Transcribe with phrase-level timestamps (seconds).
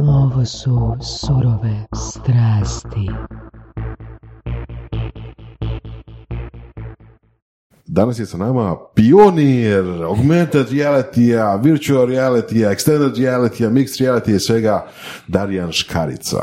[0.00, 3.08] Ovo su surove strasti.
[7.86, 11.32] Danas je sa nama pionir augmented reality
[11.62, 14.86] virtual reality extended reality mixed reality i svega
[15.28, 16.38] Darijan Škarica.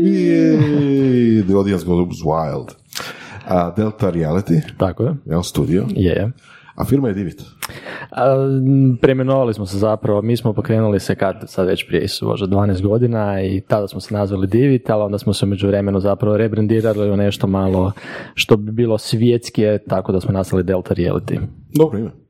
[0.00, 2.74] Yay, the audience goes wild.
[3.48, 5.14] A Delta Reality, Tako je.
[5.26, 6.32] jel, studio, Je, je.
[6.74, 7.42] a firma je Divit.
[8.10, 8.36] A,
[9.00, 12.82] Premenovali smo se zapravo, mi smo pokrenuli se kad, sad već prije su možda 12
[12.82, 17.10] godina i tada smo se nazvali Divit, ali onda smo se u međuvremenu zapravo rebrandirali
[17.10, 17.92] u nešto malo
[18.34, 21.38] što bi bilo svjetskije, tako da smo nastali Delta Reality.
[21.74, 22.25] Dobro ime.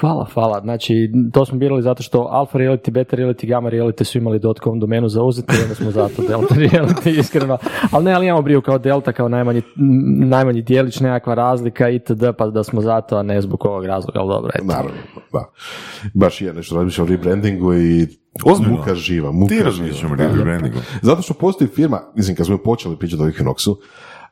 [0.00, 0.60] Hvala, hvala.
[0.60, 0.94] Znači,
[1.32, 5.08] to smo birali zato što Alpha Reality, Beta Reality, Gamma Reality su imali .com domenu
[5.08, 7.58] za uzeti i onda smo zato Delta Reality, iskreno.
[7.90, 9.62] Ali ne, ali imamo briju kao Delta, kao najmanji,
[10.20, 14.28] najmanji dijelić, nekakva razlika itd., pa da smo zato, a ne zbog ovog razloga, ali
[14.28, 14.64] dobro, eto.
[14.64, 14.90] Naravno,
[15.32, 15.44] da.
[16.14, 18.06] Baš je nešto razmišljam o rebrandingu i
[18.44, 18.76] Ozbiljno?
[18.76, 19.66] muka živa, muka Ti živa.
[19.66, 20.34] razmišljam o Da, da.
[20.34, 20.78] rebrandingu.
[21.02, 23.76] Zato što postoji firma, mislim kad smo počeli pričati o Equinoxu,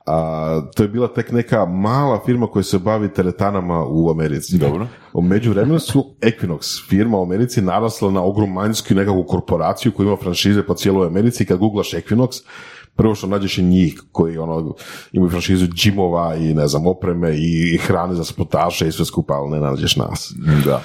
[0.07, 4.59] a, to je bila tek neka mala firma koja se bavi teretanama u Americi.
[4.59, 4.87] Dobro.
[5.13, 10.63] U međuvremenu su Equinox firma u Americi narasla na ogromansku nekakvu korporaciju koja ima franšize
[10.63, 12.43] po cijeloj Americi kad googlaš Equinox,
[12.97, 14.75] prvo što nađeš je njih koji ono,
[15.13, 19.51] imaju franšizu džimova i ne znam, opreme i hrane za sportaše i sve skupa, ali
[19.51, 20.33] ne nađeš nas.
[20.65, 20.83] Da.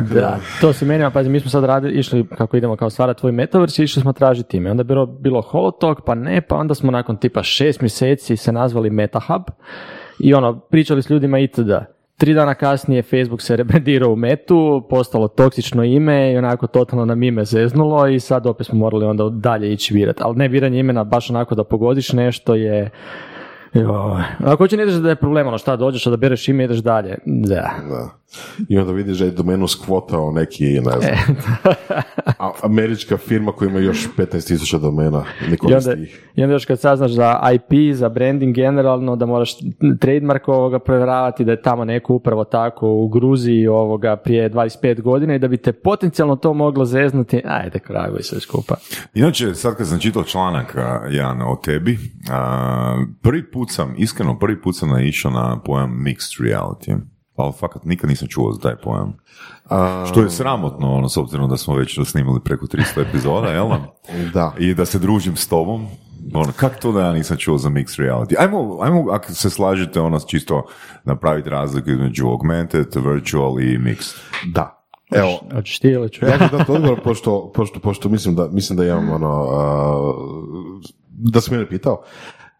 [0.00, 3.20] Dakle, Da, to se menja, pazi, mi smo sad radili, išli, kako idemo kao stvarati
[3.20, 4.70] tvoj metaverse, išli smo tražiti ime.
[4.70, 8.52] Onda je bilo, bilo Holotalk, pa ne, pa onda smo nakon tipa šest mjeseci se
[8.52, 9.42] nazvali MetaHub
[10.18, 11.70] i ono, pričali s ljudima itd.
[12.16, 17.22] Tri dana kasnije Facebook se rebrandirao u metu, postalo toksično ime i onako totalno nam
[17.22, 20.20] ime zeznulo i sad opet smo morali onda dalje ići virati.
[20.24, 22.90] Ali ne viranje imena baš onako da pogodiš nešto je...
[23.74, 24.22] Joj.
[24.44, 26.78] Ako će ne ideš da je problem, ono šta dođeš, da bereš ime i ideš
[26.78, 27.18] dalje.
[27.26, 27.70] Da.
[27.88, 28.21] Da.
[28.68, 31.16] I onda vidiš da je domenu skvotao neki, ne znam, E.
[32.38, 35.94] a- američka firma koja ima još 15.000 domena, ne I onda.
[36.34, 39.54] I onda još kad saznaš za IP, za branding generalno, da moraš
[40.00, 45.34] trademark ovoga provjeravati, da je tamo neko upravo tako u Gruziji ovoga prije 25 godina
[45.34, 48.74] i da bi te potencijalno to moglo zeznuti, ajde kragu i sve skupa.
[49.14, 51.98] Inače, sad kad sam čitao članak a, jedan o tebi,
[52.30, 57.11] a, prvi put sam, iskreno, prvi put sam naišao na pojam mixed reality.
[57.42, 59.16] Ali fakat nikad nisam čuo za taj pojam.
[59.70, 63.68] A, Što je sramotno, ono, s obzirom da smo već snimali preko 300 epizoda, jel?
[63.68, 63.78] da?
[64.34, 64.54] da.
[64.58, 65.86] I da se družim s tobom.
[66.34, 68.34] Ono, kako to da ja nisam čuo za mixed reality?
[68.38, 70.66] Ajmo, ajmo ako se slažete, ono, čisto
[71.04, 74.16] napraviti razliku između augmented, virtual i mixed.
[74.46, 74.78] Da.
[75.10, 76.38] Evo, Hoćeš ti ili ću ja?
[76.38, 80.12] ću dati odgovor, pošto, pošto, pošto mislim da, mislim da imam ono, a,
[81.08, 82.02] da si mene pitao.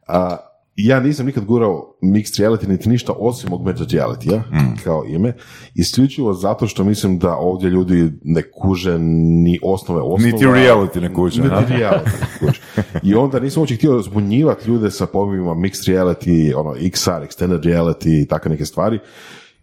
[0.07, 0.37] A,
[0.77, 4.43] ja nisam nikad gurao mixed reality niti ništa osim augmented reality, ja,
[4.85, 5.33] kao ime,
[5.75, 10.33] isključivo zato što mislim da ovdje ljudi ne kuže ni osnove osnova.
[10.33, 12.61] Niti reality ne kuže, Niti reality ne kuže.
[13.03, 18.23] I onda nisam uopće htio zbunjivati ljude sa pojmovima mixed reality, ono, XR, extended reality
[18.23, 18.99] i takve neke stvari,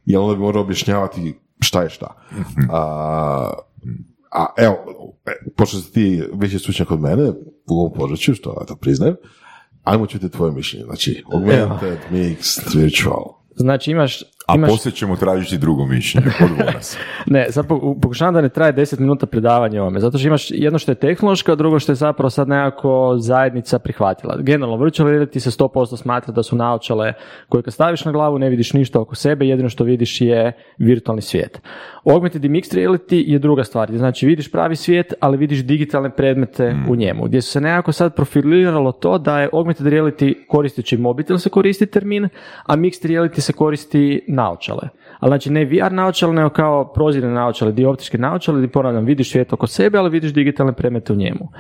[0.06, 2.16] jer onda bi morao objašnjavati šta je šta.
[2.72, 3.52] A,
[4.32, 4.76] a evo,
[5.26, 7.30] e, pošto si ti veći stručnjak od mene
[7.70, 9.16] u ovom području, što ja to priznajem,
[9.84, 10.86] ajmo čuti tvoje mišljenje.
[10.86, 13.24] Znači, augmented, mixed, virtual.
[13.56, 16.28] Znači imaš, A imaš poslije ćemo tražiti drugo mišljenje
[16.76, 16.98] vas.
[17.26, 20.80] Ne, sad poku- pokušavam da ne traje 10 minuta predavanja ovome, zato što imaš jedno
[20.80, 24.38] što je tehnološko, a drugo što je zapravo sad nekako zajednica prihvatila.
[24.42, 27.14] Generalno, virtual reality se 100% smatra da su naočale
[27.50, 31.22] koje kad staviš na glavu ne vidiš ništa oko sebe, jedino što vidiš je virtualni
[31.22, 31.62] svijet.
[32.06, 36.76] Augmented i mixed reality je druga stvar, znači vidiš pravi svijet, ali vidiš digitalne predmete
[36.90, 41.38] u njemu, gdje su se nekako sad profiliralo to da je augmented reality koristeći mobitel
[41.38, 42.30] se koristi termin,
[42.66, 44.90] a mixed reality se koristi naočale.
[45.20, 49.54] Ali znači ne VR naočale, nego kao prozirne naočale, dioptičke naočale, gdje ponavljam, vidiš svijet
[49.54, 51.52] oko sebe, ali vidiš digitalne predmete u njemu.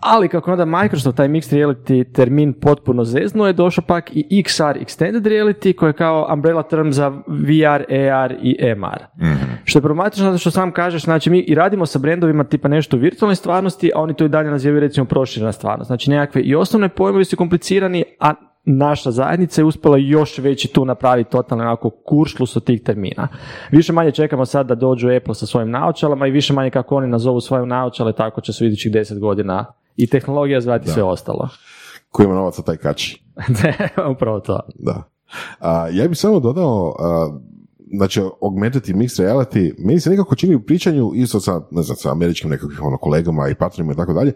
[0.00, 4.84] Ali kako onda Microsoft taj mixed reality termin potpuno zeznuo je došao pak i XR
[4.84, 9.04] extended reality koji je kao umbrella term za VR, AR i MR.
[9.64, 12.96] Što je problematično zato što sam kažeš, znači mi i radimo sa brendovima tipa nešto
[12.96, 15.86] u virtualnoj stvarnosti, a oni to i dalje nazivaju recimo proširena stvarnost.
[15.86, 18.34] Znači nekakve i osnovne pojmovi su komplicirani, a
[18.68, 23.28] naša zajednica je uspjela još veći tu napraviti totalno onako kuršlus od tih termina.
[23.70, 27.08] Više manje čekamo sad da dođu Apple sa svojim naočalama i više manje kako oni
[27.08, 29.66] nazovu svoje naočale, tako će se u idućih deset godina
[29.96, 31.48] i tehnologija zvati sve ostalo.
[32.12, 33.22] Ko ima novaca, taj kači.
[34.14, 34.60] Upravo to.
[34.74, 35.02] Da.
[35.60, 37.38] A, ja bih samo dodao, a,
[37.92, 41.96] znači, augmented i mixed reality, meni se nekako čini u pričanju, isto sa, ne znam,
[41.96, 44.32] sa američkim nekakvim ono, kolegama i partnerima i tako dalje,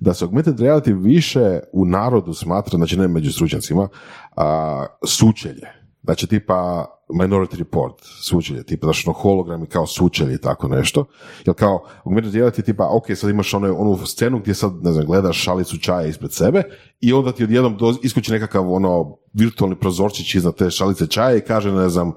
[0.00, 3.88] da se augmented reality više u narodu smatra, znači ne među stručnjacima,
[4.36, 5.66] a, sučelje.
[6.02, 11.04] Znači, tipa, Minority Report, sučelje, tipa, znaš, ono, hologrami kao sučelje i tako nešto,
[11.46, 15.06] jer kao, augmented reality tipa, ok, sad imaš ono, onu scenu gdje sad, ne znam,
[15.06, 16.62] gledaš šalicu čaja ispred sebe
[17.00, 21.40] i onda ti odjednom doz- iskoči nekakav, ono, virtualni prozorčić iznad te šalice čaja i
[21.40, 22.12] kaže, ne znam,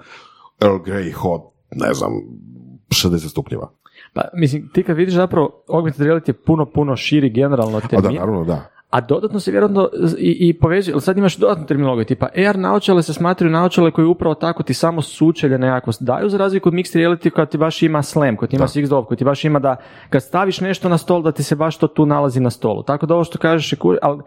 [0.61, 1.41] Earl Grey hot,
[1.71, 2.11] ne znam,
[2.89, 3.71] 60 stupnjeva.
[4.13, 8.01] Pa, mislim, ti kad vidiš zapravo augmented reality je puno, puno širi generalno od A
[8.01, 8.69] da, naravno, da.
[8.89, 13.03] A dodatno se vjerojatno i, i povezuje, jer sad imaš dodatnu terminologiju, tipa AR naočale
[13.03, 16.99] se smatraju naočale koji upravo tako ti samo sučelje nekako daju, za razliku od mixed
[16.99, 19.59] reality koja ti baš ima slam, koja ti ima six dove, koja ti baš ima
[19.59, 19.75] da
[20.09, 22.83] kad staviš nešto na stol da ti se baš to tu nalazi na stolu.
[22.83, 24.21] Tako da ovo što kažeš je kur, ali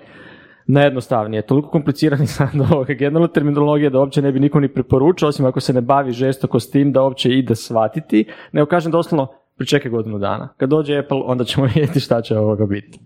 [0.67, 5.47] najjednostavnije, toliko komplicirani sad ovoga generalna terminologija da uopće ne bi niko ni preporučao, osim
[5.47, 9.91] ako se ne bavi žestoko s tim da uopće ide shvatiti, nego kažem doslovno pričekaj
[9.91, 10.49] godinu dana.
[10.57, 13.01] Kad dođe Apple, onda ćemo vidjeti šta će ovoga biti.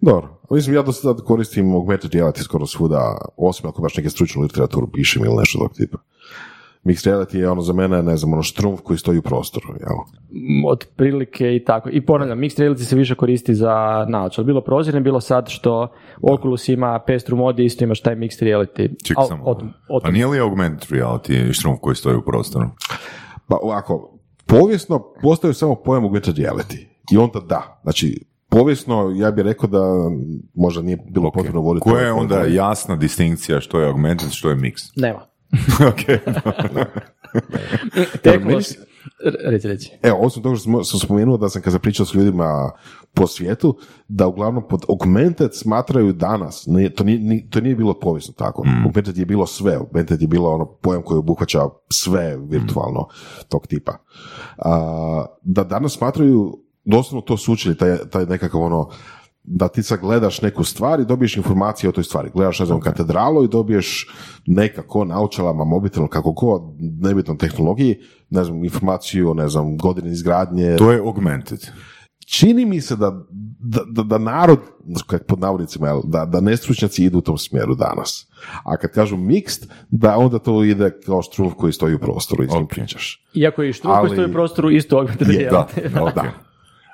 [0.00, 4.42] Dobro, mislim, ja do sada koristim augmented reality skoro svuda, osim ako baš neke stručnu
[4.42, 5.98] literaturu pišem ili nešto tog tipa.
[6.84, 9.96] Mixed reality je ono za mene, ne znam, ono štrumf koji stoji u prostoru, jel?
[10.32, 11.88] M, otprilike i tako.
[11.90, 13.74] I ponavljam, mixed reality se više koristi za
[14.08, 14.44] naočal.
[14.44, 15.88] Bilo prozirne, bilo sad što
[16.22, 18.90] Oculus ima pestru modi, isto imaš taj mixed reality.
[19.04, 19.44] Čekaj samo.
[19.44, 22.64] o tom- o Pa nije li augmented reality štrumf koji stoji u prostoru?
[23.48, 26.86] Pa ovako, povijesno postoji samo pojam augmented reality.
[27.12, 27.80] I onda da.
[27.82, 29.80] Znači, povijesno ja bih rekao da
[30.54, 31.34] možda nije bilo Ok.
[31.34, 31.82] potrebno voditi...
[31.90, 34.74] Koja je ovaj onda jasna distinkcija što je augmented, što je mix?
[34.96, 35.29] Nema.
[35.90, 36.20] ok.
[38.22, 38.74] Tehnološki...
[39.44, 39.90] Reci, reci.
[40.02, 42.70] Evo, osim toga što sam, sam spomenuo da sam kad sam pričao s ljudima
[43.14, 48.00] po svijetu, da uglavnom pod augmented smatraju danas, nije, to, nije, ni- to nije bilo
[48.00, 51.60] povijesno tako, augmented je bilo sve, augmented je bilo ono pojam koji obuhvaća
[51.92, 53.08] sve virtualno
[53.48, 53.92] tog tipa.
[54.58, 58.90] A, da danas smatraju doslovno to sučelje, taj, taj nekakav ono,
[59.42, 62.30] da ti sad gledaš neku stvar i dobiješ informacije o toj stvari.
[62.34, 64.08] Gledaš, ne znam, katedralu i dobiješ
[64.46, 67.98] nekako naočalama, mobitelom, kako god, nebitno tehnologiji,
[68.30, 70.76] ne znam, informaciju o, ne znam, godini izgradnje.
[70.76, 71.66] To je augmented.
[72.26, 73.10] Čini mi se da,
[73.58, 74.58] da, da, da narod,
[75.06, 78.26] kak pod navodnicima, jel, da, da nestručnjaci idu u tom smjeru danas.
[78.64, 82.48] A kad kažu mixed, da onda to ide kao štruf koji stoji u prostoru i
[82.48, 82.70] s njim Ok.
[82.70, 83.26] pričaš.
[83.34, 86.02] Iako je i štrup koji stoji u prostoru isto augmented Je, Da, reality.
[86.02, 86.49] ok.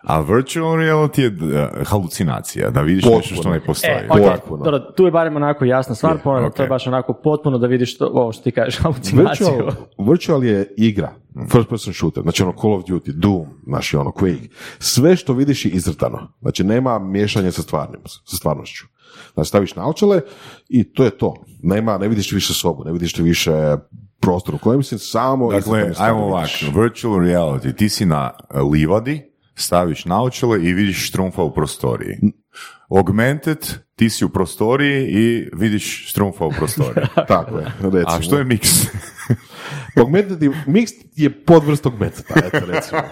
[0.06, 3.18] A virtual reality je uh, halucinacija, da vidiš Potpuno.
[3.18, 3.92] nešto što ne postoji.
[3.92, 4.64] E, ok, Potpuno.
[4.64, 7.98] dobro, tu je barem onako jasna stvar, ponavljam, to je baš onako potpuno da vidiš
[7.98, 9.46] to, ovo što ti kažeš, halucinaciju.
[9.46, 9.72] Virtual,
[10.08, 11.12] virtual je igra,
[11.52, 14.48] first person shooter, znači ono Call of Duty, Doom, znači ono Quake.
[14.78, 16.32] Sve što vidiš je izrtano.
[16.40, 18.86] Znači nema miješanja sa stvarnim, sa stvarnošću.
[19.34, 20.20] Znači staviš naočale
[20.68, 21.34] i to je to.
[21.62, 23.76] Nema, ne vidiš više sobu, ne vidiš ti više
[24.20, 26.76] prostor u kojem si samo Dakle, ajmo ovak, vidiš.
[26.76, 28.30] virtual reality, ti si na
[28.72, 32.16] livadi, staviš naočale i vidiš štrumfa u prostoriji.
[32.90, 33.66] Augmented,
[33.96, 37.04] ti si u prostoriji i vidiš štrumfa u prostoriji.
[37.28, 38.02] Tako je, recimo.
[38.06, 38.88] A što je mix?
[40.00, 43.02] Augmented je, mixed je podvrst augmenteda, eto recimo.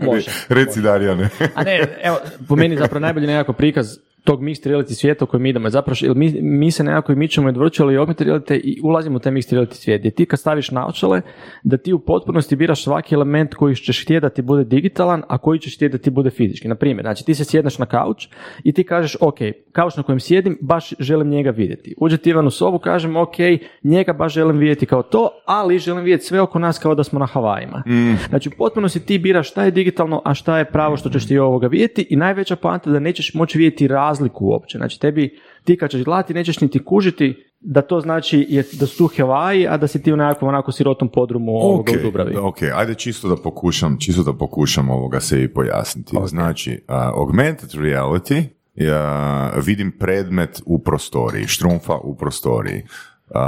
[0.00, 0.30] Može.
[0.48, 1.28] Reci Darijane.
[1.54, 2.18] A ne, evo,
[2.48, 3.96] po meni zapravo najbolji nekako prikaz
[4.28, 5.70] tog mixed reality svijeta u kojem idemo.
[5.70, 9.16] Zapravo, jer mi, mi se nekako i mičemo od virtual i augmented reality i ulazimo
[9.16, 10.00] u taj mixed reality svijet.
[10.00, 11.20] Gdje ti kad staviš naočale,
[11.62, 15.38] da ti u potpunosti biraš svaki element koji ćeš htjeti da ti bude digitalan, a
[15.38, 16.68] koji ćeš htjeti da ti bude fizički.
[16.68, 18.28] Na primjer, znači ti se sjedneš na kauč
[18.64, 19.38] i ti kažeš, ok,
[19.72, 21.94] kauč na kojem sjedim, baš želim njega vidjeti.
[22.00, 23.36] Uđe ti Ivan u sobu, kažem, ok,
[23.82, 27.18] njega baš želim vidjeti kao to, ali želim vidjeti sve oko nas kao da smo
[27.18, 27.82] na Havajima.
[28.28, 31.38] Znači, potpuno si ti biraš šta je digitalno, a šta je pravo što ćeš ti
[31.38, 34.78] ovoga vidjeti i najveća poanta da nećeš moći vidjeti razliku uopće.
[34.78, 38.98] Znači, tebi, ti kad ćeš gledati, nećeš niti kužiti da to znači je, da su
[38.98, 42.36] tu Havaji, a da si ti u nekakvom onako sirotom podrumu ovoga u Dubravi.
[42.36, 46.16] ok, ajde čisto da pokušam, čisto da pokušam ovoga se i pojasniti.
[46.26, 48.44] Znači, uh, augmented reality,
[48.74, 52.82] ja vidim predmet u prostoriji, štrumfa u prostoriji.
[52.82, 53.40] Uh,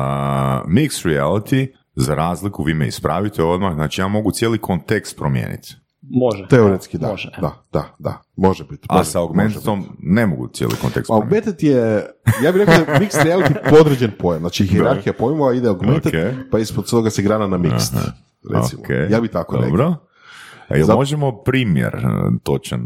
[0.66, 5.76] mixed reality, za razliku, vi me ispravite odmah, znači ja mogu cijeli kontekst promijeniti.
[6.12, 6.47] Može.
[6.49, 8.87] Teoretski da, Može, da, da, da, može biti.
[8.88, 11.49] A može sa augmentedom ne mogu cijeli kontekst Pa promijeniti.
[11.49, 12.07] augmented je,
[12.45, 14.40] ja bih rekao da je mixed reality podređen pojam.
[14.40, 16.50] Znači, hierarhija pojmova ide augmented, Ok.
[16.50, 17.97] pa ispod toga se grana na mixed.
[18.55, 18.83] Recimo.
[18.83, 19.71] Ok, Ja bi tako rekao.
[19.71, 19.95] Dobro.
[20.69, 22.02] A jel Zap- možemo primjer uh,
[22.43, 22.81] točan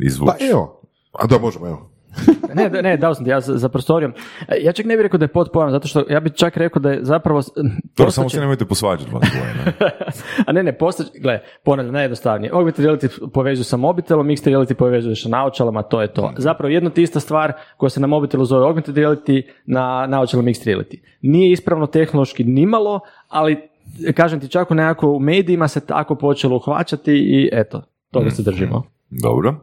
[0.00, 0.32] izvući?
[0.38, 0.80] Pa evo,
[1.12, 1.90] a da možemo, evo.
[2.54, 4.12] Ne, ne, dao sam ti ja za, za prostorijom.
[4.48, 6.80] E, Ja čak ne bih rekao da je potpojam, zato što ja bih čak rekao
[6.80, 7.42] da je zapravo...
[7.96, 9.90] Dobro, samo se nemojte posvađati vas dvoje, ne?
[10.46, 12.50] A ne, ne, postać, gle, ponavljam, najjednostavnije.
[12.52, 16.32] Augmented reality povežu sa mobitelom, mixed reality povežu sa naočalama, to je to.
[16.38, 20.66] Zapravo jedna te ista stvar koja se na mobitelu zove augmented reality, na naočalama mixed
[20.66, 21.00] reality.
[21.22, 23.68] Nije ispravno tehnološki nimalo, ali
[24.14, 28.42] kažem ti čak u nekako u medijima se tako počelo uhvaćati i eto, toga se
[28.42, 28.82] držimo.
[29.10, 29.54] Dobro.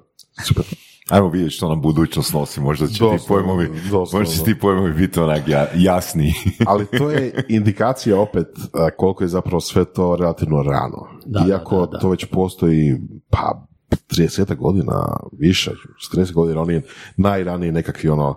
[0.47, 0.65] Super.
[1.11, 4.19] Ajmo vidjeti što nam budućnost nosi, možda će ti Doslovno, pojmovi, doslovno.
[4.19, 6.33] možda će ti pojmovi biti onak ja, jasniji.
[6.67, 11.07] Ali to je indikacija opet a, koliko je zapravo sve to relativno rano.
[11.25, 11.99] Da, Iako da, da, da.
[11.99, 12.97] to već postoji
[13.29, 13.67] pa
[14.09, 15.71] 30 godina više,
[16.15, 16.81] 40 godina, oni
[17.17, 18.35] najraniji nekakvi ono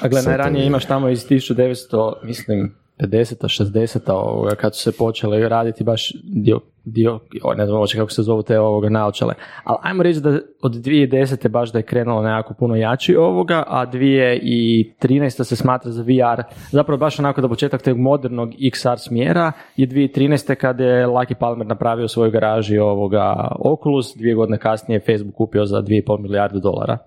[0.00, 5.48] A gle, najranije imaš tamo iz 1900, mislim, 50 60 ovoga, kad su se počele
[5.48, 7.20] raditi baš dio, dio
[7.56, 9.34] ne znam uopće kako se zovu te ovoga naočale.
[9.64, 11.48] Ali ajmo reći da od 2010.
[11.48, 15.44] baš da je krenulo nekako puno jači ovoga, a 2013.
[15.44, 20.54] se smatra za VR, zapravo baš onako da početak tog modernog XR smjera je 2013.
[20.54, 25.34] kad je Lucky Palmer napravio u svojoj garaži ovoga Oculus, dvije godine kasnije je Facebook
[25.34, 26.98] kupio za 2,5 milijarde dolara.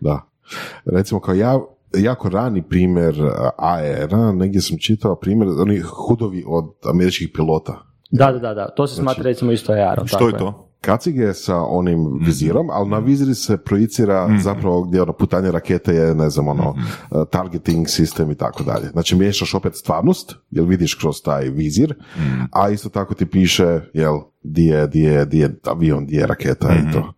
[0.00, 0.20] Da.
[0.84, 1.60] Recimo kao ja,
[1.94, 3.14] jako rani primjer
[3.58, 7.86] AR-a, negdje sam čitao primjer, oni hudovi od američkih pilota.
[8.10, 8.68] Da, da, da, da.
[8.68, 10.06] to se smatra recimo isto AR-om.
[10.06, 10.66] Što tako je to?
[10.80, 16.14] Kacige sa onim vizirom, ali na viziri se projicira zapravo gdje ono putanje rakete je,
[16.14, 18.88] ne znam, ono, uh, targeting sistem i tako dalje.
[18.88, 21.94] Znači miješaš opet stvarnost, jer vidiš kroz taj vizir,
[22.52, 26.26] a isto tako ti piše, jel, di je, di je, di je avion, di je
[26.26, 27.12] raketa i to.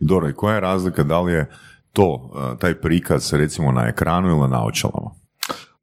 [0.00, 1.50] Dobro, i koja je razlika, da li je
[1.94, 5.10] to, uh, taj prikaz recimo na ekranu ili na naočalama?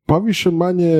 [0.05, 0.93] Pa više manje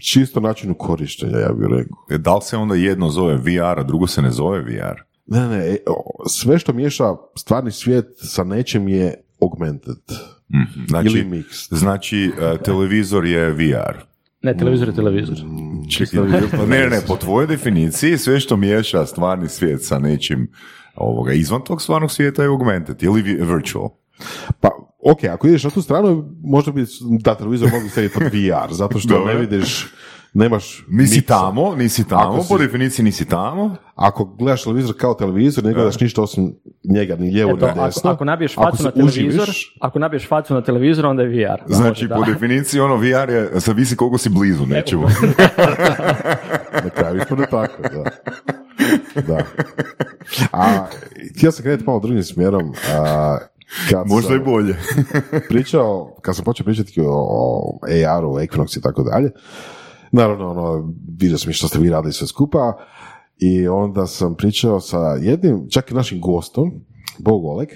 [0.00, 1.96] čisto načinu korištenja, ja bih rekao.
[2.10, 5.00] E, Da li se onda jedno zove VR, a drugo se ne zove VR?
[5.26, 5.76] Ne, ne, e,
[6.28, 7.04] sve što miješa
[7.36, 9.96] stvarni svijet sa nečim je augmented.
[10.54, 10.84] Mhm.
[10.88, 11.74] Znači, Ili mixed.
[11.74, 12.32] Znači,
[12.64, 13.96] televizor je VR.
[14.42, 15.36] Ne, televizor je televizor.
[15.90, 16.20] Čekaj,
[16.50, 20.50] pa ne, ne, po tvojoj definiciji sve što miješa stvarni svijet sa nečim
[20.96, 23.88] ovoga, izvan tog stvarnog svijeta je augmented ili vi- virtual.
[24.60, 24.68] Pa,
[25.04, 26.84] ok, ako ideš na tu stranu, možda bi
[27.24, 29.86] da televizor mogu staviti pod VR, zato što ne vidiš,
[30.34, 30.84] nemaš...
[30.88, 31.34] Nisi miksa.
[31.34, 33.76] tamo, nisi tamo, Ako si- po definiciji nisi tamo.
[33.94, 38.10] Ako gledaš televizor kao televizor, ne gledaš ništa osim njega, ni lijevo, ni ako, desno.
[38.10, 41.28] ako nabiješ Ako facu se na televizor, uživiš, ako nabiješ facu na televizor, onda je
[41.28, 41.62] VR.
[41.66, 42.32] Znači, Može, po da.
[42.32, 45.02] definiciji ono VR je, zavisi koliko si blizu nečemu.
[46.84, 48.04] Na kraju ispada tako, da.
[49.22, 49.44] da.
[50.52, 50.86] A,
[51.36, 52.72] htio sam krenuti malo drugim smjerom.
[52.94, 53.38] A,
[53.90, 54.76] kad Možda sam i bolje.
[55.48, 59.30] pričao, kad sam počeo pričati o, o AR-u, Equinox i tako dalje,
[60.12, 62.78] naravno, ono, vidio sam i što ste vi radili sve skupa,
[63.38, 66.72] i onda sam pričao sa jednim, čak i našim gostom,
[67.18, 67.68] Bog Oleg,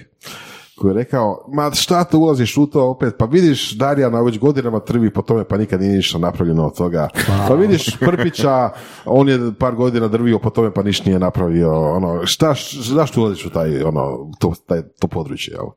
[0.77, 4.79] koji je rekao, ma šta tu ulaziš u to opet, pa vidiš Darijana već godinama
[4.79, 7.07] trvi po tome, pa nikad nije ništa napravljeno od toga.
[7.47, 8.69] Pa vidiš Prpića,
[9.05, 13.45] on je par godina drvio po tome, pa ništa nije napravio, ono, šta, zašto ulaziš
[13.45, 15.67] u taj, ono, to, taj, to područje, jel?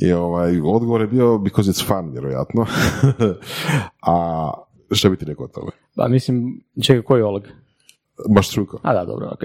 [0.00, 2.66] I ovaj, odgovor je bio because it's fun, vjerojatno.
[4.06, 4.50] A
[4.90, 5.70] što bi ti rekao o tome?
[5.96, 7.42] Pa mislim, čekaj, koji je Oleg?
[8.28, 8.78] Baš struko.
[8.82, 9.42] A da, dobro, ok.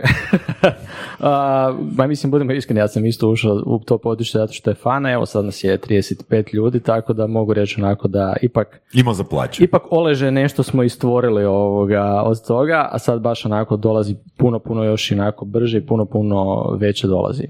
[1.98, 5.12] Ma mislim, budemo iskreni, ja sam isto ušao u to područje zato što je fana,
[5.12, 9.24] evo sad nas je 35 ljudi, tako da mogu reći onako da ipak Ima za
[9.24, 9.64] plaće.
[9.64, 14.84] Ipak oleže nešto smo istvorili ovoga od toga, a sad baš onako dolazi puno, puno
[14.84, 17.44] još onako brže i puno, puno veće dolazi.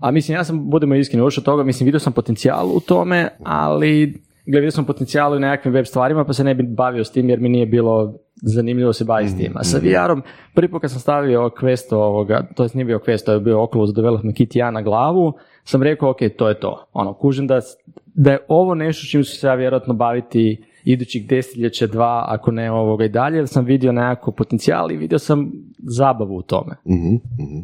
[0.00, 4.22] A mislim, ja sam, budemo iskreni, ušao toga, mislim, vidio sam potencijal u tome, ali
[4.46, 7.28] gle, vidio sam potencijal u nekakvim web stvarima, pa se ne bi bavio s tim
[7.28, 9.52] jer mi nije bilo zanimljivo se baviti s tim.
[9.56, 10.22] A sa VR-om,
[10.54, 13.62] prvi put kad sam stavio Quest ovoga, to jest nije bio Quest, to je bio
[13.62, 15.32] Oculus Development Kit 1 na glavu,
[15.64, 16.88] sam rekao, ok, to je to.
[16.92, 17.60] Ono, kužim da,
[18.04, 22.70] da je ovo nešto čim ću se ja vjerojatno baviti idućih desetljeće, dva, ako ne
[22.72, 26.76] ovoga i dalje, jer sam vidio nekako potencijal i vidio sam zabavu u tome.
[26.86, 27.60] Mhm, mhm.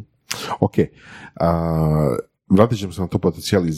[0.59, 0.73] Ok.
[1.35, 2.15] A,
[2.49, 3.71] vratit ćemo se na to potencijal i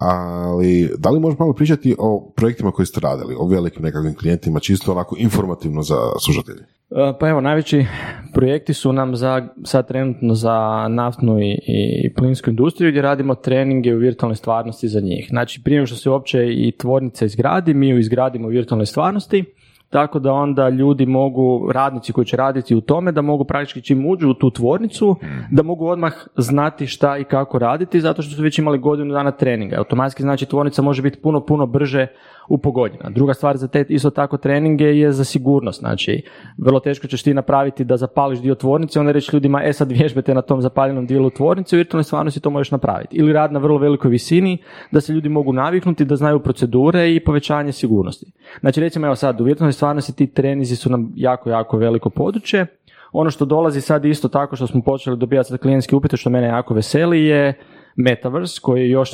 [0.00, 4.60] ali da li možemo malo pričati o projektima koji ste radili, o velikim nekakvim klijentima,
[4.60, 6.60] čisto onako informativno za slušatelje?
[6.90, 7.86] E, Pa evo, najveći
[8.34, 13.94] projekti su nam za, sad trenutno za naftnu i, i plinsku industriju gdje radimo treninge
[13.94, 15.26] u virtualnoj stvarnosti za njih.
[15.28, 19.44] Znači, prije što se uopće i tvornica izgradi, mi ju izgradimo u virtualnoj stvarnosti,
[19.90, 24.06] tako da onda ljudi mogu, radnici koji će raditi u tome, da mogu praktički čim
[24.10, 25.16] uđu u tu tvornicu,
[25.50, 29.30] da mogu odmah znati šta i kako raditi, zato što su već imali godinu dana
[29.30, 29.78] treninga.
[29.78, 32.06] Automatski znači tvornica može biti puno, puno brže
[32.48, 33.10] upogodnjena.
[33.10, 35.80] Druga stvar za te isto tako treninge je za sigurnost.
[35.80, 36.22] Znači,
[36.58, 40.34] vrlo teško ćeš ti napraviti da zapališ dio tvornice, onda reći ljudima, e sad vježbete
[40.34, 43.16] na tom zapaljenom dijelu tvornice, u virtualnoj stvarnosti to možeš napraviti.
[43.16, 44.58] Ili rad na vrlo velikoj visini,
[44.92, 48.26] da se ljudi mogu naviknuti, da znaju procedure i povećanje sigurnosti.
[48.60, 52.66] Znači, recimo, evo sad, u virtualnoj stvarnosti ti trenizi su nam jako, jako veliko područje.
[53.12, 56.46] Ono što dolazi sad isto tako što smo počeli dobivati sad klijentske upite, što mene
[56.46, 57.54] jako veseli je
[57.96, 59.12] Metaverse koji je još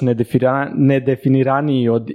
[0.75, 2.11] nedefiniraniji od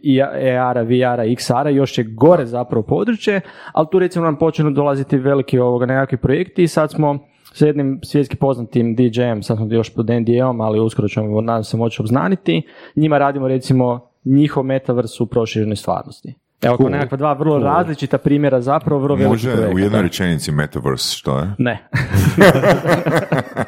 [0.59, 3.41] AR-a, VR-a, XR-a, još je gore zapravo područje,
[3.73, 7.19] ali tu recimo nam počinu dolaziti veliki ovoga nekakvi projekti i sad smo
[7.53, 11.77] sa jednim svjetski poznatim DJ-em, sad smo još pod NDA-om, ali uskoro ćemo nadam se
[11.77, 12.61] moći obznaniti.
[12.95, 16.33] Njima radimo recimo njihov metaverse u proširenoj stvarnosti.
[16.61, 16.89] Evo, cool.
[16.89, 21.55] nekakva dva vrlo različita primjera, zapravo vrlo veliki Može u jednoj rečenici metaverse, što je?
[21.57, 21.87] Ne.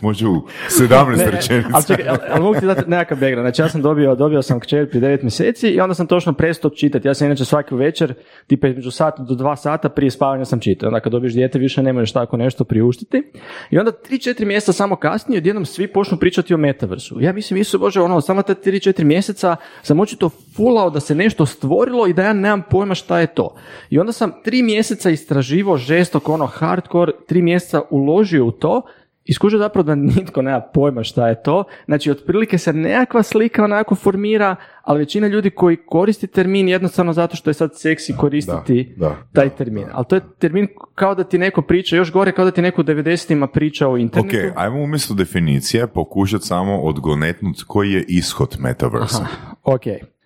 [0.00, 1.68] Može u 17 rečenica.
[1.72, 3.44] Ali čekaj, ali, mogu ti dati nekakav background.
[3.44, 6.70] Znači ja sam dobio, dobio sam kćer prije 9 mjeseci i onda sam točno prestao
[6.70, 7.08] čitati.
[7.08, 8.14] Ja sam inače svaki večer,
[8.46, 10.86] tipa između sata do dva sata prije spavanja sam čitao.
[10.88, 13.22] Onda kad dobiješ dijete više ne možeš tako nešto priuštiti.
[13.70, 17.20] I onda 3-4 mjeseca samo kasnije odjednom svi počnu pričati o metaversu.
[17.20, 21.46] Ja mislim, Isu Bože, ono, samo ta 3-4 mjeseca sam očito fulao da se nešto
[21.46, 23.54] stvorilo i da ja nemam pojma šta je to.
[23.90, 28.82] I onda sam tri mjeseca istraživo žestok, ono, hardcore, tri mjeseca uložio u to
[29.24, 31.64] i skužio zapravo da nitko nema pojma šta je to.
[31.84, 37.36] Znači, otprilike se nekakva slika onako formira, ali većina ljudi koji koristi termin jednostavno zato
[37.36, 38.96] što je sad seksi koristiti
[39.32, 39.86] taj termin.
[39.92, 42.80] Ali to je termin kao da ti neko priča, još gore kao da ti neko
[42.80, 44.36] u 90-ima priča o internetu.
[44.36, 49.26] Ok, ajmo umjesto definicije pokušati samo odgonetnuti koji je ishod metaversa.
[49.62, 49.82] ok,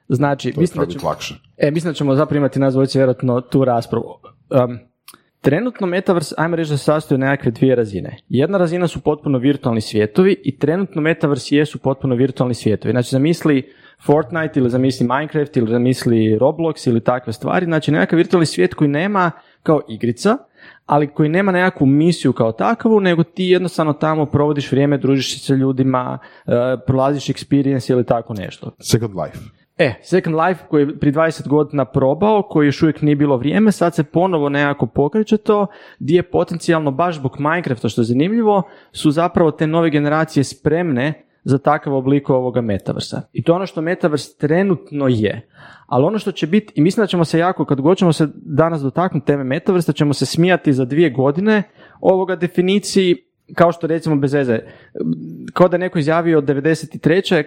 [0.09, 1.15] znači, mislim da, ćemo,
[1.57, 4.07] e, mislim da ćemo zapravo imati nas vjerojatno tu raspravu.
[4.51, 4.79] Um,
[5.45, 8.17] Trenutno Metaverse, ajmo reći da se sastoji nekakve dvije razine.
[8.29, 12.93] Jedna razina su potpuno virtualni svijetovi i trenutno Metaverse jesu potpuno virtualni svijetovi.
[12.93, 13.73] Znači zamisli
[14.07, 17.67] Fortnite ili zamisli Minecraft ili zamisli Roblox ili takve stvari.
[17.67, 19.31] Znači nekakav virtualni svijet koji nema
[19.63, 20.39] kao igrica,
[20.87, 25.47] ali koji nema nekakvu misiju kao takvu, nego ti jednostavno tamo provodiš vrijeme, družiš se
[25.47, 26.53] sa ljudima, uh,
[26.87, 28.71] prolaziš experience ili tako nešto.
[28.81, 29.64] Second life.
[29.79, 33.73] E, Second Life koji je pri 20 godina probao, koji još uvijek nije bilo vrijeme,
[33.73, 35.67] sad se ponovo nekako pokreće to,
[35.99, 38.63] gdje je potencijalno baš zbog Minecrafta, što je zanimljivo,
[38.93, 43.23] su zapravo te nove generacije spremne za takav oblik ovoga metaversa.
[43.33, 45.49] I to je ono što metavers trenutno je.
[45.87, 48.29] Ali ono što će biti, i mislim da ćemo se jako, kad god ćemo se
[48.35, 51.63] danas dotaknuti teme metaversa, ćemo se smijati za dvije godine
[52.01, 53.17] ovoga definiciji
[53.55, 54.59] kao što recimo bez veze,
[55.53, 57.35] kao da je neko izjavio od 93.
[57.35, 57.45] E,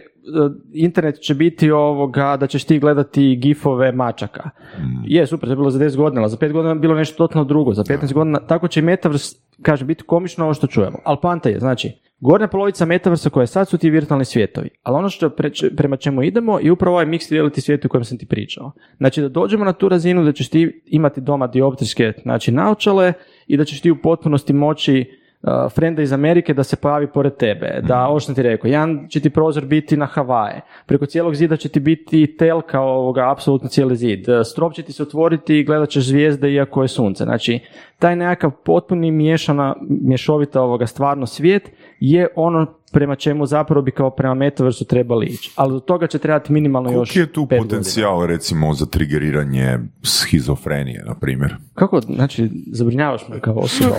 [0.74, 4.50] internet će biti ovoga da ćeš ti gledati gifove mačaka.
[4.78, 5.04] Mm.
[5.06, 7.18] Je, super, to je bilo za 10 godina, ali za 5 godina je bilo nešto
[7.18, 10.98] totalno drugo, za 15 godina, tako će Metaverse, kaže, biti komično ovo što čujemo.
[11.04, 15.10] Ali panta je, znači, gornja polovica Metaversa koja sad su ti virtualni svijetovi, ali ono
[15.10, 15.30] što
[15.78, 18.72] prema čemu idemo je upravo ovaj mixed reality svijet u kojem sam ti pričao.
[18.98, 23.14] Znači da dođemo na tu razinu da ćeš ti imati doma dioptrijske znači, naočale
[23.48, 25.06] i da ćeš ti u potpunosti moći
[25.42, 28.10] uh, frenda iz Amerike da se pojavi pored tebe, da, mhm.
[28.10, 31.70] ovo što ti rekao, jedan će ti prozor biti na Havaje, preko cijelog zida će
[31.70, 35.90] ti biti telka ovoga, apsolutno cijeli zid, uh, strop će ti se otvoriti i gledat
[35.90, 37.60] ćeš zvijezde iako je sunce, znači
[38.00, 42.66] taj nekakav potpuni miješana, mješovita ovoga stvarno svijet je ono
[42.98, 45.52] prema čemu zapravo bi kao prema metaversu trebali ići.
[45.56, 51.04] Ali do toga će trebati minimalno još Koliki je tu potencijal recimo za trigeriranje schizofrenije,
[51.08, 51.56] na primjer?
[51.74, 53.96] Kako, znači, zabrinjavaš me kao osoba.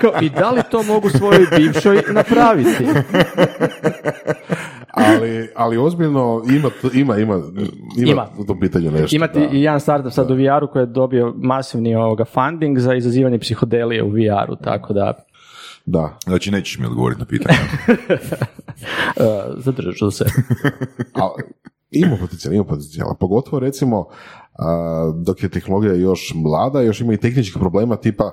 [0.00, 2.84] kao, I da li to mogu svojoj bivšoj napraviti?
[5.06, 7.42] ali, ali ozbiljno ima, ima, ima,
[7.96, 9.16] ima, u tom pitanju nešto.
[9.16, 13.38] Imati i jedan startup sad u VR-u koji je dobio masivni ovoga funding za izazivanje
[13.38, 15.12] psihodelije u VR-u, tako da
[15.90, 16.18] da.
[16.24, 17.58] Znači nećeš mi odgovoriti na pitanje.
[19.64, 20.24] zadržat ću se.
[21.90, 23.14] ima potencijal, ima potencijal.
[23.20, 24.08] Pogotovo recimo
[25.14, 28.30] dok je tehnologija još mlada, još ima i tehničkih problema tipa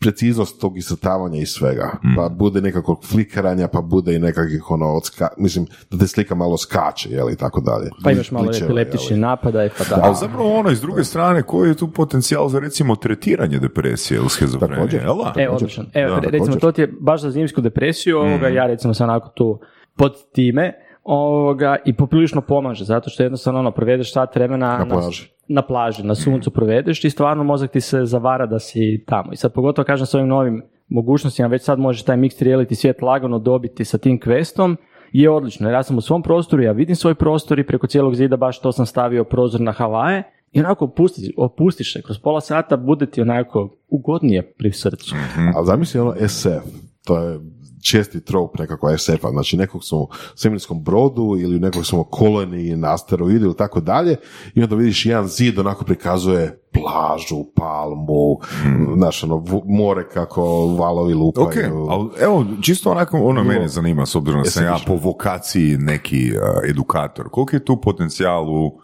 [0.00, 1.98] preciznost tog iscrtavanja i svega.
[2.04, 2.16] Mm.
[2.16, 6.56] Pa bude nekakvog flikaranja, pa bude i nekakvih ono, odska, mislim, da te slika malo
[6.56, 7.90] skače, jel, i tako dalje.
[8.04, 10.02] Pa imaš malo epileptični napadaj, pa da.
[10.02, 14.28] Ali zapravo ono, iz druge strane, koji je tu potencijal za recimo tretiranje depresije ili
[14.28, 15.84] schizofrenije, jel E, odlično.
[15.94, 18.54] Evo, recimo, to ti je baš za zimsku depresiju, ovoga, mm.
[18.54, 19.60] ja recimo sam onako tu
[19.96, 20.72] pod time,
[21.10, 25.28] ovoga, i poprilično pomaže, zato što jednostavno ono, provedeš sat vremena na plaži.
[25.48, 29.32] Na, na plaži, na suncu provedeš i stvarno mozak ti se zavara da si tamo.
[29.32, 33.02] I sad pogotovo kažem s ovim novim mogućnostima, već sad možeš taj mixed reality svijet
[33.02, 34.76] lagano dobiti sa tim questom,
[35.12, 35.68] je odlično.
[35.68, 38.60] Jer ja sam u svom prostoru, ja vidim svoj prostor i preko cijelog zida baš
[38.60, 43.06] to sam stavio prozor na Havaje i onako opustiš, opustiš se, kroz pola sata bude
[43.06, 45.14] ti onako ugodnije pri srcu.
[45.14, 45.52] Mm-hmm.
[45.56, 46.66] Ali zamisli ono SF,
[47.04, 47.38] to je
[47.82, 52.76] česti trop nekako SF-a, znači nekog smo u svemirskom brodu ili u nekog smo koloniji
[52.76, 54.16] na asteroidu ili tako dalje
[54.54, 58.94] i onda vidiš jedan zid onako prikazuje plažu, palmu, hmm.
[58.96, 61.46] znaš, ono, more kako valovi lupaju.
[61.46, 65.76] Ok, ali evo, čisto onako, ono mene zanima, s obzirom da sam ja po vokaciji
[65.76, 68.80] neki uh, edukator, koliko je tu potencijal u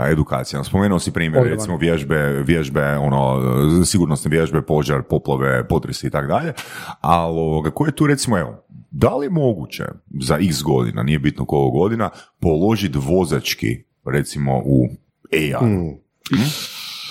[0.00, 0.64] edukacija.
[0.64, 3.40] Spomenuo si primjer, recimo vježbe, vježbe, ono,
[3.84, 6.52] sigurnosne vježbe, požar, poplove, potresi i tako dalje,
[7.00, 9.84] ali koje je tu recimo, evo, da li je moguće
[10.20, 14.88] za x godina, nije bitno koliko godina, položiti vozački, recimo u
[15.32, 15.52] AI?
[15.58, 16.02] Hmm.
[16.30, 16.50] Hmm?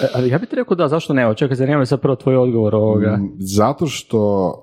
[0.01, 1.35] E, ali ja bih ti rekao da, zašto ne?
[1.35, 3.17] Čekaj, zanima me sad prvo tvoj odgovor ovoga.
[3.17, 4.53] Mm, Zato što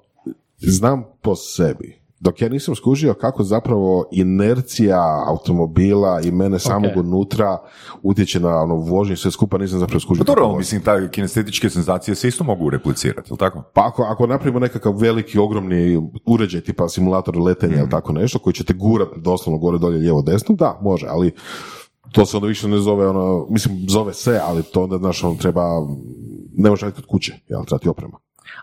[0.57, 1.99] znam po sebi.
[2.21, 7.59] Dok ja nisam skužio kako zapravo inercija automobila i mene samog unutra
[8.03, 10.25] utječe na ono vožnje sve skupa, nisam zapravo skužio.
[10.25, 13.63] Pa dobro, mislim, ta kinestetičke senzacije se isto mogu replicirati, jel tako?
[13.75, 17.79] Pa ako, ako napravimo nekakav veliki, ogromni uređaj tipa simulator letenja Mm.
[17.79, 21.33] ili tako nešto koji će te gurat doslovno gore, dolje, lijevo, desno, da, može, ali
[22.13, 25.37] to se onda više ne zove ono, mislim, zove se, ali to onda, znaš, on
[25.37, 25.63] treba,
[26.57, 28.19] ne može raditi kod kuće, jel, treba ti oprema.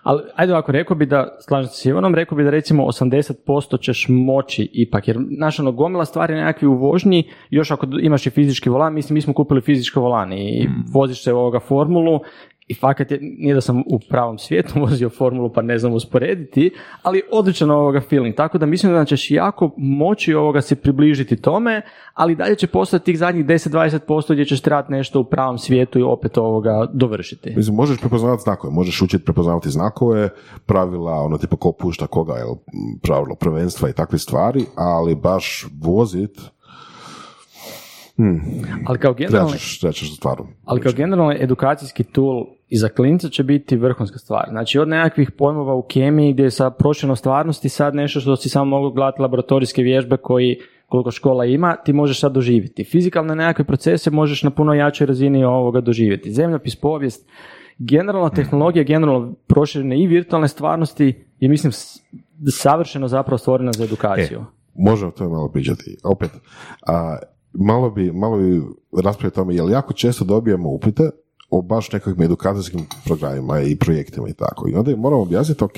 [0.05, 3.81] Ali, ajde ovako, rekao bi da, slažem se s Ivanom, rekao bi da recimo 80%
[3.81, 8.29] ćeš moći ipak, jer naša ono, gomila stvari nekakvi u vožnji, još ako imaš i
[8.29, 12.19] fizički volan, mislim, mi smo kupili fizički volan i voziš se ovoga formulu
[12.67, 16.71] i fakat je, nije da sam u pravom svijetu vozio formulu pa ne znam usporediti,
[17.01, 21.81] ali odličan ovoga feeling, tako da mislim da ćeš jako moći ovoga se približiti tome,
[22.13, 26.03] ali dalje će postati tih zadnjih 10-20% gdje ćeš trebati nešto u pravom svijetu i
[26.03, 27.53] opet ovoga dovršiti.
[27.55, 30.29] Mislim, možeš prepoznavati znakove, možeš učiti prepoznavati znakove,
[30.65, 32.55] pravila, ono, tipa ko pušta koga, jel,
[33.01, 36.54] pravilo prvenstva i takve stvari, ali baš vozit,
[38.85, 39.51] Ali kao generalno.
[40.65, 44.45] Ali kao generalno edukacijski tool i za klinca će biti vrhunska stvar.
[44.49, 48.49] Znači od nekakvih pojmova u kemiji gdje je sa prošljeno stvarnosti sad nešto što si
[48.49, 52.83] samo mogu gledati laboratorijske vježbe koji koliko škola ima, ti možeš sad doživjeti.
[52.83, 56.31] Fizikalne nekakve procese možeš na puno jačoj razini ovoga doživjeti.
[56.31, 57.29] Zemljopis, povijest,
[57.77, 61.73] generalno tehnologija, generalno proširene i virtualne stvarnosti je mislim
[62.51, 64.45] savršeno zapravo stvorena za edukaciju.
[64.75, 65.97] Možemo to malo pričati.
[66.03, 66.29] Opet,
[66.87, 67.17] a,
[67.55, 68.61] malo bi, malo bi
[69.03, 71.09] raspraviti o tome, jer jako često dobijemo upite
[71.49, 74.69] o baš nekakvim edukacijskim programima i projektima i tako.
[74.69, 75.77] I onda im moramo objasniti, ok,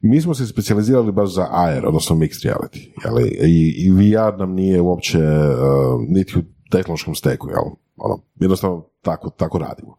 [0.00, 3.38] mi smo se specijalizirali baš za AR, odnosno mixed reality, jeli?
[3.42, 7.64] I, i VR nam nije uopće uh, niti u tehnološkom steku, jel?
[7.96, 9.96] Ono, jednostavno tako, tako radimo.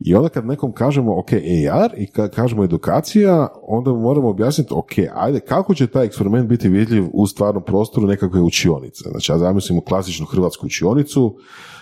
[0.00, 1.32] I onda kad nekom kažemo, ok,
[1.72, 6.68] AR i kad kažemo edukacija, onda moramo objasniti, ok, ajde, kako će taj eksperiment biti
[6.68, 9.10] vidljiv u stvarnom prostoru nekakve učionice.
[9.10, 11.36] Znači, ja zamislimo klasičnu hrvatsku učionicu,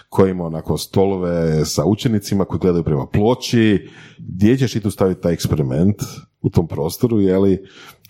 [0.09, 5.23] koja ima onako stolove sa učenicima koji gledaju prema ploči, gdje ćeš ti tu staviti
[5.23, 5.97] taj eksperiment
[6.43, 7.67] u tom prostoru, je li,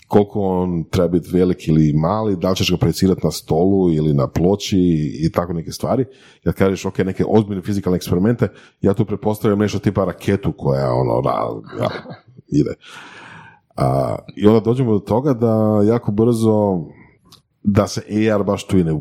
[0.09, 4.15] koliko on treba biti velik ili mali, da li ćeš ga projecirati na stolu ili
[4.15, 4.79] na ploči
[5.21, 6.05] i tako neke stvari.
[6.45, 8.49] Kad kažeš, ok, neke ozbiljne fizikalne eksperimente,
[8.81, 11.37] ja tu pretpostavljam nešto tipa raketu koja ono, ra,
[11.83, 11.91] ja,
[12.61, 12.75] ide.
[13.77, 16.79] A, I onda dođemo do toga da jako brzo
[17.63, 18.93] da se AR baš tu i ne.
[18.93, 19.01] Uh,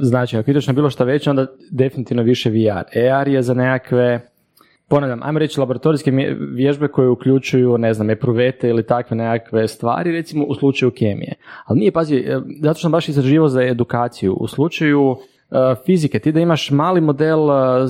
[0.00, 2.98] znači, ako ideš na bilo šta veće, onda definitivno više VR.
[3.12, 4.28] AR je za nekakve,
[4.88, 6.10] ponavljam, ajmo reći laboratorijske
[6.54, 11.34] vježbe koje uključuju, ne znam, epruvete ili takve nekakve stvari, recimo u slučaju kemije.
[11.64, 14.34] Ali nije, pazi, e, zato što sam baš istraživao za edukaciju.
[14.34, 15.16] U slučaju
[15.50, 17.86] e, fizike, ti da imaš mali model e,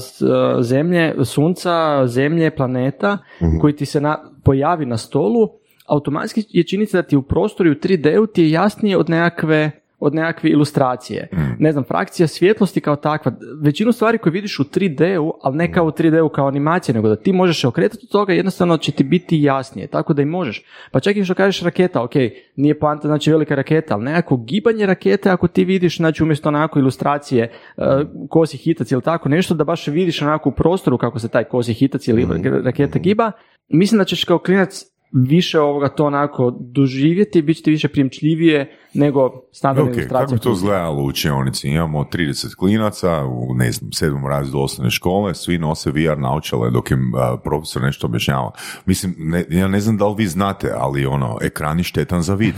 [0.60, 3.18] zemlje, sunca, zemlje, planeta,
[3.60, 5.48] koji ti se na, pojavi na stolu,
[5.86, 10.14] automatski je činjenica da ti u prostoru u 3D-u ti je jasnije od nekakve od
[10.14, 11.28] nekakve ilustracije.
[11.58, 13.32] Ne znam, frakcija svjetlosti kao takva,
[13.62, 17.16] većinu stvari koje vidiš u 3D-u, ali ne kao u 3D-u kao animacije, nego da
[17.16, 20.64] ti možeš se okretati od toga, jednostavno će ti biti jasnije, tako da i možeš.
[20.90, 22.12] Pa čak i što kažeš raketa, ok,
[22.56, 26.78] nije poanta znači velika raketa, ali nekako gibanje rakete ako ti vidiš, znači umjesto onako
[26.78, 27.84] ilustracije uh,
[28.30, 31.74] kosi hitac ili tako nešto, da baš vidiš onako u prostoru kako se taj kosi
[31.74, 32.26] hitac ili
[32.64, 33.32] raketa giba,
[33.68, 38.76] mislim da ćeš kao klinac više ovoga to onako doživjeti, bit će ti više primčljivije
[38.96, 40.26] nego standardna Ok, ilustracija.
[40.26, 41.68] kako bi to izgledalo u učionici?
[41.68, 46.90] Imamo 30 klinaca u, ne znam, sedmom razredu osnovne škole, svi nose VR naočale dok
[46.90, 47.12] im
[47.44, 48.50] profesor nešto objašnjava.
[48.86, 52.34] Mislim, ne, ja ne znam da li vi znate, ali ono, ekran je štetan za
[52.34, 52.54] vid.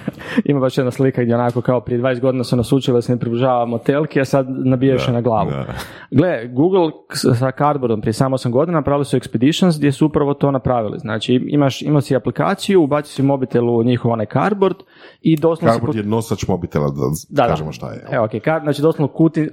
[0.44, 3.12] Ima baš jedna slika gdje onako kao prije 20 godina su nas učili da se
[3.12, 5.50] ne približavamo telki, a sad nabijaš je na glavu.
[5.50, 5.66] da.
[6.10, 6.90] Gle, Google
[7.38, 10.98] sa Cardboardom prije samo 8 godina napravili su Expeditions gdje su upravo to napravili.
[10.98, 14.76] Znači imaš, imao si aplikaciju, ubacio si mobitel u njihov onaj Cardboard
[15.20, 17.72] i doslovno si Cardboard je nosač mobitela, da, Da, kažemo da.
[17.72, 18.04] šta je.
[18.10, 19.48] Evo, ok, kar, znači doslovno kuti,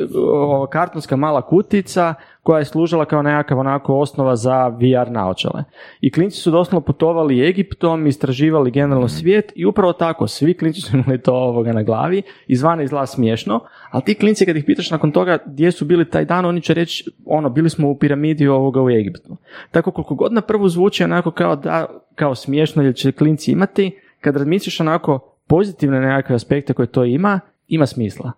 [0.69, 5.63] kartonska mala kutica koja je služila kao nekakav onako osnova za VR naočale.
[6.01, 10.97] I klinci su doslovno putovali Egiptom, istraživali generalno svijet i upravo tako, svi klinci su
[10.97, 13.59] imali to ovoga na glavi, izvana izgleda smiješno,
[13.91, 16.73] ali ti klinci kad ih pitaš nakon toga gdje su bili taj dan, oni će
[16.73, 19.37] reći, ono, bili smo u piramidi ovoga u Egiptu.
[19.71, 23.99] Tako koliko god na prvu zvuči onako kao da, kao smiješno ili će klinci imati,
[24.21, 28.31] kad razmisliš onako pozitivne nekakve aspekte koje to ima, ima smisla.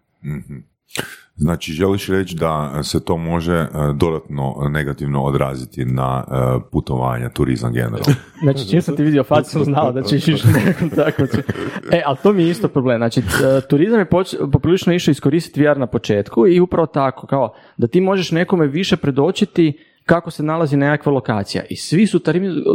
[1.35, 6.33] Znači, želiš reći da se to može e, dodatno negativno odraziti na e,
[6.71, 8.15] putovanja, turizam generalno?
[8.43, 11.43] Znači, čim sam ti vidio facu, sam znao da ćeš ići nekom takmičenju.
[11.91, 12.99] E, ali to mi je isto problem.
[12.99, 17.53] Znači, e, turizam je poč- poprilično išao iskoristiti VR na početku i upravo tako, kao
[17.77, 21.63] da ti možeš nekome više predočiti kako se nalazi nekakva lokacija.
[21.69, 22.19] I svi su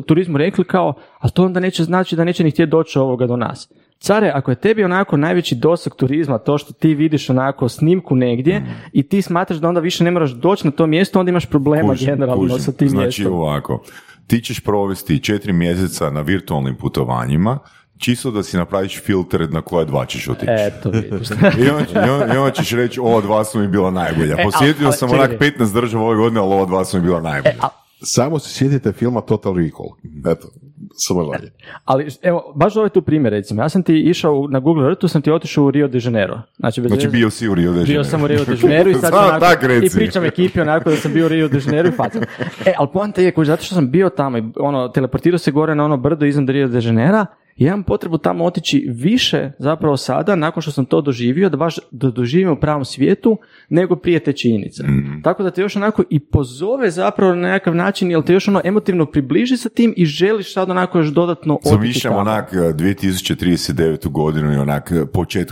[0.07, 3.37] turizmu rekli kao, a to onda neće znači da neće ni htjeti doći ovoga do
[3.37, 3.72] nas.
[3.99, 8.63] Care, ako je tebi onako najveći doseg turizma, to što ti vidiš onako snimku negdje
[8.93, 11.89] i ti smatraš da onda više ne moraš doći na to mjesto, onda imaš problema
[11.89, 12.59] Kužim, generalno kužim.
[12.59, 13.33] sa tim Znači mjestom.
[13.35, 13.83] ovako,
[14.27, 17.59] ti ćeš provesti četiri mjeseca na virtualnim putovanjima,
[17.99, 20.47] čisto da si napraviš filter na koje dva ćeš otići.
[20.51, 21.29] Eto, vidiš.
[21.61, 24.37] I onda, i onda- i onda ćeš reći, ova dva su mi bila najbolja.
[24.39, 27.21] E, Posjetio al- sam onak 15 država ove godine, ali ova dva su mi bila
[27.23, 27.55] najbolja.
[28.03, 29.89] Samo se sjetite filma Total Recall.
[30.33, 30.49] Eto,
[30.95, 31.53] samo dalje.
[31.85, 35.23] Ali evo, baš ovaj tu primjer recimo, ja sam ti išao na Google Earthu, sam
[35.23, 36.43] ti otišao u Rio de Janeiro.
[36.57, 37.93] Znači, bez Znači bio si u Rio de Janeiro.
[37.93, 40.91] Bio sam u Rio de Janeiro i sad Samo onako- tak i pričam ekipi onako
[40.91, 42.23] da sam bio u Rio de Janeiro i facam.
[42.67, 45.85] E, ali poanta je, zato što sam bio tamo i ono, teleportirao se gore na
[45.85, 50.37] ono brdo iznad Rio de Janeira i ja imam potrebu tamo otići više zapravo sada,
[50.37, 53.38] nakon što sam to doživio, da baš da doživim u pravom svijetu,
[53.69, 54.83] nego prije te činjenice.
[54.83, 55.21] Mhm.
[55.23, 58.61] Tako da te još onako i pozove zapravo na nekakav način, jel te još ono
[58.64, 62.21] emotivno približi sa tim i želiš sad onako još dodatno otići Zamišljam tamo.
[62.21, 64.09] onak eh, 2039.
[64.09, 65.51] godinu i onak eh, počet,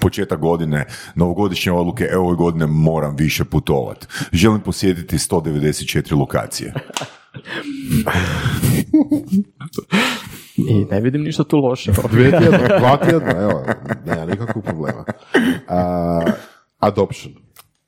[0.00, 0.84] početak godine,
[1.14, 4.08] novogodišnje odluke, evo ove godine moram više putovat.
[4.32, 6.74] Želim posjetiti 194 lokacije.
[10.68, 11.92] I ne vidim ništa tu loše.
[12.12, 13.62] Dvije tjedna, dva tjedna, evo,
[14.06, 15.04] nema nikakvog problema.
[15.68, 16.20] A,
[16.78, 17.34] adoption.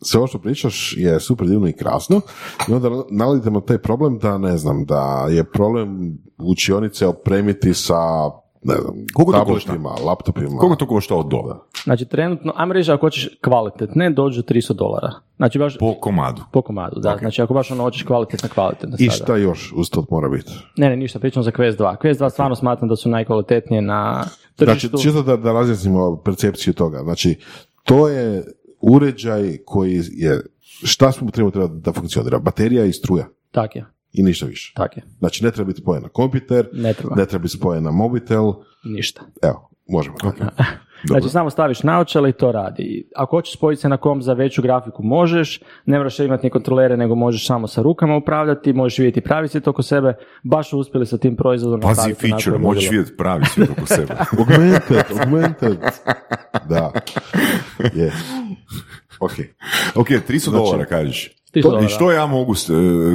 [0.05, 2.21] Sve ovo što pričaš je super divno i krasno
[2.69, 8.31] i onda nalazimo taj problem da, ne znam, da je problem učionice opremiti sa,
[8.64, 10.59] ne znam, Koliko to tabletima, laptopima.
[10.59, 11.66] Koliko to košta od dola?
[11.85, 15.11] Znači, trenutno, ajmo reći, ako hoćeš kvalitetne, dođu 300 dolara.
[15.37, 16.42] Znači, baš po, Po komadu.
[16.64, 17.16] komadu, da.
[17.20, 19.25] Znači, ako baš ono hoćeš kvalitetna, kvalitetna I sada.
[19.25, 20.53] šta još uz to mora biti?
[20.77, 21.96] Ne, ne, ništa, pričam za Quest 2.
[22.03, 24.25] Quest 2 stvarno smatram da su najkvalitetnije na
[24.57, 24.88] tržištu.
[24.88, 26.98] Znači, čisto da, da razjasnimo percepciju toga.
[27.03, 27.38] Znači,
[27.85, 28.44] to je
[28.81, 30.40] uređaj koji je,
[30.85, 32.38] šta smo trebali treba da funkcionira?
[32.38, 34.72] Baterija i struja Tak je, i ništa više.
[34.77, 35.03] tak je.
[35.18, 37.14] Znači, ne treba biti spojen na kompjuter, Ne treba.
[37.16, 38.53] ne treba biti spojen na mobitel,
[38.85, 39.20] Ništa.
[39.42, 40.16] evo, možemo.
[41.05, 43.09] Znači, samo staviš naočale i to radi.
[43.16, 45.61] Ako hoćeš spojiti se na kom za veću grafiku, možeš.
[45.87, 49.68] Ne moraš imati ni kontrolere, nego možeš samo sa rukama upravljati, možeš vidjeti pravi svijet
[49.68, 50.14] oko sebe.
[50.42, 54.14] Baš uspjeli sa tim proizvodom Pazi feature, možeš vidjeti pravi svijet oko sebe.
[54.38, 55.79] Augmented, augmented.
[56.68, 56.92] Da.
[58.01, 58.12] Je.
[59.20, 59.33] Ok.
[59.94, 61.31] Ok, 300 dolara kažeš.
[61.55, 61.87] 300 To- dolara.
[61.87, 62.57] I što ja mogu, e,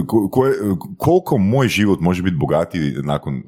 [0.07, 0.55] ko- koje-
[0.97, 3.41] koliko moj život može biti bogatiji nakon uh,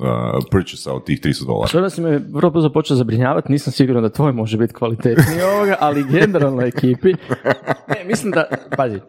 [0.52, 1.67] purchase od tih 300 dolara?
[1.67, 5.41] Sve da si me vrlo brzo počeo zabrinjavati, nisam siguran da tvoj može biti kvalitetniji
[5.56, 7.13] ovoga, ali generalno ekipi.
[7.89, 8.43] Ne, mislim da,
[8.78, 8.99] pazi,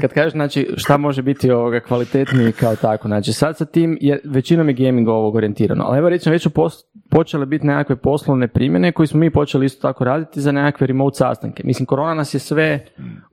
[0.00, 4.20] kad kažeš znači šta može biti ovoga kvalitetniji kao tako, znači sad sa tim je
[4.24, 8.48] većinom je gaming ovog orijentirano, ali evo recimo već su pos- počele biti nekakve poslovne
[8.48, 11.62] primjene koje smo mi počeli isto tako raditi za nekakve remote sastanke.
[11.66, 12.86] Mislim, korona nas je sve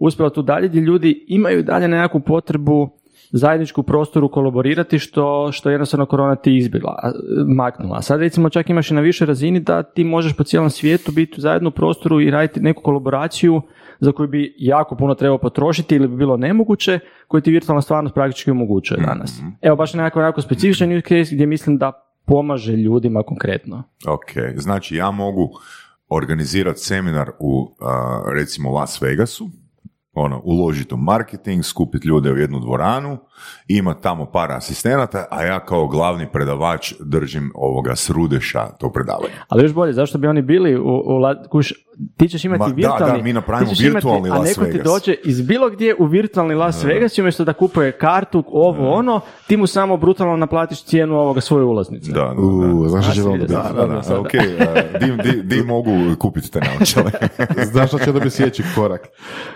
[0.08, 2.90] uspjela tu dalje gdje ljudi imaju dalje nekakvu potrebu
[3.32, 7.12] zajedničku prostoru kolaborirati što, što jednostavno korona ti izbjegla,
[7.56, 8.02] maknula.
[8.02, 11.42] Sad recimo čak imaš i na višoj razini da ti možeš po cijelom svijetu biti
[11.42, 13.62] zajedno u prostoru i raditi neku kolaboraciju
[14.00, 18.16] za koju bi jako puno trebao potrošiti ili bi bilo nemoguće, koju ti virtualna stvarnost
[18.16, 19.42] praktički omogućuje danas.
[19.62, 21.92] Evo baš nekako jako specifičan use case gdje mislim da
[22.26, 23.84] pomaže ljudima konkretno.
[24.08, 25.50] Ok, znači ja mogu
[26.10, 27.76] organizirati seminar u
[28.36, 29.50] recimo Las Vegasu,
[30.18, 33.18] ono, uložiti u marketing, skupiti ljude u jednu dvoranu,
[33.68, 39.34] imati tamo par asistenata, a ja kao glavni predavač držim ovoga srudeša to predavanje.
[39.48, 41.74] Ali još bolje, zašto bi oni bili u, u kuš,
[42.18, 44.48] ti ćeš imati Ma da, virtualni, da, mi napravimo ti ćeš imati- virtualni a Las
[44.48, 44.86] neko ti Vegas.
[44.86, 49.20] dođe iz bilo gdje u virtualni Las Vegas i umjesto da kupuje kartu, ovo ono,
[49.48, 52.12] ti mu samo brutalno naplatiš cijenu ovoga svoje ulaznice.
[52.12, 52.42] Da, da, da.
[52.42, 53.54] U, znaš što će Znaš, onda biti?
[53.54, 54.20] da, Da, da, sada.
[54.20, 57.12] ok, a, di, di, di mogu kupiti te naočale?
[57.72, 59.02] Znaš što će onda biti sljedeći korak?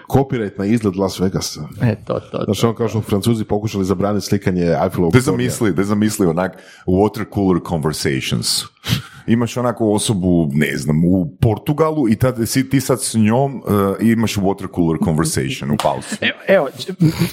[0.10, 1.62] Copyright na izgled Las Vegasa.
[1.82, 2.44] E, to, to, to.
[2.46, 7.26] Znači, ono kao što Francuzi pokušali zabraniti slikanje Eiffelovog Da zamisli, da zamisli onak water
[7.34, 8.62] cooler conversations.
[9.28, 13.62] Imaš onako osobu, ne znam, u Portugalu i tad, si, ti sad s njom uh,
[14.02, 16.16] imaš water cooler conversation u pauzi.
[16.22, 16.68] Evo, evo,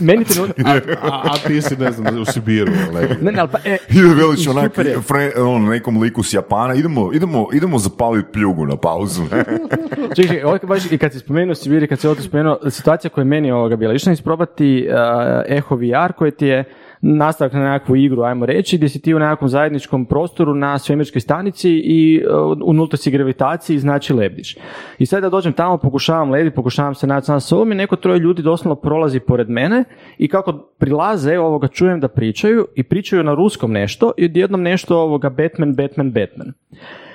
[0.01, 0.64] meni trenutno...
[0.66, 2.72] A, a, a ti si, ne znam, u Sibiru.
[2.72, 4.72] Ne, Ne, ne, ali pa, e, I veliš onak
[5.09, 9.22] fre, on, nekom liku s Japana, idemo, idemo, idemo zapaliti pljugu na pauzu.
[10.16, 13.11] Čekaj, čekaj, ovo baš i kad si spomenuo Sibir i kad si tu spomenuo, situacija
[13.11, 16.64] koja je meni ovoga bila, sam isprobati uh, Eho VR koji ti je
[17.01, 21.21] nastavak na nekakvu igru, ajmo reći, gdje si ti u nekakvom zajedničkom prostoru na svemirskoj
[21.21, 24.57] stanici i uh, u nultoj gravitaciji, znači lebdiš.
[24.99, 27.97] I sad da dođem tamo, pokušavam lediti, pokušavam se naći sam s ovom i neko
[27.97, 29.85] troje ljudi doslovno prolazi pored mene
[30.19, 34.99] i kako prilaze, ovoga čujem da pričaju i pričaju na ruskom nešto i odjednom nešto
[34.99, 36.53] ovoga Batman, Batman, Batman.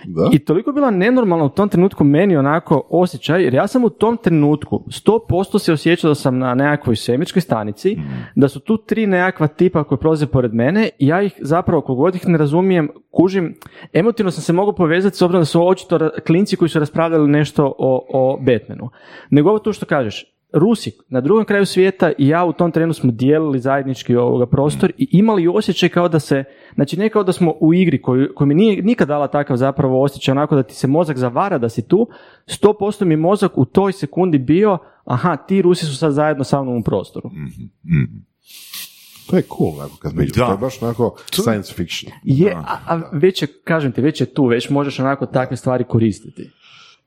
[0.06, 0.30] Da?
[0.34, 3.90] I toliko je bila nenormalna u tom trenutku meni onako osjećaj, jer ja sam u
[3.90, 7.98] tom trenutku 100% se osjećao da sam na nekakvoj svemirskoj stanici,
[8.36, 12.16] da su tu tri nekakva tipa koji prolaze pored mene i ja ih zapravo kogod
[12.16, 13.56] ih ne razumijem, kužim,
[13.94, 17.74] emotivno sam se mogao povezati s obzirom da su očito klinci koji su raspravljali nešto
[17.78, 18.90] o, o Batmanu.
[19.30, 22.94] Nego ovo to što kažeš, Rusi na drugom kraju svijeta i ja u tom trenu
[22.94, 26.44] smo dijelili zajednički ovoga prostor i imali osjećaj kao da se,
[26.76, 30.04] znači ne kao da smo u igri koju, koja mi nije nikad dala takav zapravo
[30.04, 32.08] osjećaj onako da ti se mozak zavara da si tu,
[32.48, 36.78] 100% mi mozak u toj sekundi bio, aha, ti Rusi su sad zajedno sa mnom
[36.78, 37.30] u prostoru.
[39.30, 40.34] To je cool, onako, kad vidiš.
[40.34, 40.46] Da.
[40.46, 42.12] To je baš onako science fiction.
[42.24, 45.84] Je, a, a već je, kažem ti, već je tu, već možeš onako takve stvari
[45.84, 46.50] koristiti.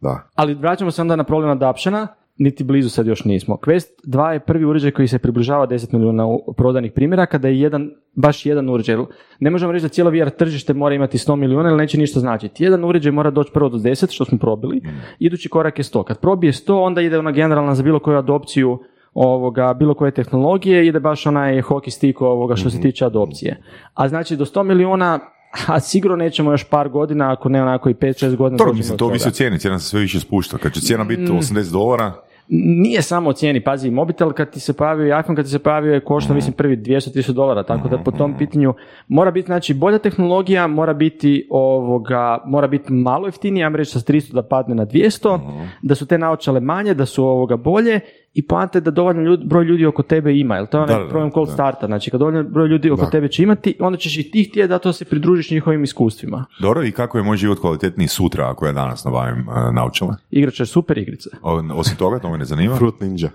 [0.01, 0.29] Da.
[0.35, 3.57] Ali vraćamo se onda na problem adaptiona, niti blizu sad još nismo.
[3.57, 6.25] Quest 2 je prvi uređaj koji se približava 10 milijuna
[6.57, 8.96] prodanih primjera, kada je jedan, baš jedan uređaj.
[9.40, 12.64] Ne možemo reći da cijelo VR tržište mora imati 100 milijuna ili neće ništa značiti.
[12.64, 14.83] Jedan uređaj mora doći prvo do 10, što smo probili,
[15.18, 16.05] idući korak je 100.
[16.05, 18.79] Kad probije 100, onda ide ona generalna za bilo koju adopciju
[19.14, 23.62] ovoga, bilo koje tehnologije, ide baš onaj hockey stick ovoga što se tiče adopcije.
[23.94, 25.20] A znači do 100 milijuna,
[25.66, 28.57] a sigurno nećemo još par godina, ako ne onako i 5-6 godina.
[28.57, 30.59] Dobro, dođemo mislim, to ovisi o cijeni, cijena se sve više spušta.
[30.59, 31.38] Kad će cijena biti Mm.
[31.38, 32.12] 80 dolara,
[32.49, 35.95] Nije samo o cijeni, pazi, mobitel kad ti se pojavio iPhone kad ti se pojavio
[35.95, 38.75] je košta, mislim, prvi 200-300 dolara, tako da po tom pitanju
[39.09, 43.99] mora biti, znači, bolja tehnologija, mora biti ovoga, mora biti malo jeftinije, ja reći sa
[43.99, 45.40] 300 da padne na 200,
[45.83, 48.01] da su te naočale manje, da su ovoga bolje
[48.37, 50.96] i poanta je da dovoljno ljudi, broj ljudi oko tebe ima, jel to je onaj
[50.99, 51.53] da, problem cold da.
[51.53, 54.68] starta, znači kad dovoljno broj ljudi oko tebe će imati, onda ćeš i ti htjeti
[54.68, 56.44] da to se pridružiš njihovim iskustvima.
[56.61, 60.14] dobro, i kako je moj život kvalitetniji sutra ako ja danas nabavim uh, naučale?
[60.31, 61.31] Igrat ćeš super igrice.
[61.42, 62.77] O- Osim toga, to me ne zanima.
[62.77, 63.29] Fruit Ninja.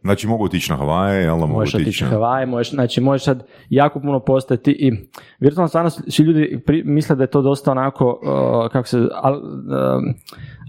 [0.00, 2.16] Znači, mogu otići na Havaje, jel da mogu Možeš otići na na...
[2.16, 4.92] Havaje, možeš, znači možeš sad jako puno postati i
[5.40, 9.40] virtualna stvarnost, svi ljudi pri, misle da je to dosta onako, uh, kako se, al,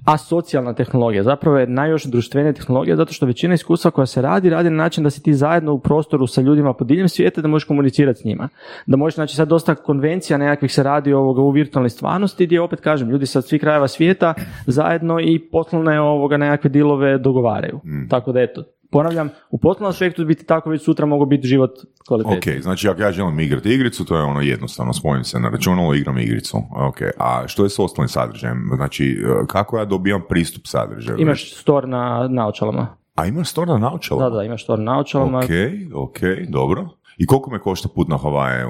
[0.08, 1.24] um, asocijalna tehnologija.
[1.24, 5.04] Zapravo je najviše društvenija tehnologija zato što većina iskustva koja se radi, radi na način
[5.04, 8.24] da si ti zajedno u prostoru sa ljudima po diljem svijeta da možeš komunicirati s
[8.24, 8.50] njima.
[8.86, 12.82] Da možeš, znači sad dosta konvencija nekakvih se radi ovoga u virtualnoj stvarnosti gdje opet
[12.82, 14.34] kažem, ljudi sa svih krajeva svijeta
[14.66, 17.80] zajedno i poslovne ovoga nekakve dilove dogovaraju.
[18.10, 18.64] Tako da eto,
[18.94, 21.72] ponavljam, u poslovnom aspektu biti tako već sutra mogu biti život
[22.08, 22.58] kvalitetniji.
[22.58, 25.94] Ok, znači ako ja želim igrati igricu, to je ono jednostavno, spojim se na računalo,
[25.94, 26.58] igram igricu.
[26.90, 28.70] Ok, a što je s ostalim sadržajem?
[28.76, 31.20] Znači, uh, kako ja dobijam pristup sadržaju?
[31.20, 32.88] Imaš store na naočalama.
[33.16, 34.30] A imaš stvarno naočala?
[34.30, 35.38] Da, da, imaš store na naočalama.
[35.38, 35.50] Ok,
[35.94, 36.90] ok, dobro.
[37.18, 38.66] I koliko me košta put na Havaje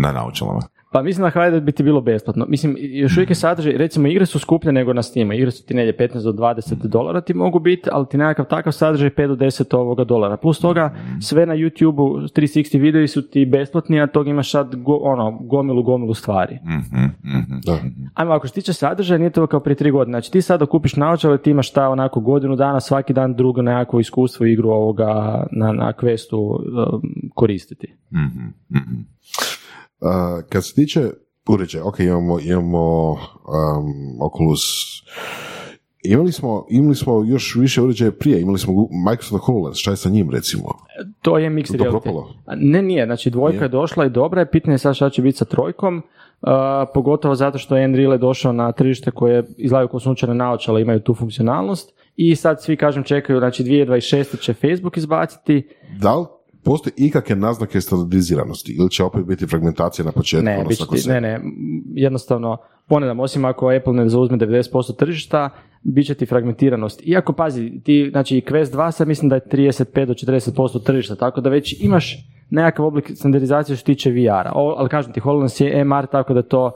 [0.00, 0.60] na naočalama?
[0.92, 2.46] Pa mislim da bi ti bilo besplatno.
[2.48, 5.32] Mislim, još uvijek je sadržaj, recimo igre su skuplje nego na Steamu.
[5.32, 8.72] Igre su ti negdje 15 do 20 dolara ti mogu biti, ali ti nekakav takav
[8.72, 10.36] sadržaj 5 do 10 ovoga dolara.
[10.36, 15.00] Plus toga, sve na YouTube-u 360 videi su ti besplatni, a toga imaš sad go-
[15.02, 16.58] ono, gomilu, gomilu stvari.
[16.64, 17.04] Mhm,
[17.38, 17.54] mhm.
[17.66, 17.78] Da.
[18.14, 20.14] Ajmo, ako što se tiče sadržaja, nije to kao prije tri godine.
[20.14, 24.00] Znači ti sada kupiš naočale, ti imaš ta onako godinu dana, svaki dan drugo nekako
[24.00, 25.06] iskustvo, igru ovoga
[25.52, 27.02] na, na questu um,
[27.34, 27.94] koristiti.
[28.12, 29.00] Mhm, mhm.
[30.02, 31.10] Uh, kad se tiče
[31.48, 33.18] uređaja, ok, imamo, imamo um,
[34.20, 34.62] Oculus,
[36.02, 40.08] imali smo, imali smo još više uređaja prije, imali smo Microsoft HoloLens, šta je sa
[40.08, 40.64] njim recimo?
[41.22, 41.90] To je mixed to reality.
[41.90, 42.34] propalo?
[42.46, 43.06] A Ne, nije.
[43.06, 43.64] Znači, dvojka Nije?
[43.64, 44.50] je došla i dobra je.
[44.50, 45.96] Pitanje je sad šta će biti sa trojkom.
[45.96, 46.52] uh,
[46.94, 51.00] pogotovo zato što je Unreal je došao na tržište koje izgledaju kao sunčane naočale, imaju
[51.00, 51.94] tu funkcionalnost.
[52.16, 54.40] I sad svi, kažem, čekaju, znači 2026.
[54.40, 55.68] će Facebook izbaciti.
[55.98, 56.26] Da li
[56.64, 60.44] postoji ikakve naznake standardiziranosti ili će opet biti fragmentacija na početku?
[60.44, 61.40] Ne, ono, bit će svako ti- se- ne, ne,
[61.86, 64.62] jednostavno, ponedam, osim ako Apple ne zauzme 90%
[64.94, 65.50] tržišta,
[65.82, 67.02] bit će ti fragmentiranost.
[67.04, 71.40] Iako, pazi, ti, znači, Quest 2 sad mislim da je 35 do 40% tržišta, tako
[71.40, 72.18] da već imaš
[72.50, 74.52] nekakav oblik standardizacije što se tiče VR-a.
[74.54, 76.72] O, ali kažem ti, HoloLens je MR, tako da to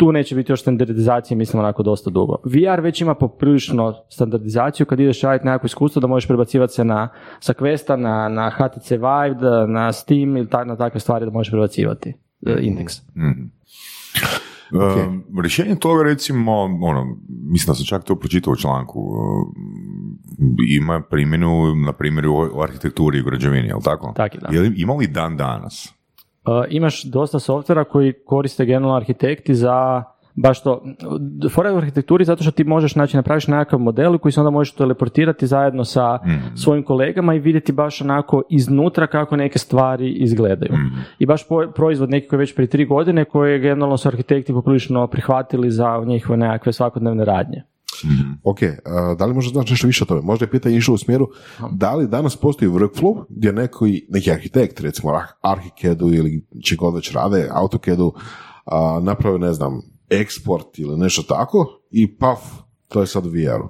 [0.00, 2.36] tu neće biti još standardizacije, mislim, onako dosta dugo.
[2.44, 7.08] VR već ima poprilično standardizaciju, kad ideš raditi nekakvo iskustvo da možeš prebacivati se na,
[7.40, 11.30] sa Questa na, na HTC Vive, da- na Steam ili tak, na takve stvari da
[11.30, 12.08] možeš prebacivati
[12.46, 12.94] e, indeks.
[13.16, 13.42] Mhm.
[14.72, 19.54] Um, rješenje toga recimo, ono, mislim da sam čak to pročitao u članku, um,
[20.68, 24.12] ima primjenu na primjeru u arhitekturi i građevini, jel tako?
[24.16, 24.48] Tak je, da.
[24.50, 25.94] Je li- ima li dan danas?
[26.46, 30.82] Uh, imaš dosta softvera koji koriste generalno arhitekti za baš to.
[31.54, 34.74] Fora u arhitekturi zato što ti možeš znači, napraviš nekakav model koji se onda možeš
[34.74, 36.18] teleportirati zajedno sa
[36.56, 40.72] svojim kolegama i vidjeti baš onako iznutra kako neke stvari izgledaju.
[41.18, 44.52] I baš po- proizvod neki koji je već prije tri godine koje generalno su arhitekti
[44.52, 47.62] poprilično prihvatili za njihove nekakve svakodnevne radnje.
[48.42, 50.20] Ok, a, da li možda znaš nešto više o tome?
[50.20, 51.28] Možda je pitanje išlo u smjeru
[51.70, 56.94] da li danas postoji workflow gdje neki, neki arhitekt, recimo Ar- Archicadu ili će god
[56.94, 58.12] već rade, AutoCadu,
[58.64, 62.38] a, naprave, ne znam, eksport ili nešto tako i paf,
[62.88, 63.68] to je sad u VR-u.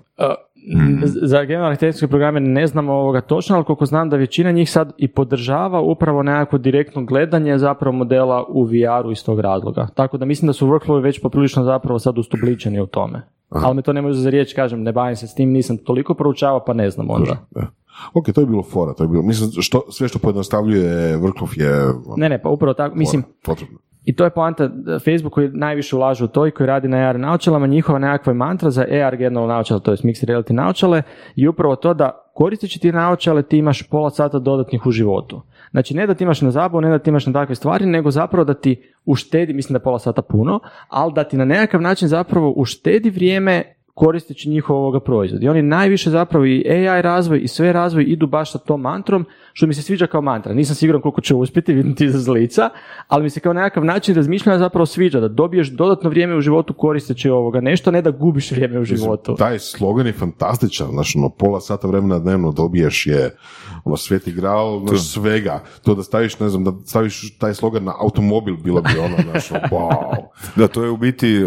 [0.75, 4.71] Uh, Za generalne tehničke programe ne znam ovoga točno, ali koliko znam da većina njih
[4.71, 9.89] sad i podržava upravo nekako direktno gledanje zapravo modela u VR-u iz tog razloga.
[9.95, 13.23] Tako da mislim da su workflowi već poprilično zapravo sad ustubličeni u tome.
[13.51, 16.15] Ali me to ne može za riječ, kažem, ne bavim se s tim, nisam toliko
[16.15, 17.47] proučavao, pa ne znam onda.
[17.51, 17.67] Da.
[18.13, 21.85] Ok, to je bilo fora, to je bilo, mislim, što, sve što pojednostavljuje workflow je
[21.85, 23.79] ono, Ne, ne, pa upravo tako, mislim, potrebno.
[24.05, 26.96] I to je poanta, da Facebook koji najviše ulaže u to i koji radi na
[26.96, 31.03] AR naočalama, njihova nekakva mantra za AR generalno naočala, to je mixed reality naočale,
[31.36, 35.42] i upravo to da koristeći ti naočale ti imaš pola sata dodatnih u životu.
[35.70, 38.11] Znači ne da ti imaš na zabavu, ne da ti imaš na takve stvari, nego
[38.11, 42.09] zapravo da ti uštedi, mislim da pola sata puno, ali da ti na nekakav način
[42.09, 43.62] zapravo uštedi vrijeme
[43.94, 45.42] koristeći njihov ovoga proizvod.
[45.42, 49.26] I oni najviše zapravo i AI razvoj i sve razvoj idu baš sa tom mantrom,
[49.53, 50.55] što mi se sviđa kao mantra.
[50.55, 52.70] Nisam siguran koliko će uspjeti, vidim ti iz lica,
[53.09, 56.74] ali mi se kao nekakav način razmišljanja zapravo sviđa, da dobiješ dodatno vrijeme u životu
[56.74, 59.34] koristeći ovoga nešto, ne da gubiš vrijeme u životu.
[59.34, 63.36] Taj slogan je fantastičan, znaš, ono, pola sata vremena dnevno dobiješ je,
[63.84, 65.62] ono, sveti gral, znaš, svega.
[65.82, 69.48] To da staviš, ne znam, da staviš taj slogan na automobil, bilo bi ono, znaš,
[69.72, 70.16] wow.
[70.57, 71.46] Da, to je u biti e,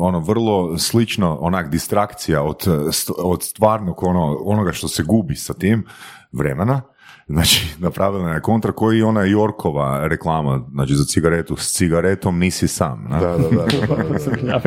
[0.00, 5.54] ono vrlo slično onak distrakcija od, st- od stvarnog ono, onoga što se gubi sa
[5.54, 5.86] tim
[6.32, 6.82] vremena.
[7.30, 12.68] Znači, napravljena je kontra koji je ona Jorkova reklama, znači za cigaretu, s cigaretom nisi
[12.68, 13.06] sam.
[13.10, 13.20] Ne?
[13.20, 14.60] Da, da, da, da, da.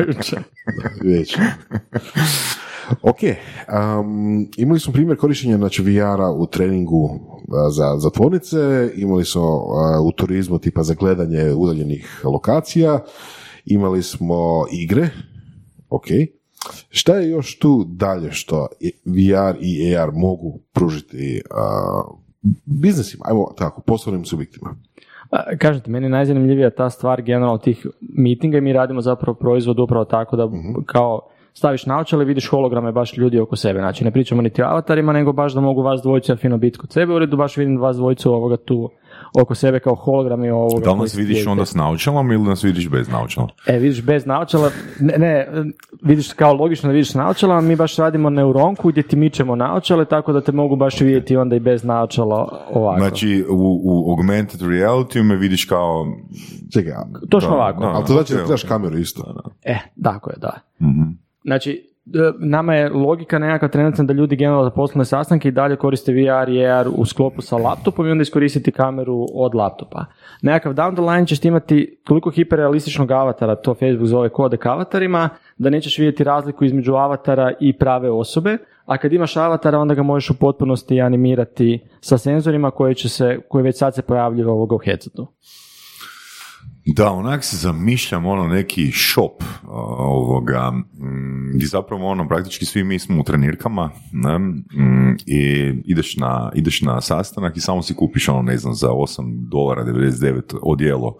[3.02, 7.20] Ok, um, imali smo primjer korištenja znači, VR-a u treningu
[7.52, 13.00] a, za, za tvornice, imali smo a, u turizmu tipa za gledanje udaljenih lokacija,
[13.64, 15.08] imali smo igre,
[15.88, 16.06] ok.
[16.88, 18.66] Šta je još tu dalje što
[19.04, 22.02] VR i AR mogu pružiti a,
[22.64, 24.74] biznisima, ajmo tako, poslovnim subjektima?
[25.58, 30.04] Kažete, meni je najzanimljivija ta stvar generalno tih meetinga i mi radimo zapravo proizvod upravo
[30.04, 30.48] tako da
[30.86, 31.20] kao
[31.52, 33.78] staviš naočale, vidiš holograme baš ljudi oko sebe.
[33.78, 36.92] Znači ne pričamo niti o avatarima, nego baš da mogu vas dvojica fino biti kod
[36.92, 38.90] sebe u uredu, baš vidim vas dvojicu ovoga tu
[39.34, 40.84] oko sebe kao hologrami ovoga.
[40.84, 41.50] Da li nas se vidiš dijete.
[41.50, 43.48] onda s naočalom ili nas vidiš bez naočala?
[43.66, 44.70] E, vidiš bez naočala,
[45.00, 45.46] ne, ne,
[46.02, 50.04] vidiš kao logično da vidiš s naočalama, mi baš radimo neuronku gdje ti mičemo naočale,
[50.04, 53.00] tako da te mogu baš vidjeti onda i bez naočala ovako.
[53.00, 56.06] Znači, u, u augmented reality me vidiš kao...
[56.72, 56.92] Čekaj,
[57.30, 57.80] Točno da, ovako.
[57.80, 57.86] da.
[57.86, 59.34] ali to znači da trebaš kameru isto.
[59.62, 60.60] E, tako je, da.
[60.82, 61.02] Mhm.
[61.44, 61.93] Znači,
[62.38, 66.48] nama je logika nekakva trenutna da ljudi generalno za poslovne sastanke i dalje koriste VR
[66.48, 70.04] i AR u sklopu sa laptopom i onda iskoristiti kameru od laptopa.
[70.42, 75.28] Nekakav down the line ćeš ti imati toliko hiperrealističnog avatara, to Facebook zove kodek avatarima,
[75.58, 80.02] da nećeš vidjeti razliku između avatara i prave osobe, a kad imaš avatara onda ga
[80.02, 84.78] možeš u potpunosti animirati sa senzorima koji će se, koji već sad se pojavljuju u
[84.84, 85.26] headsetu.
[86.86, 89.42] Da, onak se zamišljam ono neki shop
[89.98, 96.16] ovoga, mm, gdje zapravo ono praktički svi mi smo u trenirkama ne, mm, i ideš
[96.16, 100.58] na, ideš na sastanak i samo si kupiš ono ne znam za 8 dolara 99
[100.62, 101.16] odijelo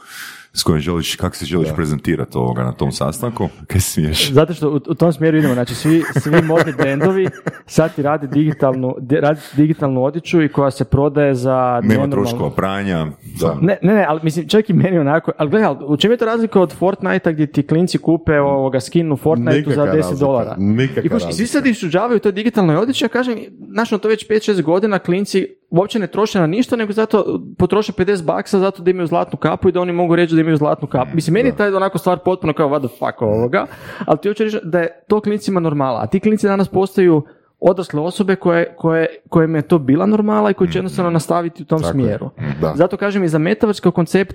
[0.57, 4.31] s kojim želiš, kako se želiš prezentirati ovoga na tom sastanku, kaj smiješ?
[4.31, 7.29] Zato što u, u tom smjeru idemo, znači svi, svi modni brendovi
[7.67, 12.51] sad ti rade digitalnu, di- rade digitalnu odjeću i koja se prodaje za Nema troškova
[12.51, 13.07] pranja,
[13.41, 13.59] da.
[13.61, 16.25] Ne, ne, ne, ali mislim, čak i meni onako, ali gledaj, u čem je to
[16.25, 20.21] razlika od Fortnite gdje ti klinci kupe ovoga skin u Fortniteu za Nikakva 10 razlika,
[20.21, 20.55] dolara.
[20.59, 23.39] nikakva I, kuš, i svi sad iščuđavaju to digitalnoj odjeći, ja kažem,
[23.71, 25.47] znaš, no to već 5-6 godina klinci
[25.79, 29.69] uopće ne troše na ništa, nego zato potroše 50 baksa zato da imaju zlatnu kapu
[29.69, 31.11] i da oni mogu reći da imaju zlatnu kapu.
[31.15, 33.67] Mislim, meni je taj onako stvar potpuno kao what the fuck ovoga,
[34.07, 37.23] ali ti hoću reći da je to klincima normala, a ti klinci danas postaju
[37.61, 41.67] odrasle osobe koje, koje, kojima je to bila normala i koji će jednostavno nastaviti u
[41.67, 41.93] tom Tako je.
[41.93, 42.31] smjeru.
[42.61, 42.73] Da.
[42.77, 44.35] Zato kažem i za metaverse kao koncept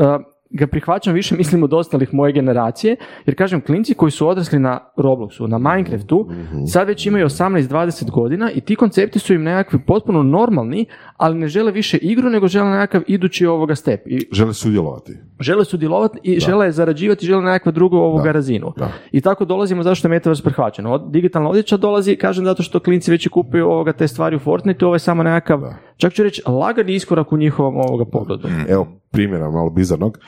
[0.00, 0.20] uh,
[0.50, 4.80] ga prihvaćam više mislim od ostalih moje generacije, jer kažem klinci koji su odrasli na
[4.96, 6.30] Robloxu, na Minecraftu,
[6.72, 10.86] sad već imaju 18-20 godina i ti koncepti su im nekakvi potpuno normalni,
[11.16, 14.06] ali ne žele više igru, nego žele nekakav idući ovoga step.
[14.06, 15.12] I Žele sudjelovati.
[15.40, 18.72] žele sudjelovati i žele zarađivati, žele nekakvu drugu ovoga razinu.
[18.76, 18.92] da.
[19.12, 20.92] I tako dolazimo zašto je Metaverse prihvaćeno.
[20.92, 24.84] Od digitalna odjeća dolazi, kažem, zato što klinci već kupuju ovoga te stvari u Fortnite,
[24.86, 25.60] ovo je samo nekakav,
[25.96, 28.48] čak ću reći, lagani iskorak u njihovom ovoga pogledu.
[28.68, 30.18] Evo, primjera malo bizarnog.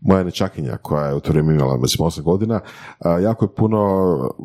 [0.00, 2.60] Moja nečakinja koja je u to vrijeme imala, mislim, 8 godina,
[3.22, 3.78] jako je puno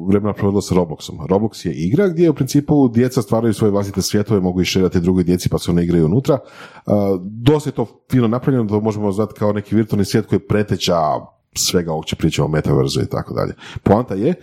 [0.07, 1.27] vremena provodila sa Robloxom.
[1.29, 5.49] Roblox je igra gdje u principu djeca stvaraju svoje vlastite svjetove, mogu išerati drugoj djeci
[5.49, 6.39] pa se one igraju unutra.
[7.19, 10.97] Dosta je to fino napravljeno, to možemo zvati kao neki virtualni svijet koji preteča
[11.55, 13.53] svega ovog će pričamo o metaverzu i tako dalje.
[13.83, 14.33] Poanta je,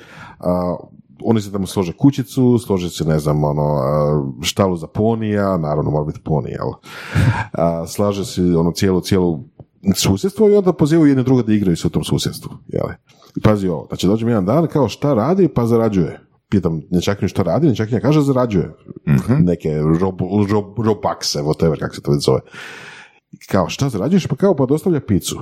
[1.24, 3.64] oni se tamo slože kućicu, slože se, ne znam, ono,
[4.42, 6.72] štalu za ponija, naravno mora biti ponija, jel?
[7.52, 9.44] A, slaže se ono cijelu, cijelu
[9.94, 12.50] susjedstvo i onda pozivaju jedne druge da igraju se u tom susjedstvu.
[12.68, 12.92] Jeli?
[13.36, 16.20] I pazi ovo, znači dođem jedan dan kao šta radi, pa zarađuje.
[16.50, 18.74] Pitam nečakinju šta radi, nečakinja kaže zarađuje.
[19.40, 22.40] Neke rob, rob, robakse, whatever, kako se to već zove.
[23.50, 24.26] Kao šta zarađuješ?
[24.26, 25.38] Pa kao pa dostavlja picu.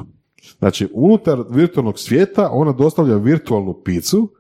[0.59, 4.33] Znači, unutar virtualnog svijeta ona dostavlja virtualnu picu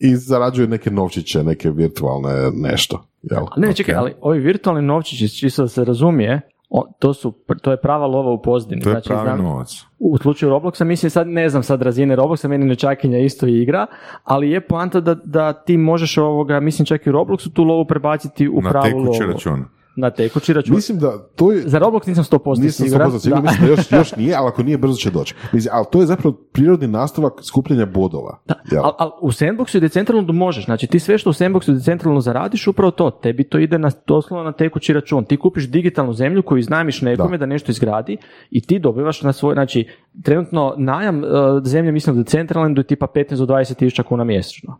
[0.00, 3.04] i zarađuje neke novčiće, neke virtualne nešto.
[3.22, 3.44] Jel?
[3.56, 6.40] Ne, čekaj, ali ovi virtualni novčići, čisto da se razumije,
[6.70, 7.32] o- to, su,
[7.62, 8.82] to je prava lova u pozdini.
[8.82, 9.82] To je znači, pravi znam- novac.
[9.98, 13.86] u slučaju Robloxa, mislim sad ne znam sad razine Robloxa, meni nečakinja isto igra,
[14.24, 17.84] ali je poanta da, da ti možeš ovoga, mislim čak i u Robloxu tu lovu
[17.84, 19.32] prebaciti u Na pravu tekući lovu.
[19.32, 19.64] račun.
[19.96, 20.74] Na tekući račun.
[20.74, 21.68] Mislim da to je...
[21.68, 23.10] Za Roblox nisam 100% Nisam siguran.
[23.10, 23.50] 100% siguran, Da.
[23.50, 25.34] mislim da još, još nije, ali ako nije, brzo će doći.
[25.52, 28.38] Mislim, ali to je zapravo prirodni nastavak skupljanja bodova.
[28.70, 28.84] Jel?
[28.84, 32.20] Ali al u Sandboxu i decentralno možeš, znači ti sve što u Sandboxu i decentralno
[32.20, 35.24] zaradiš, upravo to, tebi to ide na, doslovno na tekući račun.
[35.24, 37.46] Ti kupiš digitalnu zemlju koju iznajmiš nekome da.
[37.46, 38.16] nešto izgradi
[38.50, 39.88] i ti dobivaš na svoj, znači
[40.22, 41.24] trenutno najam uh,
[41.64, 44.78] zemlje mislim da decentralno je tipa 15 do 20 tisuća kuna mjesečno.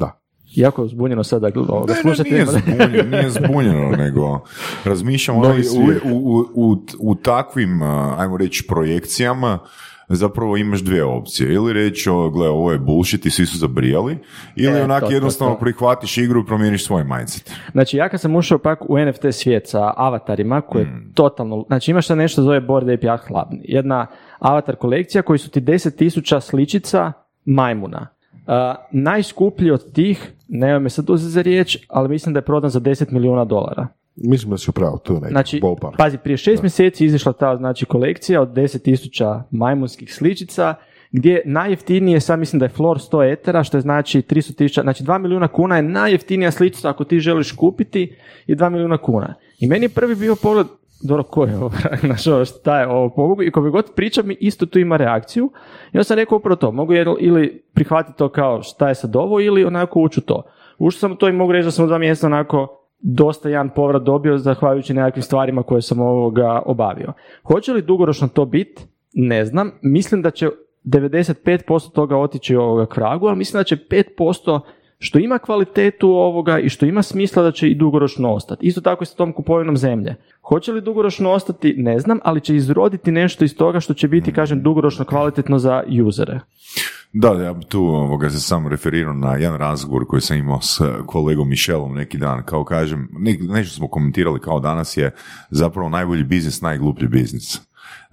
[0.00, 0.23] Da.
[0.54, 4.40] Jako je uzbunjeno sada ovoga, Ne, ne, nije zbunjeno, nije zbunjeno, nego
[4.84, 5.62] razmišljam ono, Novi
[6.04, 7.82] u, u, u, u, u takvim,
[8.18, 9.58] ajmo reći, projekcijama
[10.08, 11.52] zapravo imaš dvije opcije.
[11.54, 14.18] Ili reći, o, gle, ovo je bullshit i svi su zabrijali,
[14.56, 15.60] ili E, onak to, to, jednostavno to.
[15.60, 17.52] prihvatiš igru i promijeniš svoj mindset.
[17.72, 21.12] Znači ja kad sam ušao pak u NFT svijet sa avatarima, koje je Hmm.
[21.14, 24.06] totalno, znači imaš sad nešto zove Bored Ape Yacht Club, jedna
[24.38, 27.12] avatar kolekcija koji su ti 10.000 sličica
[27.44, 28.06] majmuna.
[28.46, 28.52] Uh,
[28.90, 32.80] najskuplji od tih, nema me sad uzeti za riječ, ali mislim da je prodan za
[32.80, 33.86] 10 milijuna dolara.
[34.16, 35.96] Mislim da si upravo, to je neki Znači, ballpark.
[35.98, 40.74] pazi, prije šest mjeseci izašla ta znači, kolekcija od 10.000 majmunskih sličica,
[41.12, 45.18] gdje najjeftinije, sad mislim da je flor 100 etera, što je znači 300.000, znači 2
[45.18, 48.16] milijuna kuna je najjeftinija sličica ako ti želiš kupiti
[48.46, 49.34] je 2 milijuna kuna.
[49.58, 50.66] I meni je prvi bio pogled,
[51.08, 54.66] dobro, ko je ovo, znaš, šta je ovo pobogu, i koji god priča mi isto
[54.66, 55.50] tu ima reakciju.
[55.92, 59.40] I onda sam rekao upravo to, mogu ili prihvatiti to kao šta je sad ovo,
[59.40, 60.42] ili onako ući u to.
[60.78, 64.02] Ušao sam to i mogu reći da sam u dva mjeseca onako dosta jedan povrat
[64.02, 67.12] dobio zahvaljujući nekakvim stvarima koje sam ovoga obavio.
[67.42, 68.82] Hoće li dugoročno to biti?
[69.14, 69.70] Ne znam.
[69.82, 70.48] Mislim da će
[70.84, 74.60] 95% toga otići ovoga k vragu, ali mislim da će 5%
[75.04, 78.66] što ima kvalitetu ovoga i što ima smisla da će i dugoročno ostati.
[78.66, 80.14] Isto tako i sa tom kupovinom zemlje.
[80.42, 81.74] Hoće li dugoročno ostati?
[81.76, 85.82] Ne znam, ali će izroditi nešto iz toga što će biti, kažem, dugoročno kvalitetno za
[86.06, 86.40] usere.
[87.12, 90.80] Da, ja bi tu ovoga, se sam referirao na jedan razgovor koji sam imao s
[91.06, 95.14] kolegom Michelom neki dan, kao kažem, ne- nešto smo komentirali kao danas je
[95.50, 97.60] zapravo najbolji biznis, najgluplji biznis.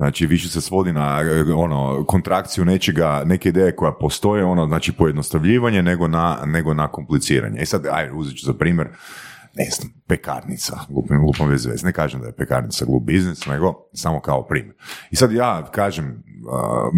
[0.01, 4.91] Znači, više se svodi na e, ono, kontrakciju nečega, neke ideje koja postoje, ono, znači
[4.91, 7.61] pojednostavljivanje, nego na, nego na kompliciranje.
[7.61, 8.87] I sad, aj, uzet ću za primjer,
[9.53, 11.83] ne znam, pekarnica, lupam, lupam vez vez.
[11.83, 14.75] Ne kažem da je pekarnica glup biznis, nego samo kao primjer.
[15.11, 16.23] I sad ja kažem,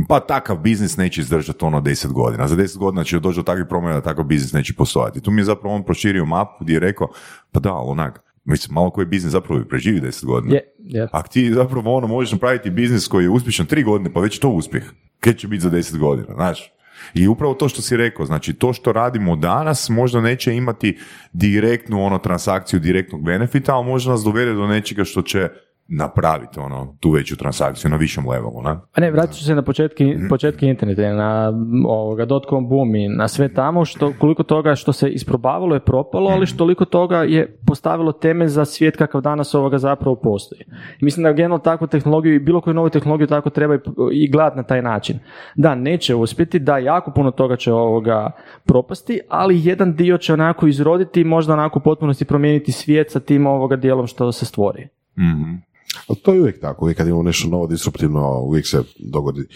[0.08, 2.48] pa takav biznis neće izdržati ono 10 godina.
[2.48, 5.22] Za 10 godina će doći do takvih promjena da takav biznis neće postojati.
[5.22, 7.08] Tu mi je zapravo on proširio mapu gdje je rekao,
[7.52, 10.56] pa da, onak, mislim, malo koji biznis zapravo i preživi 10 godina.
[10.56, 11.08] Je, je.
[11.12, 14.40] Ako ti zapravo ono možeš napraviti biznis koji je uspješan 3 godine, pa već je
[14.40, 14.84] to uspjeh.
[15.20, 16.74] Kaj će biti za 10 godina, znaš?
[17.14, 20.98] I upravo to što si rekao, znači to što radimo danas možda neće imati
[21.34, 25.50] direktnu ono transakciju direktnog benefita, ali možda nas dovede do nečega što će
[25.88, 28.70] napraviti ono tu veću transakciju na višem levelu, ne?
[28.70, 31.54] A ne, vratit ću se na početke, početke interneta, na
[31.88, 36.30] ovoga, dotcom boom i na sve tamo, što, koliko toga što se isprobavalo je propalo,
[36.30, 40.62] ali što toliko toga je postavilo temelj za svijet kakav danas ovoga zapravo postoji.
[41.02, 43.80] Mislim da generalno takvu tehnologiju i bilo koju novu tehnologiju tako treba i,
[44.12, 45.20] i gledati na taj način.
[45.56, 48.32] Da, neće uspjeti, da, jako puno toga će ovoga
[48.66, 53.20] propasti, ali jedan dio će onako izroditi i možda onako u potpunosti promijeniti svijet sa
[53.20, 54.88] tim ovoga dijelom što se stvori.
[55.18, 55.73] Mhm.
[56.08, 59.48] Ali to je uvijek tako, uvijek kad imamo nešto novo, disruptivno, uvijek se dogodi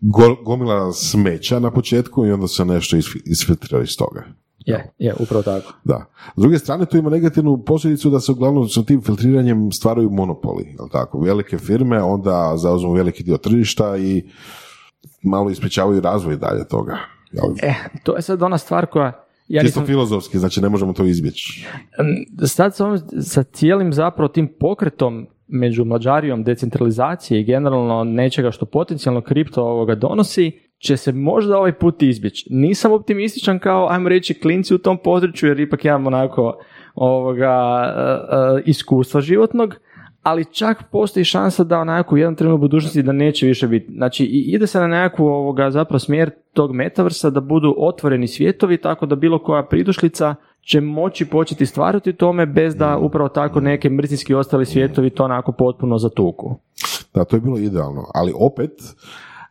[0.00, 4.24] go- gomila smeća na početku i onda se nešto isfi- isfiltrira iz toga.
[4.58, 5.72] Je, je, upravo tako.
[5.84, 6.04] Da.
[6.36, 10.74] S druge strane, tu ima negativnu posljedicu da se uglavnom sa tim filtriranjem stvaraju monopoli,
[10.78, 11.20] jel tako?
[11.20, 14.24] Velike firme onda zauzmu veliki dio tržišta i
[15.22, 16.98] malo ispričavaju razvoj dalje toga.
[17.32, 17.44] Jel?
[17.62, 19.24] E, to je sad ona stvar koja...
[19.48, 21.66] Ja Čisto nisam, filozofski, znači ne možemo to izbjeći.
[22.46, 28.66] Sad sa, ovim- sa cijelim zapravo tim pokretom među mlađarijom decentralizacije i generalno nečega što
[28.66, 32.46] potencijalno kripto ovoga donosi, će se možda ovaj put izbjeći.
[32.50, 36.58] Nisam optimističan kao, ajmo reći, klinci u tom području, jer ipak imam onako
[36.94, 38.00] ovoga, e,
[38.58, 39.74] e, iskustva životnog,
[40.22, 43.92] ali čak postoji šansa da onako u jednom trenutku budućnosti da neće više biti.
[43.92, 49.06] Znači ide se na nekakvu ovoga zapravo smjer tog metaversa da budu otvoreni svijetovi tako
[49.06, 53.90] da bilo koja pridušlica će moći početi stvarati u tome bez da upravo tako neke
[53.90, 56.56] mrzinski ostali svijetovi to onako potpuno zatuku.
[57.14, 58.70] Da, to je bilo idealno, ali opet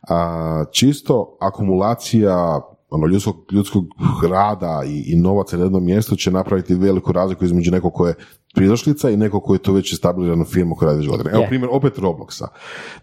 [0.08, 3.84] a, čisto akumulacija ono, ljudskog, ljudskog
[4.30, 8.14] rada i, i novaca na jednom mjestu će napraviti veliku razliku između nekog ko je
[8.54, 11.30] pridošlica i nekog koji je to već stabilizirano firmu koja radi godine.
[11.32, 11.48] Evo Je.
[11.48, 12.46] primjer opet Robloxa.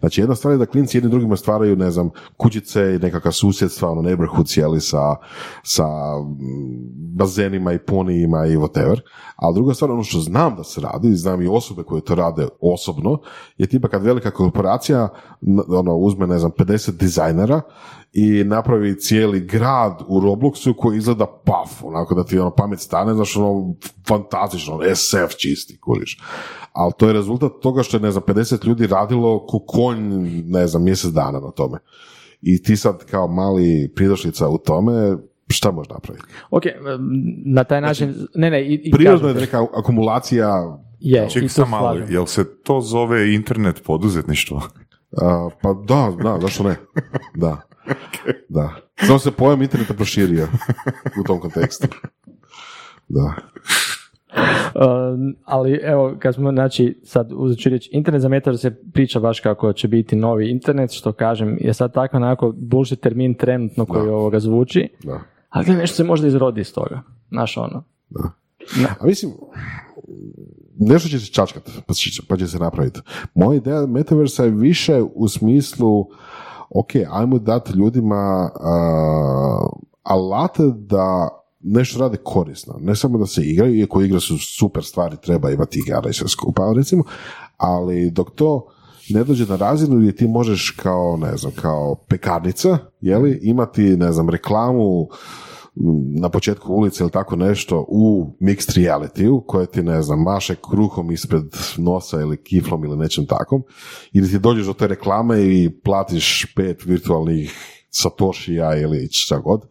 [0.00, 3.90] Znači jedna stvar je da klinci jedni drugima stvaraju, ne znam, kućice i nekakva susjedstva,
[3.90, 5.16] ono neighborhood cijeli sa,
[5.62, 5.86] sa
[6.20, 9.00] mm, bazenima i ponijima i whatever.
[9.36, 12.48] A druga stvar, ono što znam da se radi, znam i osobe koje to rade
[12.60, 13.18] osobno,
[13.56, 15.08] je tipa kad velika korporacija
[15.68, 17.60] ono, uzme, ne znam, 50 dizajnera
[18.12, 23.14] i napravi cijeli grad u Robloxu koji izgleda paf, onako da ti ono pamet stane,
[23.14, 23.74] znaš, ono,
[24.08, 26.20] fantastično, ono, SF čisti, kužiš.
[26.72, 29.98] Ali to je rezultat toga što je, ne znam, 50 ljudi radilo ko konj,
[30.44, 31.78] ne znam, mjesec dana na tome.
[32.42, 35.16] I ti sad kao mali pridošlica u tome,
[35.48, 36.24] šta možeš napraviti?
[36.50, 36.62] Ok,
[37.44, 41.98] na taj način, ne, ne, i, i Prirodno je neka akumulacija, je, tu sam malo,
[42.08, 44.62] jel se to zove internet poduzetništvo?
[45.22, 46.76] a, pa da, da, zašto ne?
[47.34, 47.60] Da,
[48.48, 48.74] da.
[49.06, 50.48] Samo se pojam interneta proširio
[51.20, 51.86] u tom kontekstu.
[53.08, 53.34] Da.
[54.74, 59.20] Um, ali evo, kad smo, znači, sad uzet ću reći, internet za metar se priča
[59.20, 63.86] baš kako će biti novi internet, što kažem, je sad tako onako bullshit termin trenutno
[63.86, 64.12] koji Da.
[64.12, 65.20] ovoga zvuči, Da.
[65.48, 67.84] ali gledaj, nešto se možda izrodi iz toga, znaš ono.
[69.00, 69.32] A mislim,
[70.78, 73.00] nešto će se čačkat, pa će, pa će se napraviti.
[73.34, 76.06] Moja ideja metaversa je više u smislu,
[76.70, 79.68] ok, ajmo dati ljudima a,
[80.02, 81.28] alate da
[81.60, 82.74] nešto rade korisno.
[82.80, 86.28] Ne samo da se igraju, iako igre su super stvari, treba imati igara i sve
[86.28, 87.04] skupa, recimo,
[87.56, 88.66] ali dok to
[89.10, 94.12] ne dođe na razinu gdje ti možeš kao, ne znam, kao pekarnica, jeli, imati, ne
[94.12, 95.08] znam, reklamu
[96.20, 101.10] na početku ulice ili tako nešto u mixed reality koja ti, ne znam, maše kruhom
[101.10, 101.44] ispred
[101.76, 103.62] nosa ili kiflom ili nečem takom,
[104.12, 107.52] ili ti dođeš do te reklame i platiš pet virtualnih
[107.90, 109.62] satoshija ili šta god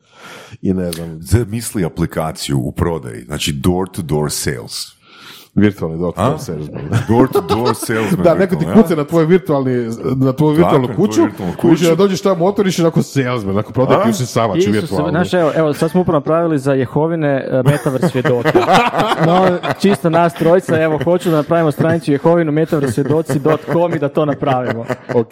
[0.62, 4.97] i ne znam, Zamisli aplikaciju u prodaji, znači door to door sales.
[5.58, 6.38] Virtualni doktor A?
[6.38, 6.82] salesman.
[7.10, 8.24] Door to door salesman.
[8.24, 11.53] Da, neko ti rekao, kuca na tvoj virtualni, na tvoju virtualnu na kuću, tvoju virtualnu
[11.55, 11.70] kuću.
[11.70, 11.86] kuću.
[11.86, 15.10] da dođeš tamo otvoriš i onako salesman, ako prodaje ti usisavač virtualni.
[15.10, 18.49] znaš, evo, evo, sad smo upravo napravili za Jehovine e, Metaverse svjedoci.
[19.26, 24.86] No, čisto nas trojica, evo, hoću da napravimo stranicu Jehovinu metaversvjedoci.com i da to napravimo.
[25.14, 25.30] Ok,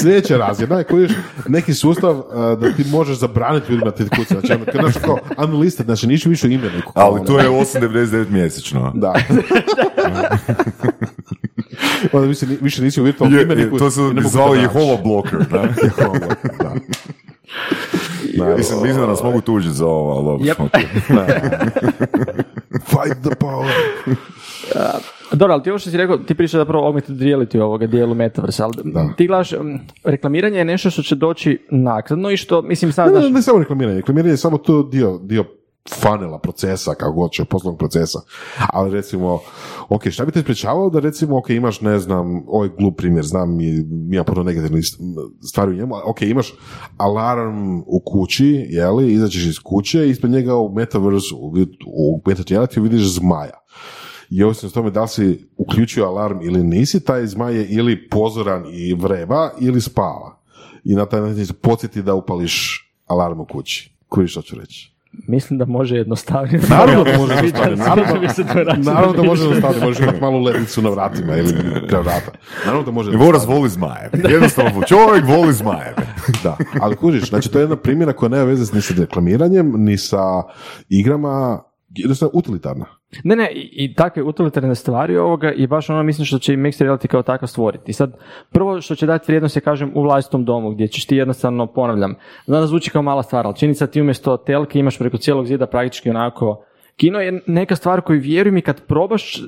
[0.00, 1.08] sljedeća razina je koji
[1.48, 4.34] neki sustav uh, da ti možeš zabraniti ljudima ti kuće.
[4.34, 6.92] Znači, ono, kad znaš kao unlisted, znači nisu više u imeniku.
[6.94, 8.92] Ali to je 8,99 mjesečno.
[8.94, 9.14] Da.
[12.12, 13.76] Onda više, više nisi u virtualnom Je, imeniku.
[13.76, 14.54] je, to se ne zvao.
[14.54, 15.60] Jehova bloker, da?
[15.84, 16.18] Jehova,
[16.58, 16.74] da.
[18.36, 20.46] Da, Mislim, mislim da nas mogu tužiti za ovo, ali dobro.
[20.46, 20.64] Yep.
[20.64, 20.70] ok.
[22.90, 23.70] Fight the power.
[25.32, 28.62] Dobro, ali ti ovo što si rekao, ti pričaš zapravo augmented reality ovoga dijelu Metaverse,
[28.62, 28.74] ali
[29.16, 29.50] ti gledaš,
[30.04, 33.42] reklamiranje je nešto što će doći naknadno i što, mislim, sad, Ne, ne, znaš, ne
[33.42, 33.96] samo reklamiranje.
[33.96, 35.44] Reklamiranje je samo to dio, dio
[35.88, 38.18] funnela, procesa, kako god će, poslovnog procesa.
[38.72, 39.40] Ali recimo,
[39.88, 43.60] ok, šta bi te sprečavalo da recimo, ok, imaš, ne znam, ovaj glup primjer, znam,
[43.60, 44.84] i ima puno negativnih
[45.42, 46.54] stvari u njemu, ok, imaš
[46.96, 51.52] alarm u kući, jeli, izađeš iz kuće i ispred njega u metaverse, u,
[51.86, 53.60] u reality vidiš zmaja.
[54.30, 58.08] I ovisno o tome da li si uključio alarm ili nisi, taj zmaj je ili
[58.08, 60.40] pozoran i vreba ili spava.
[60.84, 63.96] I na taj način se podsjeti da upališ alarm u kući.
[64.08, 64.89] Koji što ću reći?
[65.12, 66.60] Mislim da može jednostavnije.
[66.70, 71.54] Naravno da može jednostavnije, naravno- da može jednostavnije, možeš imati malu lednicu na vratima ili
[71.88, 72.30] kraj vrata.
[72.64, 74.10] Naravno da može I Voras voli zmajeve.
[74.30, 76.06] Jednostavno, čovjek voli zmajeve.
[76.42, 79.98] Da, ali kužiš, znači to je jedna primjera koja nema veze ni sa reklamiranjem, ni
[79.98, 80.42] sa
[80.88, 81.62] igrama,
[81.94, 82.86] jednostavno utilitarna.
[83.24, 86.56] Ne, ne, i, i takve utilitarne stvari ovoga i baš ono mislim što će i
[86.56, 87.92] Mixed Reality kao takav stvoriti.
[87.92, 88.16] Sad,
[88.50, 92.14] prvo što će dati vrijednost je, kažem, u vlastitom domu, gdje ćeš ti jednostavno, ponavljam,
[92.46, 95.66] znam da zvuči kao mala stvar, ali činjenica ti umjesto telke imaš preko cijelog zida
[95.66, 96.64] praktički onako
[97.00, 99.42] Kino je neka stvar koju vjerujem i kad probaš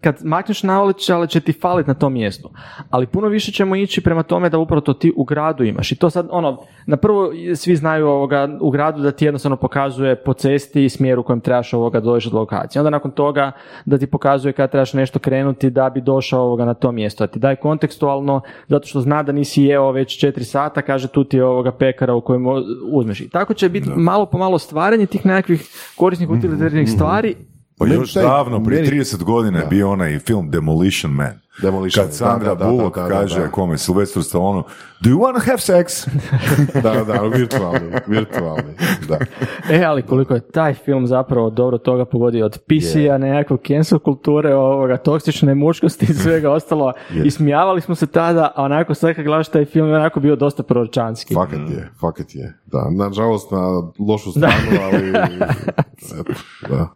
[0.00, 2.50] kad makneš naočiale će ti falit na tom mjestu.
[2.90, 5.92] Ali puno više ćemo ići prema tome da upravo to ti u gradu imaš.
[5.92, 10.16] I to sad, ono, na prvo svi znaju ovoga, u gradu da ti jednostavno pokazuje
[10.16, 12.80] po cesti i smjeru u kojem trebaš ovoga doći do lokacije.
[12.80, 13.52] Onda nakon toga
[13.84, 17.26] da ti pokazuje kad trebaš nešto krenuti da bi došao ovoga na to mjesto.
[17.26, 21.24] Da ti daje kontekstualno, zato što zna da nisi jeo već četiri sata, kaže tu
[21.24, 22.44] ti je ovoga pekara u kojem
[22.92, 23.20] uzmeš.
[23.20, 27.34] I tako će biti malo po malo stvaranje tih nekakvih korisnih utilitarnih stvari
[27.78, 31.40] Pa Meni još taj- davno, prije meni- 30 godina je bio onaj film Demolition Man.
[31.62, 33.48] Demolition Kad Sandra da, da, da, Bullock da, da, kaže da.
[33.50, 34.62] kome, Sylvester Stallone,
[35.00, 36.08] do you want to have sex?
[36.82, 38.74] da, da, virtualni, virtualni,
[39.08, 39.18] da.
[39.76, 44.54] E, ali koliko je taj film zapravo dobro toga pogodio od PC-a, nekakvog cancel kulture,
[44.54, 46.92] ovoga, toksične muškosti i svega ostalo.
[47.24, 50.36] I smijavali smo se tada, a onako sad kad gledaš taj film je onako bio
[50.36, 51.34] dosta proročanski.
[51.34, 52.54] Fakat je, fakat je.
[52.66, 55.08] Da, nažalost na lošu stranu, ali...
[56.20, 56.32] eto,
[56.68, 56.88] da.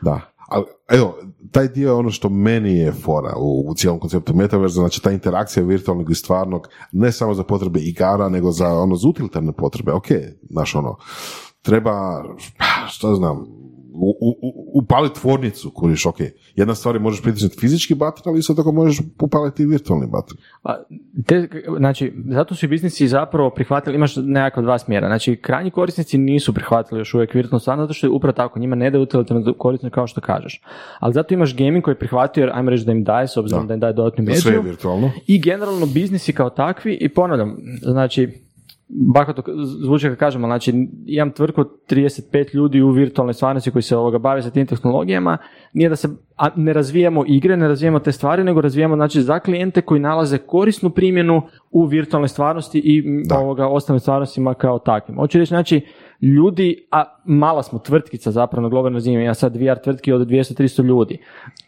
[0.00, 0.20] Da.
[0.48, 1.14] Ali, evo,
[1.50, 5.10] taj dio je ono što meni je fora u, u cijelom konceptu metaverza, znači ta
[5.10, 9.92] interakcija virtualnog i stvarnog, ne samo za potrebe igara, nego za ono, za utilitarne potrebe.
[9.92, 10.06] Ok,
[10.50, 10.96] znaš ono,
[11.62, 12.24] treba,
[12.88, 13.46] šta znam,
[13.98, 16.16] u, u, u- upaliti tvornicu, kuriš, ok.
[16.56, 20.36] Jedna stvar je možeš pritisnuti fizički bater, ali isto tako možeš upaliti i virtualni bater.
[20.62, 20.74] A,
[21.26, 25.06] te, znači, zato su i biznisi zapravo prihvatili, imaš nekakva dva smjera.
[25.08, 28.76] Znači, krajnji korisnici nisu prihvatili još uvijek virtualnu stvarnost, zato što je upravo tako, njima
[28.76, 30.62] ne daje utilitarno korisno kao što kažeš.
[30.98, 33.66] Ali zato imaš gaming koji je prihvatio, jer ajmo reći da im daje, s obzirom
[33.66, 34.70] da, im daje dodatnu Sve je mediju.
[34.70, 35.10] virtualno.
[35.26, 38.47] I generalno biznisi kao takvi, i ponavljam, znači,
[38.88, 39.42] bahato
[39.84, 44.18] zvuči kad kažemo, znači imam tvrtku od 35 ljudi u virtualnoj stvarnosti koji se ovoga
[44.18, 45.38] bave sa tim tehnologijama,
[45.72, 49.38] nije da se a ne razvijamo igre, ne razvijamo te stvari, nego razvijamo znači za
[49.38, 55.18] klijente koji nalaze korisnu primjenu u virtualnoj stvarnosti i m, ovoga ostalim stvarnostima kao takvim.
[55.18, 55.80] Hoću reći, znači,
[56.22, 60.84] ljudi, a mala smo tvrtkica zapravo na globalnoj razini, ja sad VR tvrtki od 200-300
[60.84, 61.18] ljudi.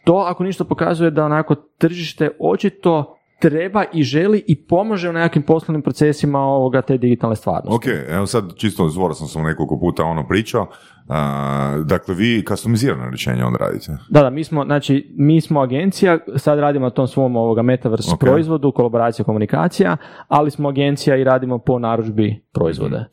[0.03, 5.43] To ako ništa pokazuje da onako tržište očito treba i želi i pomaže u nekakvim
[5.43, 7.75] poslovnim procesima ovoga te digitalne stvarnosti.
[7.75, 10.67] Ok, evo sad čisto zvora sam sam nekoliko puta ono pričao.
[11.07, 13.91] A, dakle, vi customizirano rješenje onda radite.
[14.09, 18.11] Da, da, mi smo, znači, mi smo agencija, sad radimo na tom svom ovoga metaverse
[18.13, 18.19] Ok.
[18.19, 22.95] proizvodu, kolaboracija, komunikacija, ali smo agencija i radimo po narudžbi proizvode.
[22.95, 23.05] A,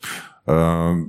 [0.49, 0.55] Uh,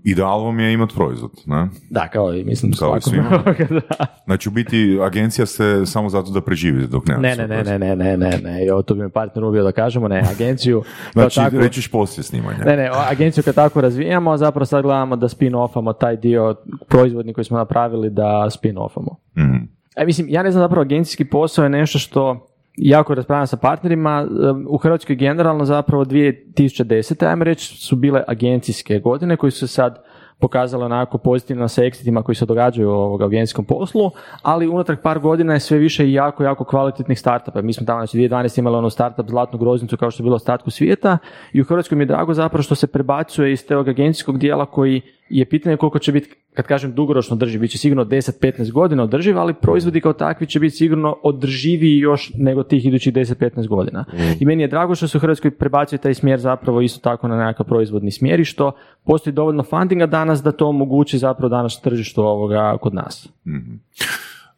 [0.05, 1.69] ideal vam je imati proizvod, ne?
[1.91, 3.01] Da, kao i mislim kao i
[4.27, 7.17] Znači u biti agencija se samo zato da preživite dok ne.
[7.19, 9.73] Ne, ne, ne, ne, ne, ne, ne, ne, ne, to bi mi partner ubio da
[9.73, 10.83] kažemo, ne, agenciju.
[11.13, 12.65] znači tako, rećiš poslije snimanja.
[12.65, 16.57] Ne, ne, agenciju kad tako razvijamo, zapravo sad gledamo da spin-offamo taj dio
[16.89, 19.15] proizvodni koji smo napravili da spin-offamo.
[19.39, 19.69] Mm-hmm.
[19.97, 22.50] E, mislim, ja ne znam zapravo agencijski posao je nešto što
[22.83, 24.27] jako raspravljam sa partnerima.
[24.69, 27.27] U Hrvatskoj generalno zapravo 2010.
[27.27, 30.03] ajmo reći su bile agencijske godine koji su sad
[30.39, 34.11] pokazale onako pozitivno sa exitima koji se događaju u agencijskom poslu,
[34.43, 37.63] ali unatrag par godina je sve više i jako, jako kvalitetnih startupa.
[37.63, 38.59] Mi smo tamo znači 2012.
[38.59, 41.19] imali ono startup Zlatnu groznicu kao što je bilo ostatku svijeta
[41.53, 45.03] i u Hrvatskoj mi je drago zapravo što se prebacuje iz tog agencijskog dijela koji
[45.31, 49.39] je pitanje koliko će biti, kad kažem dugoročno održiv, bit će sigurno 10-15 godina održiv,
[49.39, 54.05] ali proizvodi kao takvi će biti sigurno održiviji još nego tih idućih 10-15 godina.
[54.41, 57.37] I meni je drago što se u Hrvatskoj prebacuje taj smjer zapravo isto tako na
[57.37, 58.73] nekakav proizvodni smjer i što
[59.05, 63.29] postoji dovoljno fundinga danas da to omogući zapravo danas tržištu ovoga kod nas.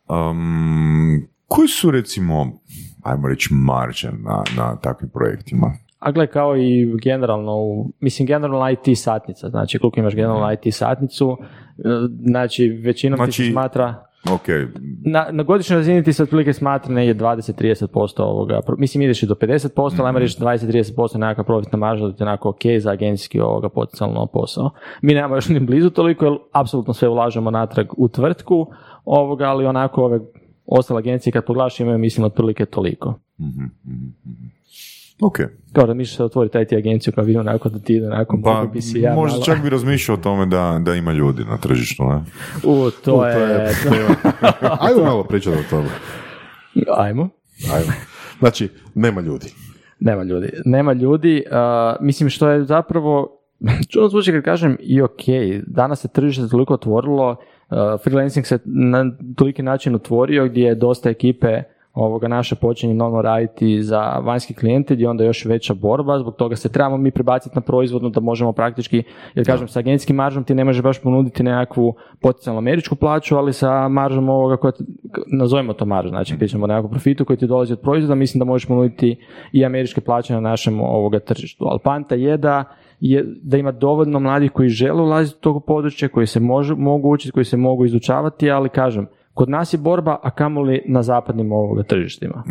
[0.08, 2.52] Um, koji su recimo,
[3.02, 5.72] ajmo reći, marže na, na takvim projektima?
[6.02, 11.36] A gle, kao i generalno, mislim generalno IT satnica, znači koliko imaš generalno IT satnicu,
[11.78, 11.82] e,
[12.26, 14.46] znači većinom ti se Znači- smatra, Ok,
[15.04, 19.34] na, na godišnjoj razini ti se otprilike smatra negdje 20-30% ovoga, mislim ideš i do
[19.34, 23.40] 50%, ali ajmo reći 20-30% nekakva profitna marža da ti je onako ok za agencijski
[23.40, 24.70] ovoga potencijalno posao.
[25.02, 28.66] Mi nemamo još ni blizu toliko, jer apsolutno sve ulažemo natrag u tvrtku,
[29.04, 30.20] ovoga, ali onako ove
[30.66, 33.14] ostale agencije kad pogledaš imaju mislim otprilike toliko.
[35.20, 35.38] Ok.
[35.72, 38.66] Kao da se otvoriti IT agenciju kao vidim onako da ti ide onako Pa, mogao
[38.66, 41.56] bi si ja možda malo- čak bi razmišljao o tome da, da ima ljudi na
[41.56, 42.24] tržištu, ne?
[42.64, 43.36] U, to, je...
[44.80, 45.88] Ajmo malo pričati o tome.
[46.96, 47.28] Ajmo.
[47.74, 47.92] Ajmo.
[48.38, 49.46] Znači, nema ljudi.
[50.00, 50.48] Nema ljudi.
[50.64, 51.44] Nema ljudi.
[51.46, 51.56] uh,
[52.00, 53.38] mislim što je zapravo
[53.90, 55.22] čudno zvuči kad kažem i ok,
[55.66, 59.04] danas se tržište toliko otvorilo, uh, freelancing se na
[59.36, 61.62] toliki način otvorio gdje je dosta ekipe
[61.94, 66.36] ovoga naše počinje normalno raditi za vanjski klijente gdje je onda još veća borba, zbog
[66.36, 69.02] toga se trebamo mi prebaciti na proizvodnu da možemo praktički,
[69.34, 73.52] jer kažem sa agencijskim maržom ti ne možeš baš ponuditi nekakvu potencijalno američku plaću, ali
[73.52, 74.72] sa maržom ovoga koja,
[75.32, 78.44] nazovimo to marža, znači pričamo o nekakvom profitu koji ti dolazi od proizvoda, mislim da
[78.44, 79.16] možeš ponuditi
[79.52, 81.64] i američke plaće na našem ovoga tržištu.
[81.68, 82.64] Ali panta je da
[83.00, 86.40] je da ima dovoljno mladih koji žele ulaziti u tog područja, koji se
[86.76, 91.02] mogu učiti, koji se mogu izučavati, ali kažem, kod nas je borba, a kamoli na
[91.02, 92.44] zapadnim ovoga tržištima.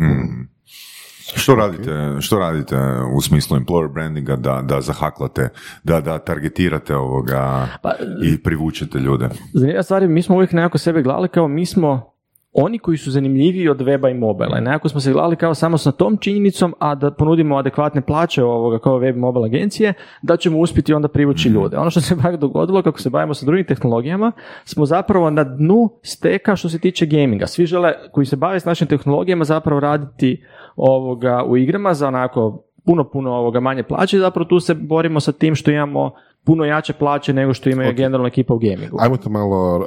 [1.34, 2.76] Što radite, što radite
[3.16, 5.48] u smislu employer brandinga da, da zahaklate,
[5.84, 7.92] da, da targetirate ovoga Pa,
[8.24, 9.28] i privučete ljude?
[9.52, 12.11] Zanimljiva stvar je, mi smo uvijek nekako sebe gledali kao mi smo
[12.52, 14.58] oni koji su zanimljiviji od weba i mobila.
[14.58, 18.44] I nekako smo se gledali kao samo sa tom činjenicom, a da ponudimo adekvatne plaće
[18.44, 21.76] ovoga kao web i mobile agencije, da ćemo uspjeti onda privući ljude.
[21.76, 24.32] Ono što se pak dogodilo kako se bavimo sa drugim tehnologijama,
[24.64, 27.46] smo zapravo na dnu steka što se tiče gaminga.
[27.46, 30.44] Svi žele koji se bave s našim tehnologijama zapravo raditi
[30.76, 35.20] ovoga u igrama za onako puno, puno ovoga manje plaće i zapravo tu se borimo
[35.20, 36.12] sa tim što imamo
[36.44, 38.96] puno jače plaće nego što imaju generalna ekipa u gamingu.
[39.00, 39.84] Ajmo to malo uh,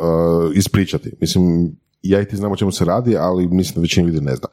[0.55, 1.11] ispričati.
[1.21, 1.75] Mislim,
[2.09, 4.47] ja i ti znam o čemu se radi, ali mislim da većina ljudi ne zna.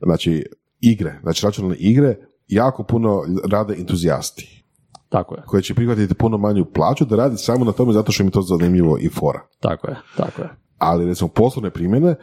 [0.00, 0.44] Znači,
[0.80, 2.16] igre, znači računalne igre,
[2.46, 4.64] jako puno rade entuzijasti
[5.08, 8.22] Tako je, koji će prihvatiti puno manju plaću da radi samo na tome zato što
[8.22, 9.40] im je to zanimljivo i fora.
[9.60, 10.48] tako je, tako je.
[10.78, 12.14] Ali recimo poslovne primjene,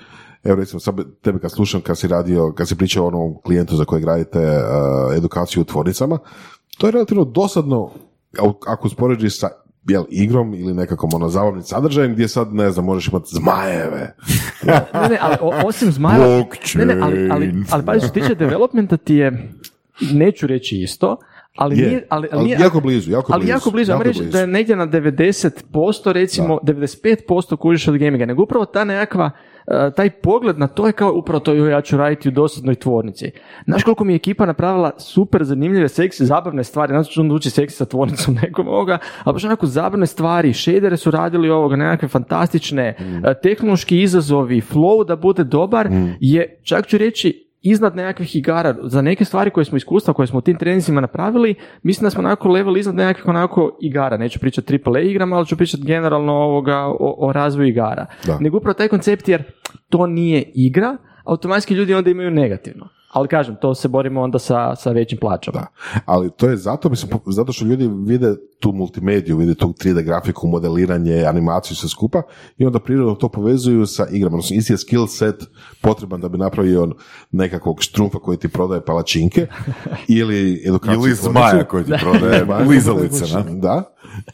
[0.44, 3.76] evo recimo sad tebe kad slušam kad si radio, kad si pričao o onom klijentu
[3.76, 6.20] za kojeg radite uh, edukaciju u tvornicama,
[6.78, 7.92] to je relativno dosadno
[8.68, 9.48] ako- uspoređi sa
[9.88, 14.16] jel, igrom ili nekakvom ono zabavnim sadržajem gdje sad, ne znam, možeš imati zmajeve.
[14.64, 14.74] Ne,
[15.10, 16.26] ne, ali o- osim zmajeva...
[16.28, 16.88] Blockchain.
[16.88, 19.52] Ne, ne, ali, ali, ali pazi, što tiče developmenta ti je,
[20.14, 21.18] neću reći isto,
[21.56, 24.20] ali Je, nije, ali, ali nije, jako blizu, jako ali blizu, jako blizu, jako reći
[24.20, 24.32] blizu.
[24.32, 29.32] da je negdje na 90%, recimo 95% kužiš od gaminga, nego upravo ta nekakva,
[29.96, 33.32] taj pogled na to je kao upravo to "Joj, ja ću raditi u dosadnoj tvornici.
[33.66, 37.50] Znaš koliko mi je ekipa napravila super zanimljive, seksi, zabavne stvari, znači što on uči
[37.50, 42.08] seksi sa tvornicom nekom ovoga, ali baš onako zabavne stvari, shadere su radili ovoga, nekakve
[42.08, 43.16] fantastične, Mm.
[43.18, 45.90] uh, tehnološki izazovi, flow da bude dobar,
[46.20, 50.40] je, čak ću reći, iznad nekakvih igara, za neke stvari koje smo iskustva, koje smo
[50.40, 54.80] u tim treninzima napravili, mislim da smo onako level iznad nekakvih onako igara, neću pričati
[54.86, 58.06] AAA igrama, ali ću pričati generalno ovoga, o, o razvoju igara.
[58.26, 58.38] Da.
[58.40, 59.44] Nego upravo taj koncept jer
[59.90, 62.88] to nije igra, automatski ljudi onda imaju negativno.
[63.16, 65.60] Ali kažem, to se borimo onda sa, sa većim plaćama.
[65.60, 65.68] Da.
[66.06, 70.48] Ali to je zato, mislim, zato što ljudi vide tu multimediju, vide tu 3D grafiku,
[70.48, 72.22] modeliranje, animaciju, sve skupa
[72.58, 74.36] i onda prirodno to povezuju sa igrama.
[74.36, 75.36] Odnosno, isti je skill set
[75.82, 76.90] potreban da bi napravio
[77.32, 79.48] nekakvog štrumfa koji ti prodaje palačinke
[80.20, 81.00] ili edukaciju.
[81.00, 83.26] Ili zmaja koji ti prodaje lizalice?
[83.50, 83.84] Da.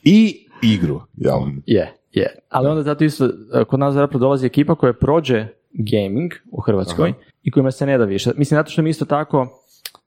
[0.04, 1.40] I igru, jel?
[1.66, 2.40] Je, je.
[2.50, 7.14] Ali onda zato isto, e, kod nas zapravo dolazi ekipa koja prođe gaming u Hrvatskoj
[7.44, 8.32] i kojima se ne da više.
[8.38, 9.48] Mislim, zato što mi isto tako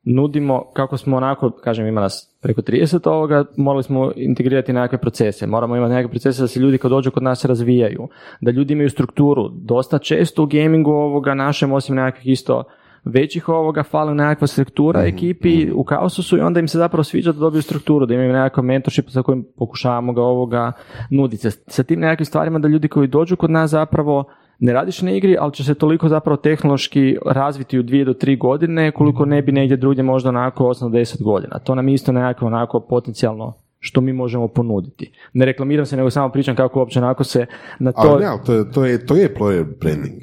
[0.05, 5.47] nudimo, kako smo onako, kažem, ima nas preko 30 ovoga, morali smo integrirati nekakve procese.
[5.47, 8.09] Moramo imati nekakve procese da se ljudi kad dođu kod nas razvijaju,
[8.41, 9.49] da ljudi imaju strukturu.
[9.49, 12.64] Dosta često u gamingu ovoga našem, osim nekakvih isto
[13.05, 17.32] većih ovoga, fali nekakva struktura ekipi u kaosu su i onda im se zapravo sviđa
[17.32, 20.72] da dobiju strukturu, da imaju nekakav mentorship sa kojim pokušavamo ga ovoga
[21.11, 21.51] nuditi.
[21.51, 24.24] Sa, sa tim nekakvim stvarima da ljudi koji dođu kod nas zapravo
[24.59, 28.36] ne radiš na igri, ali će se toliko zapravo tehnološki razviti u dvije do tri
[28.36, 31.59] godine koliko ne bi negdje drugdje možda onako 8 do 10 godina.
[31.59, 35.12] To nam je isto nekako onako potencijalno što mi možemo ponuditi.
[35.32, 37.46] Ne reklamiram se, nego samo pričam kako uopće onako se
[37.78, 38.00] na to...
[38.00, 40.22] Ali ne, ali to je, to je, to je branding.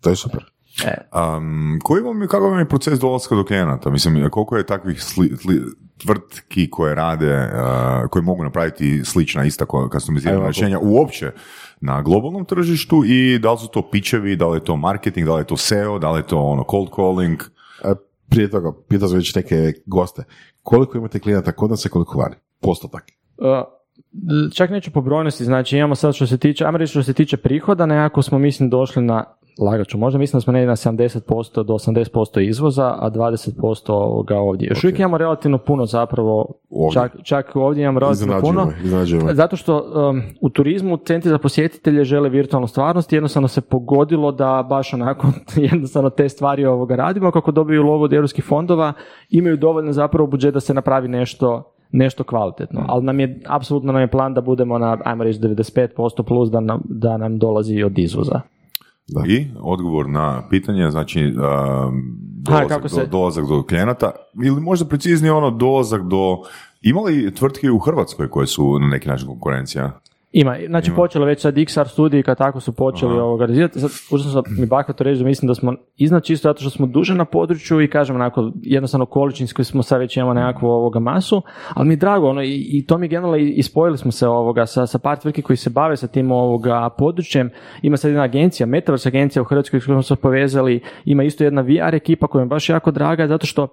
[0.00, 0.44] To je super.
[1.36, 3.90] Um, koji vam je, kakav vam je proces dolaska do klijenata?
[3.90, 9.66] Mislim, koliko je takvih sli- sli- tvrtki koje rade, uh, koje mogu napraviti slična ista
[10.24, 11.32] Evo, rješenja uopće
[11.80, 15.34] na globalnom tržištu i da li su to pičevi, da li je to marketing, da
[15.34, 17.42] li je to SEO, da li je to ono cold calling?
[17.84, 17.94] A
[18.28, 20.24] prije toga, pitao sam već neke goste,
[20.62, 22.34] koliko imate klijenata kod nas i koliko vani?
[22.60, 23.04] Postotak.
[23.38, 23.46] Uh,
[24.54, 27.36] čak neću po brojnosti, znači imamo sad što se tiče, ajmo reći što se tiče
[27.36, 29.24] prihoda, nekako smo mislim došli na,
[29.58, 34.68] lagaću, možda mislim da smo negdje na 70% do 80% izvoza, a 20% ovoga ovdje.
[34.68, 36.94] Još uvijek imamo relativno puno zapravo, Ovdje.
[36.94, 38.72] čak, čak ovdje imamo relativno puno.
[39.32, 39.78] Zato što
[40.10, 44.94] um, u turizmu centri za posjetitelje žele virtualnu stvarnost i jednostavno se pogodilo da baš
[44.94, 45.26] onako
[45.70, 48.92] jednostavno te stvari ovoga radimo, kako dobiju lovu od europskih fondova,
[49.30, 54.02] imaju dovoljno zapravo budžet da se napravi nešto nešto kvalitetno, ali nam je, apsolutno nam
[54.02, 57.98] je plan da budemo na, ajmo reći, 95% plus da nam, da nam dolazi od
[57.98, 58.40] izvoza.
[59.14, 59.22] Da.
[59.26, 61.32] I odgovor na pitanje, znači
[62.42, 64.10] dolazak, kako do, se- dolazak do klijenata,
[64.44, 66.38] ili možda preciznije ono dolazak do...
[66.82, 70.00] Ima li tvrtke u Hrvatskoj koje su na neki način konkurencija?
[70.32, 74.32] Ima, znači počelo već sad XR studiji kad tako su počeli ovoga razvijati, sad užasno
[74.32, 77.24] sam mi bahato reći da mislim da smo iznad čisto zato što smo duže na
[77.24, 81.42] području i kažem onako jednostavno količinski smo sad već imamo nekakvu ovoga masu,
[81.74, 84.12] ali mi je drago ono i, i to mi je generalno i, i spojili smo
[84.12, 87.50] se ovoga sa, sa par tvrtki koji se bave sa tim ovoga područjem,
[87.82, 91.44] ima sad jedna agencija, Metaverse agencija u Hrvatskoj s kojom smo se povezali, ima isto
[91.44, 93.68] jedna VR ekipa koja mi je baš jako draga zato što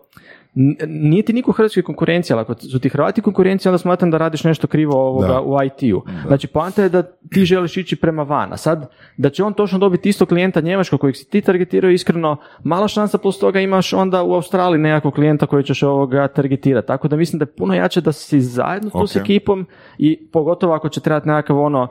[0.87, 4.17] nije ti niko u Hrvatskoj konkurencija, ali ako su ti Hrvati konkurencija, onda smatram da
[4.17, 5.41] radiš nešto krivo ovoga Da.
[5.41, 6.03] u IT-u.
[6.27, 8.53] Znači, poanta je da ti želiš ići prema van.
[8.53, 12.37] A sad, da će on točno dobiti isto klijenta njemačkog kojeg si ti targetirao, iskreno,
[12.63, 16.87] mala šansa plus toga imaš onda u Australiji nekakvog klijenta koji ćeš ovoga targetirati.
[16.87, 19.21] Tako da mislim da je puno jače da si zajedno tu s Ok.
[19.21, 19.65] ekipom
[19.97, 21.87] i pogotovo ako će trebati nekakav ono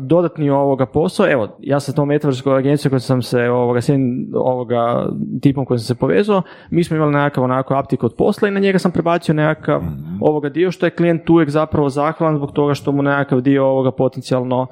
[0.00, 4.30] dodatni ovoga posao, evo, ja sam tom metaverskoj agencijom kojom sam se, ovoga, s jednim
[4.34, 5.08] ovoga
[5.42, 8.60] tipom kojim sam se povezao, mi smo imali nekakav onako aptik od posla i na
[8.60, 9.82] njega sam prebacio nekakav
[10.20, 13.90] ovoga dio što je klijent uvijek zapravo zahvalan zbog toga što mu nekakav dio ovoga
[13.90, 14.66] potencijalno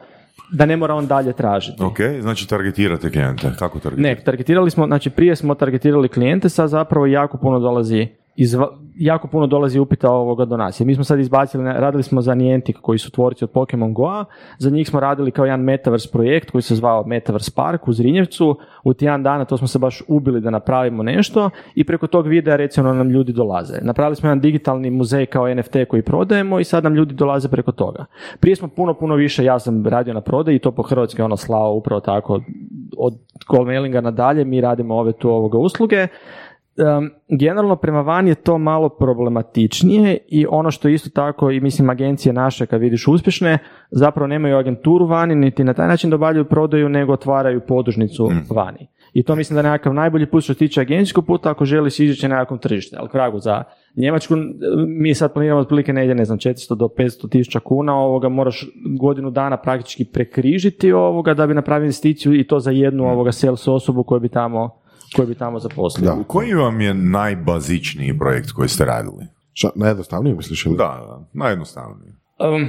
[0.53, 1.83] da ne mora on dalje tražiti.
[1.83, 3.53] Ok, znači targetirate klijente.
[3.59, 4.15] Kako targetirate?
[4.15, 8.57] Ne, targetirali smo, znači prije smo targetirali klijente, sad zapravo jako puno dolazi iz,
[8.97, 10.81] jako puno dolazi upita ovoga do nas.
[10.81, 14.25] Mi smo sad izbacili, radili smo za Niantic koji su tvorci od Pokemon Go,
[14.59, 18.57] za njih smo radili kao jedan Metaverse projekt koji se zvao Metaverse Park u Zrinjevcu.
[18.85, 22.57] U tjedan dana to smo se baš ubili da napravimo nešto i preko tog videa
[22.57, 23.79] recimo nam ljudi dolaze.
[23.83, 27.73] Napravili smo jedan digitalni muzej kao NFT koji prodajemo i sad nam ljudi dolaze preko
[27.73, 28.05] toga.
[28.41, 31.37] Prije smo puno, puno više, ja sam radio na prodaji i to po Hrvatskoj ono
[31.37, 32.41] slao upravo tako
[32.99, 33.15] od
[33.51, 36.09] call mailinga nadalje, mi radimo ove tu ovoga usluge
[36.99, 41.91] um, generalno prema van je to malo problematičnije i ono što isto tako i mislim
[41.91, 43.59] agencije naše kad vidiš uspješne
[43.91, 48.55] zapravo nemaju agenturu vani niti na taj način dobavljaju prodaju nego otvaraju podružnicu mm.
[48.55, 48.89] vani.
[49.13, 52.01] I to mislim da je nekakav najbolji put što se tiče agencijskog puta ako želiš
[52.01, 52.97] izići na nekakvom tržište.
[52.99, 53.65] Ali kragu za
[53.97, 54.35] Njemačku
[54.87, 58.67] mi sad planiramo otprilike negdje, ne znam, 400 do 500 tisuća kuna, ovoga moraš
[58.99, 63.07] godinu dana praktički prekrižiti ovoga da bi napravio investiciju i to za jednu mm.
[63.07, 64.86] ovoga sales osobu koju bi tamo
[65.17, 66.07] koji bi tamo zaposlili.
[66.07, 66.25] Da.
[66.27, 69.27] Koji vam je najbazičniji projekt koji ste radili?
[69.53, 70.77] Šta, najjednostavniji misliš ili?
[70.77, 72.13] Da, da, najjednostavniji.
[72.39, 72.69] Um,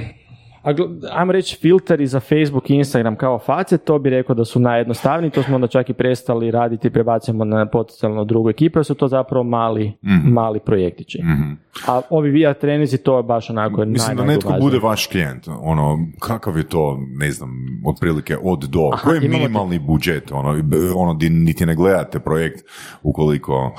[1.12, 5.30] ajmo reći filteri za Facebook i Instagram kao face, to bi rekao da su najjednostavniji,
[5.30, 8.94] to smo onda čak i prestali raditi i prebacujemo na potencijalno drugu ekipu, jer su
[8.94, 11.22] to zapravo mali, mm mali projektići.
[11.22, 15.48] mm A ovi VR trenizi, to je baš onako Mislim da netko bude vaš klijent,
[15.60, 17.50] ono, kakav je to, ne znam,
[17.86, 20.62] otprilike od do, Aha, koji je minimalni budžet, ono,
[20.96, 22.64] ono, di niti ne gledate projekt
[23.02, 23.76] ukoliko...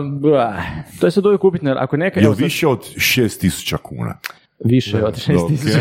[0.00, 0.22] Um,
[1.00, 2.20] to je sad uvijek upitno, ako neka...
[2.20, 4.14] Je više od 6000 kuna?
[4.64, 5.78] Više od 6000.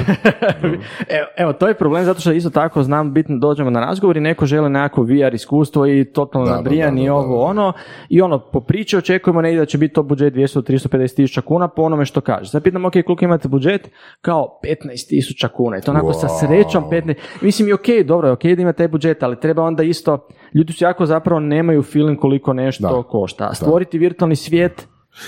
[1.18, 4.20] evo, evo, to je problem zato što isto tako znam bitno dođemo na razgovor i
[4.20, 7.74] neko želi nekako VR iskustvo i totalno nabrijan i ovo ono
[8.10, 11.68] i ono po priči očekujemo negdje da će biti to budžet 200 350 tisuća kuna
[11.68, 12.50] po onome što kaže.
[12.50, 16.84] Sad pitam ok koliko imate budžet kao 15 tisuća kuna i to onako sa srećom
[16.92, 17.14] 15.
[17.42, 20.74] Mislim i ok, dobro je ok da ima taj budžet ali treba onda isto ljudi
[20.74, 23.04] su jako zapravo nemaju feeling koliko nešto da.
[23.04, 23.54] košta.
[23.54, 24.88] Stvoriti virtualni svijet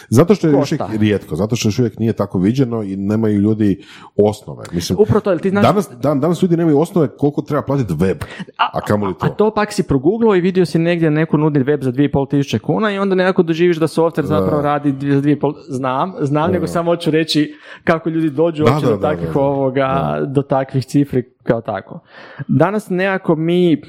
[0.10, 3.40] zato što je još uvijek rijetko, zato što još uvijek nije tako viđeno i nemaju
[3.40, 3.84] ljudi
[4.16, 4.64] osnove.
[4.72, 5.64] Mislim, Upravo to, ti znaš...
[5.64, 8.18] danas, dan, danas ljudi nemaju osnove koliko treba platiti web,
[8.58, 9.14] a, a to?
[9.20, 12.60] A to pak si progooglao i vidio si negdje neku nudi web za 2,5 tisuće
[12.60, 16.92] kuna i onda nekako doživiš da software zapravo radi za 2,5, znam, znam, nego samo
[16.92, 22.00] hoću reći kako ljudi dođu da, do takvih ovoga, do takvih cifri kao tako.
[22.48, 23.82] Danas nekako mi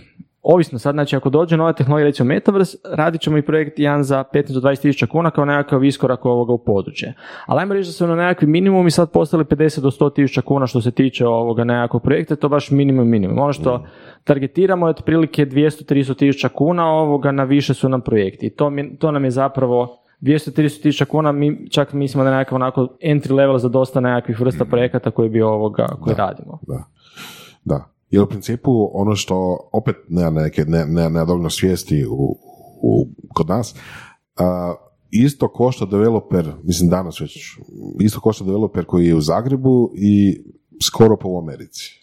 [0.43, 4.25] Ovisno sad, znači ako dođe nova tehnologija, recimo Metaverse, radit ćemo i projekt jedan za
[4.35, 7.15] 15 do 20 tisuća kuna kao nekakav iskorak ovoga u područje.
[7.47, 10.43] Ali ajmo reći da su na nekakvi minimum i sad postali 50 do 100 tisuća
[10.43, 13.39] kuna što se tiče ovoga nekakvog projekta, to baš minimum minimum.
[13.39, 13.87] Ono što
[14.25, 18.47] targetiramo je otprilike 200-300 tisuća kuna, ovoga na više su nam projekti.
[18.47, 22.57] I to, to nam je zapravo 200-300 tisuća kuna, mi čak mislimo da je nekakav
[22.57, 26.59] onako entry level za dosta nekakvih vrsta projekata koji bi ovoga, koji radimo.
[26.67, 26.85] Da,
[27.65, 28.00] da.
[28.11, 32.37] Jer u principu ono što opet nema neke, ne, ne, ne dovoljno svijesti u,
[32.83, 33.75] u, kod nas,
[34.37, 34.75] a,
[35.11, 37.59] isto košta developer, mislim danas već,
[38.01, 40.43] isto košta developer koji je u Zagrebu i
[40.83, 42.01] skoro po u Americi.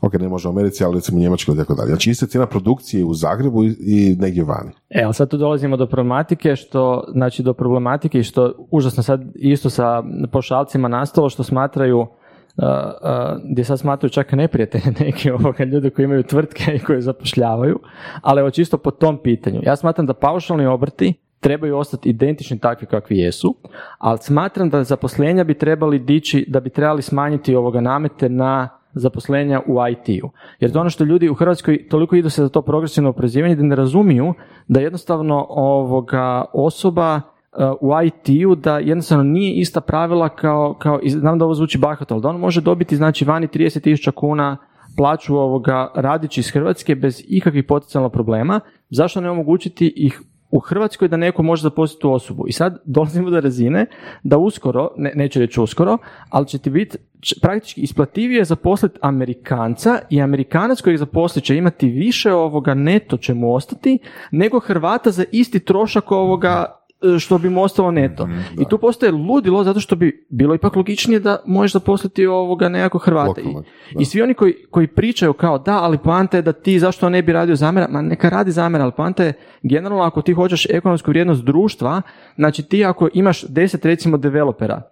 [0.00, 1.88] Ok, ne može u Americi, ali recimo u Njemačkoj i tako dalje.
[1.88, 4.70] Znači ista cijena produkcije u Zagrebu i, negdje vani.
[4.90, 10.02] Evo, sad tu dolazimo do problematike, što, znači do problematike što užasno sad isto sa
[10.32, 12.06] pošalcima nastalo, što smatraju
[13.44, 17.78] gdje sad smatruju čak neprijatelje neke ovoga ljudi koji imaju tvrtke i koji zapošljavaju,
[18.22, 19.60] ali evo čisto po tom pitanju.
[19.62, 23.56] Ja smatram da paušalni obrti trebaju ostati identični takvi kakvi jesu,
[23.98, 29.60] ali smatram da zaposlenja bi trebali dići, da bi trebali smanjiti ovoga namete na zaposlenja
[29.66, 30.30] u IT-u.
[30.60, 33.62] Jer to ono što ljudi u Hrvatskoj toliko idu se za to progresivno oprezivanje da
[33.62, 34.34] ne razumiju
[34.68, 37.20] da jednostavno ovoga osoba
[37.80, 42.22] u IT-u da jednostavno nije ista pravila kao, kao znam da ovo zvuči bahato, ali
[42.22, 44.56] da on može dobiti znači vani 30.000 kuna
[44.96, 51.08] plaću ovoga radići iz Hrvatske bez ikakvih potencijalnih problema, zašto ne omogućiti ih u Hrvatskoj
[51.08, 52.44] da neko može zaposliti tu osobu.
[52.48, 53.86] I sad dolazimo do razine
[54.22, 55.98] da uskoro, ne, neću reći uskoro,
[56.30, 56.98] ali će ti biti
[57.42, 63.54] praktički isplativije zaposliti Amerikanca i Amerikanac kojeg zaposlit će imati više ovoga neto će mu
[63.54, 63.98] ostati
[64.30, 66.81] nego Hrvata za isti trošak ovoga
[67.20, 68.26] što bi mu ostalo neto.
[68.26, 72.68] Mhm, I tu postoje ludilo zato što bi bilo ipak logičnije da možeš zaposliti ovoga
[72.68, 73.40] nekako Hrvata.
[73.40, 73.54] I,
[73.98, 77.22] I, svi oni koji, koji pričaju kao da, ali poanta je da ti zašto ne
[77.22, 79.32] bi radio zamjera, ma neka radi zamjera, ali poanta je
[79.62, 82.02] generalno ako ti hoćeš ekonomsku vrijednost društva,
[82.36, 84.82] znači ti ako imaš deset recimo developera,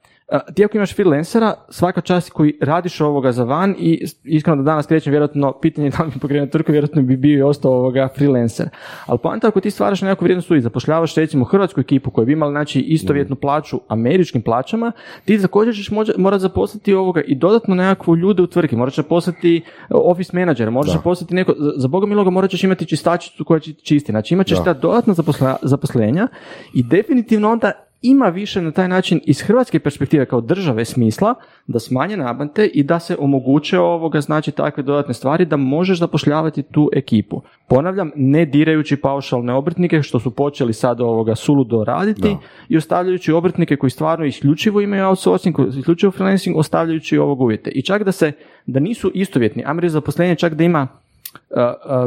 [0.55, 4.87] ti ako imaš freelancera, svaka čast koji radiš ovoga za van i iskreno da danas
[4.87, 8.69] krećem vjerojatno pitanje da li bi pokrenuo tvrtku, vjerojatno bi bio i ostao ovoga freelancer.
[9.07, 12.51] Ali poanta ako ti stvaraš nekakvu vrijednost i zapošljavaš recimo hrvatsku ekipu koja bi imala
[12.53, 14.93] znači istovjetnu plaću američkim plaćama,
[15.25, 19.63] ti također ćeš morati zaposliti ovoga i dodatno nekakvu ljude u tvrtki, morat ćeš poslati
[19.91, 24.13] office menadžera, moraš poslati neko, za Boga miloga morat ćeš imati čistačicu koja će čisti,
[24.13, 25.15] znači imat ćeš ta dodatna
[25.63, 26.29] zaposlenja
[26.75, 27.73] i definitivno onda
[28.03, 31.35] ima više na taj način iz hrvatske perspektive kao države smisla
[31.67, 36.63] da smanje nabante i da se omoguće ovoga, znači takve dodatne stvari da možeš zapošljavati
[36.63, 37.43] tu ekipu.
[37.69, 42.37] Ponavljam, ne dirajući paušalne obrtnike što su počeli sad ovoga suludo raditi
[42.69, 47.71] i ostavljajući obrtnike koji stvarno isključivo imaju outsourcing, isključivo freelancing, ostavljajući ovog uvjete.
[47.71, 48.33] I čak da se,
[48.67, 50.89] da nisu istovjetni, a zaposlenje čak da ima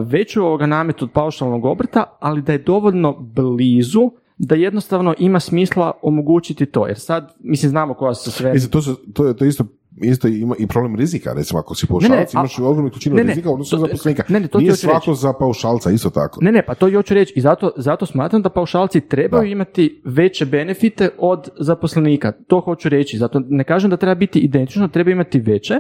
[0.06, 4.12] veću ovoga namet od paušalnog obrta, ali da je dovoljno blizu
[4.46, 6.88] da jednostavno ima smisla omogućiti to.
[6.88, 8.54] Jer sad, mislim, znamo koja su sve...
[8.54, 9.66] Mislim, to, su, to, je, to isto
[10.02, 14.24] isto ima i problem rizika, recimo ako si paušalac, imaš ogromnu količinu rizika odnosno zaposlenika.
[14.30, 15.22] Ne, ne, to Nije svako reći.
[15.22, 16.40] za paušalca isto tako.
[16.42, 20.46] Ne, ne, pa to hoću reći i zato, zato smatram da paušalci trebaju imati veće
[20.46, 22.32] benefite od zaposlenika.
[22.32, 25.80] To hoću reći, zato ne kažem da treba biti identično, treba imati veće,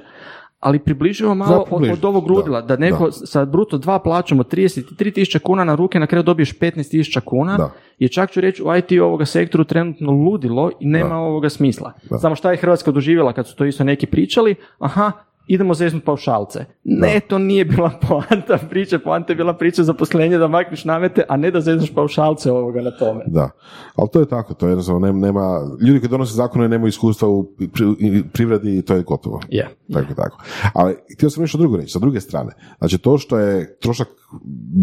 [0.63, 4.53] ali približimo malo od, od, ovog rudila, da, da neko sa bruto dva plaćom od
[4.53, 7.71] 33.000 kuna na ruke na kraju dobiješ 15.000 kuna, da.
[7.99, 11.93] je čak ću reći u IT ovoga sektoru trenutno ludilo i nema ovoga smisla.
[12.21, 15.11] Samo šta je Hrvatska doživjela kad su to isto neki pričali, aha,
[15.47, 16.65] idemo zeznut paušalce.
[16.83, 21.37] Ne, to nije bila poanta priče, poanta je bila priča zaposlenja da makneš namete, a
[21.37, 23.23] ne da zezneš paušalce ovoga na tome.
[23.27, 23.49] Da,
[23.95, 27.47] ali to je tako, to je jednostavno, nema, ljudi koji donose zakone nemaju iskustva u
[28.33, 29.39] privredi i to je gotovo.
[29.51, 30.43] Yeah, tako, tako.
[30.73, 34.07] Ali htio sam nešto drugo reći, sa druge strane, znači to što je trošak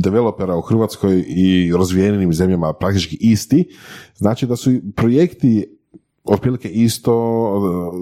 [0.03, 3.69] developera u Hrvatskoj i razvijenim zemljama praktički isti,
[4.15, 5.80] znači da su projekti
[6.31, 7.13] otprilike isto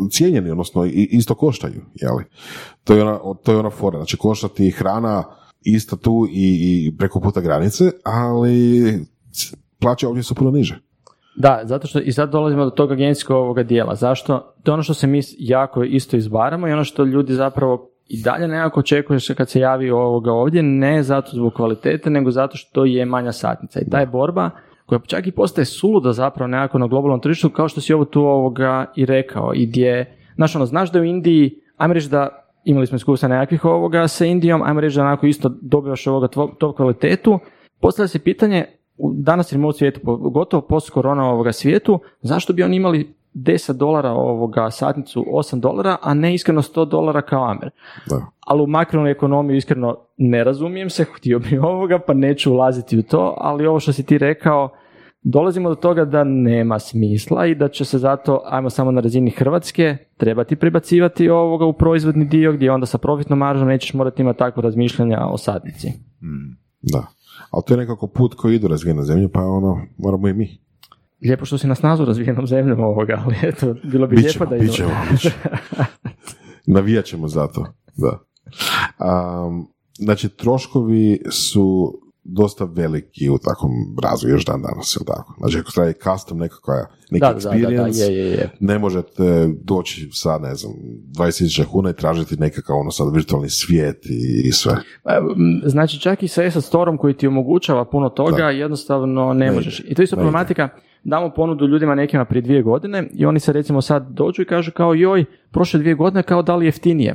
[0.07, 2.25] e, cijenjeni, odnosno isto koštaju, jeli?
[2.85, 5.25] To je ona, to je ona fora, znači koštati hrana
[5.63, 8.93] isto tu i, i preko puta granice, ali
[9.81, 10.81] plaće ovdje su puno niže.
[11.37, 13.95] Da, zato što i sad dolazimo do tog agencijskog ovoga dijela.
[13.95, 14.55] Zašto?
[14.63, 18.23] To je ono što se mi jako isto izbaramo i ono što ljudi zapravo i
[18.23, 22.85] dalje nekako očekuješ kad se javi ovoga ovdje, ne zato zbog kvalitete, nego zato što
[22.85, 23.81] je manja satnica.
[23.81, 24.51] I ta je borba
[24.89, 28.21] koja čak i postaje suluda zapravo nekako na globalnom tržištu, kao što si ovo tu
[28.21, 32.29] ovoga i rekao, i gdje, znaš ono, znaš da u Indiji, ajmo reći da
[32.65, 36.29] imali smo iskustva nekakvih ovoga sa Indijom, ajmo reći da onako isto dobivaš ovoga
[36.59, 37.39] top kvalitetu,
[37.81, 38.65] postavlja se pitanje,
[38.97, 44.11] u danas remote svijetu, pogotovo post korona ovoga svijetu, zašto bi oni imali 10 dolara
[44.11, 47.71] ovoga satnicu 8 dolara, a ne iskreno 100 dolara kao Amer.
[48.11, 48.27] Da.
[48.41, 53.03] Ali u makrovnu ekonomiju iskreno ne razumijem se, htio bi ovoga, pa neću ulaziti u
[53.03, 54.71] to, ali ovo što si ti rekao,
[55.23, 59.31] dolazimo do toga da nema smisla i da će se zato, ajmo samo na razini
[59.31, 64.39] Hrvatske, trebati prebacivati ovoga u proizvodni dio gdje onda sa profitnom maržom nećeš morati imati
[64.39, 65.89] takvo razmišljanja o sadnici.
[66.21, 66.59] Hmm.
[66.83, 67.07] Da,
[67.51, 70.68] ali to je nekako put koji idu razvijena zemlja, pa ono, moramo i mi.
[71.23, 74.73] Lijepo što si na snazu razvijenom zemljom ovoga, ali eto, bilo bi lijepo da bit
[74.73, 74.91] ćemo,
[76.75, 77.67] Navijat ćemo za to,
[77.97, 78.19] da.
[79.47, 85.35] Um, znači, troškovi su dosta veliki u takvom razvoju još dan danas, jel tako?
[85.39, 86.75] Znači, ako traje custom nekakva,
[87.11, 88.51] neki da, experience, je, je, je.
[88.61, 90.73] ne možete doći sa, ne znam,
[91.19, 94.07] 20.000 kuna i tražiti nekakav ono sad virtualni svijet
[94.45, 94.77] i, sve.
[95.03, 95.21] Pa,
[95.65, 99.81] znači, čak i sa ESA Storom koji ti omogućava puno toga, jednostavno ne, možeš.
[99.89, 100.69] I to je isto problematika,
[101.05, 104.73] damo ponudu ljudima nekima prije dvije godine i oni se recimo sad dođu i kažu
[104.73, 107.15] kao joj, prošle dvije godine kao da li jeftinije.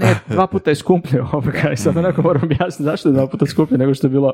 [0.00, 3.46] Ne, dva puta je skuplje ovoga i sad onako moram objasniti zašto je dva puta
[3.46, 4.32] skuplje nego što je bilo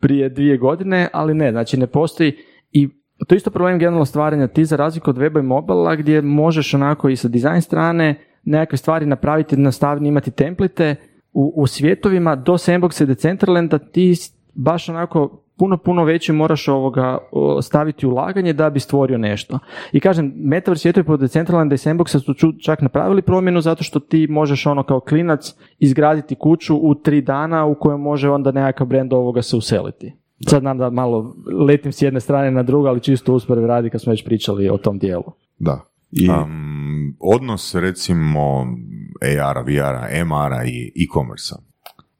[0.00, 2.32] prije dvije godine, ali ne, znači ne postoji
[2.72, 2.88] i
[3.26, 6.74] to je isto problem generalno stvaranja ti za razliku od weba i mobila gdje možeš
[6.74, 8.14] onako i sa dizajn strane
[8.44, 10.96] nekakve stvari napraviti jednostavnije imati templite
[11.32, 14.14] u, u svjetovima do Sandboxa i Decentralanda ti
[14.54, 17.18] baš onako puno, puno veće moraš ovoga
[17.62, 19.58] staviti ulaganje da bi stvorio nešto.
[19.92, 24.26] I kažem, Metaverse svijetovi pod Decentraland i Sandboxa su čak napravili promjenu zato što ti
[24.30, 29.12] možeš ono kao klinac izgraditi kuću u tri dana u kojem može onda nekakav brand
[29.12, 30.12] ovoga se useliti.
[30.48, 31.34] Sad nam da malo
[31.66, 34.76] letim s jedne strane na drugu, ali čisto usporedbi radi kad smo već pričali o
[34.76, 35.32] tom dijelu.
[35.58, 35.80] Da.
[36.12, 36.28] I...
[37.20, 38.66] odnos recimo
[39.22, 41.54] AR-a, VR-a, MR-a i e-commerce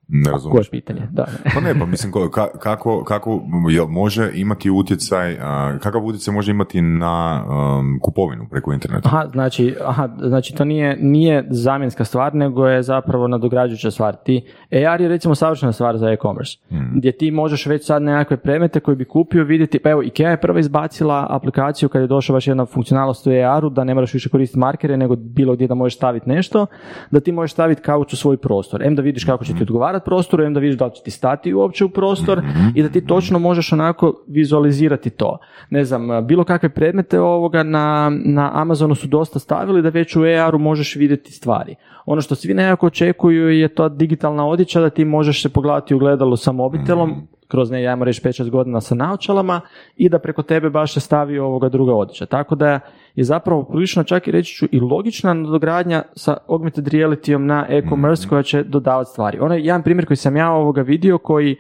[0.09, 0.71] Ne Koje razumiješ.
[0.71, 1.09] pitanje?
[1.11, 1.27] Da.
[1.55, 3.41] Pa ne, pa mislim, ko- ka- kako, kako
[3.71, 7.45] jel može imati utjecaj, a, kakav utjecaj može imati na
[7.79, 9.09] um, kupovinu preko interneta?
[9.09, 14.17] Aha, znači, aha, znači to nije, nije zamjenska stvar, nego je zapravo nadograđujuća stvar.
[14.17, 14.45] Ti,
[14.89, 16.59] AR je recimo savršena stvar za e-commerce,
[16.95, 20.41] gdje ti možeš već sad nekakve predmete koje bi kupio vidjeti, pa evo IKEA je
[20.41, 24.29] prva izbacila aplikaciju kad je došla baš jedna funkcionalnost u AR-u da ne moraš više
[24.29, 26.67] koristiti markere, nego bilo gdje da možeš staviti nešto,
[27.11, 28.83] da ti možeš staviti kauč u svoj prostor.
[28.83, 31.11] Em da vidiš kako će ti odgovarati prostoru, em da vidiš da li će ti
[31.11, 32.43] stati uopće u prostor
[32.75, 35.39] i da ti točno možeš onako vizualizirati to.
[35.71, 40.23] Ne znam, bilo kakve predmete ovoga na, na Amazonu su dosta stavili da već u
[40.23, 41.75] AR-u možeš vidjeti stvari.
[42.07, 45.99] Ono što svi nekako očekuju je to digitalna odjeća da ti možeš se pogledati u
[45.99, 49.61] gledalu sa mobitelom, kroz ne, ajmo reći 5-6 godina sa naočalama
[49.97, 52.27] i da preko tebe baš se stavi ovoga druga odjeća.
[52.27, 52.81] Tako da
[53.15, 58.29] je zapravo prilično čak i reći ću i logična nadogradnja sa augmented realityom na e-commerce
[58.29, 59.39] koja će dodavati stvari.
[59.41, 61.57] Onaj jedan primjer koji sam ja ovoga vidio koji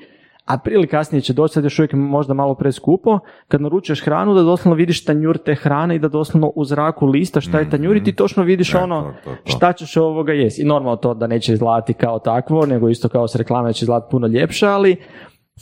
[0.46, 3.18] a prije ili kasnije će doći, sad još uvijek možda malo preskupo,
[3.48, 7.40] kad naručuješ hranu da doslovno vidiš tanjur te hrane i da doslovno u zraku lista
[7.40, 9.50] šta je tanjur i ti točno vidiš E, ono to, to, to.
[9.50, 10.62] šta ćeš ovoga jesti.
[10.62, 14.10] I normalno to da neće izgledati kao takvo, nego isto kao s reklame će izgledati
[14.10, 14.96] puno ljepše, ali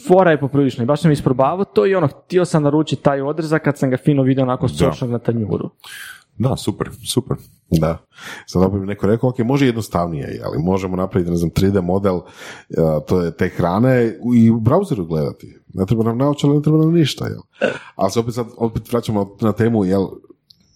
[0.08, 3.62] fora je poprilično i baš sam isprobavao to i ono, htio sam naručiti taj odrezak
[3.62, 5.70] kad sam ga fino vidio onako sočnog na tanjuru.
[6.38, 7.36] Da, super, super.
[7.70, 7.98] Da.
[8.46, 12.20] Sad opet bi neko rekao, ok, može jednostavnije, ali možemo napraviti, ne znam, 3D model
[13.06, 15.58] to je te hrane i u browseru gledati.
[15.74, 17.70] Ne treba nam naočale, ne treba nam ništa, jel?
[17.96, 20.06] Ali se opet sad, opet vraćamo na temu, jel,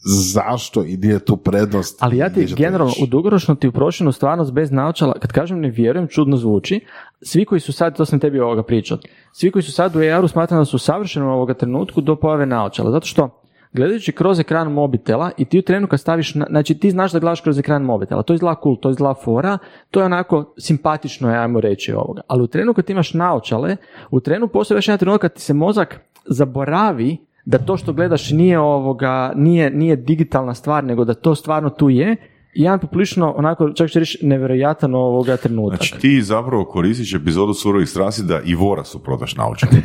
[0.05, 2.03] zašto i gdje je tu prednost?
[2.03, 6.09] Ali ja ti generalno u dugoročno ti uprošenu stvarnost bez naočala, kad kažem ne vjerujem,
[6.09, 6.81] čudno zvuči,
[7.23, 8.99] svi koji su sad, to sam tebi ovoga pričao,
[9.33, 12.47] svi koji su sad u AR-u smatram da su savršeno u ovoga trenutku do pojave
[12.47, 13.43] naočala, zato što
[13.73, 17.19] gledajući kroz ekran mobitela i ti u trenu kad staviš, na, znači ti znaš da
[17.19, 19.59] gledaš kroz ekran mobitela, to izgleda cool, to izgleda fora,
[19.91, 22.21] to je onako simpatično, ajmo reći ovoga.
[22.29, 23.77] Ali u trenu kad ti imaš naočale,
[24.11, 28.31] u trenu postoji još jedan trenutak kad ti se mozak zaboravi da to što gledaš
[28.31, 32.17] nije ovoga, nije, nije digitalna stvar, nego da to stvarno tu je.
[32.59, 35.79] I jedan poprilično, onako, čak ću reći, nevjerojatan ovoga trenutak.
[35.79, 39.73] Znači ti zapravo koristiš epizodu surovih strasti da i Vorasu prodaš naočale.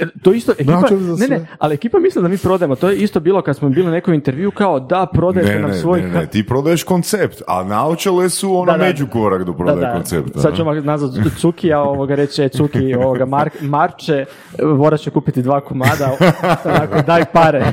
[0.00, 0.82] E, To isto, ekipa,
[1.18, 2.76] ne, ne, ali ekipa misli da mi prodajemo.
[2.76, 5.74] To je isto bilo kad smo bili na nekom intervju kao da prodajete Ne, nam
[5.74, 6.00] svoj...
[6.02, 8.84] ne, ne, ti prodaješ koncept, a naočale su ono Da, da.
[8.84, 10.40] međukorak do prodaje koncepta.
[10.40, 14.24] Sad ćemo ga nazvati Cuki, a ovoga reći, e, Cuki, ovoga Mar, Marče,
[14.62, 16.16] Vora će kupiti dva komada,
[16.64, 17.64] onako, daj pare.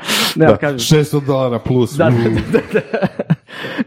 [0.36, 1.92] Ne, ali kažem, 600 dolara plus.
[1.92, 2.10] Da, da,
[2.52, 3.06] da, da.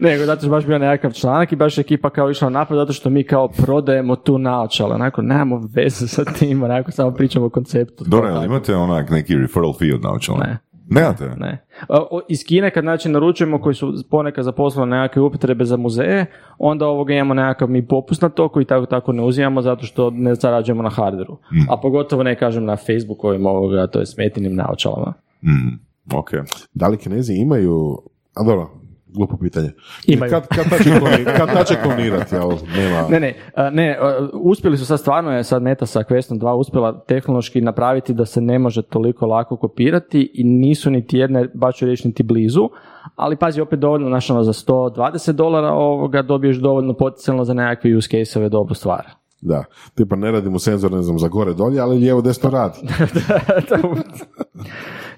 [0.00, 3.10] Nego, zato što baš bio nekakav članak i baš ekipa kao išla napad zato što
[3.10, 4.94] mi kao prodajemo tu naočale.
[4.94, 8.04] Onako, nemamo veze sa tim, onako, samo pričamo o konceptu.
[8.06, 10.38] Dobro, jel imate onak neki referral fee od naočala?
[10.38, 10.58] Ne.
[10.88, 11.30] Nemate?
[11.36, 11.64] Ne.
[11.88, 16.26] O- o- Iz Kine kad znači naručujemo koji su ponekad zaposlili nekakve upotrebe za muzeje,
[16.58, 20.10] onda ovoga imamo nekakav mi popust na to koji tako tako ne uzimamo zato što
[20.10, 21.38] ne zarađujemo na hardveru.
[21.70, 25.12] A pogotovo ne kažem na Facebookovim ovoga, to je smetinim naočalama.
[25.42, 25.78] Mm,
[26.12, 26.30] ok.
[26.74, 28.02] Da li kinezi imaju,
[28.34, 28.70] a dobro,
[29.14, 29.70] glupo pitanje.
[30.06, 30.30] Imaju.
[30.30, 32.50] Kad, kad, ta će kloni- kad ta će klonirati, jel?
[32.76, 33.08] Nema...
[33.08, 33.34] Ne, ne,
[33.72, 33.98] ne,
[34.32, 38.40] uspjeli su sad stvarno je sad Meta sa Questom 2 uspjela tehnološki napraviti da se
[38.40, 42.68] ne može toliko lako kopirati i nisu niti jedne, baš ću reći, niti blizu,
[43.16, 47.96] ali pazi opet dovoljno, znaš, ono, za 120 dolara ovoga dobiješ dovoljno potencijalno za nekakve
[47.96, 49.06] use case-ove dobru stvar.
[49.40, 49.64] Da,
[49.94, 52.78] tipa ne radimo senzor, ne znam, za gore dolje, ali lijevo desno radi.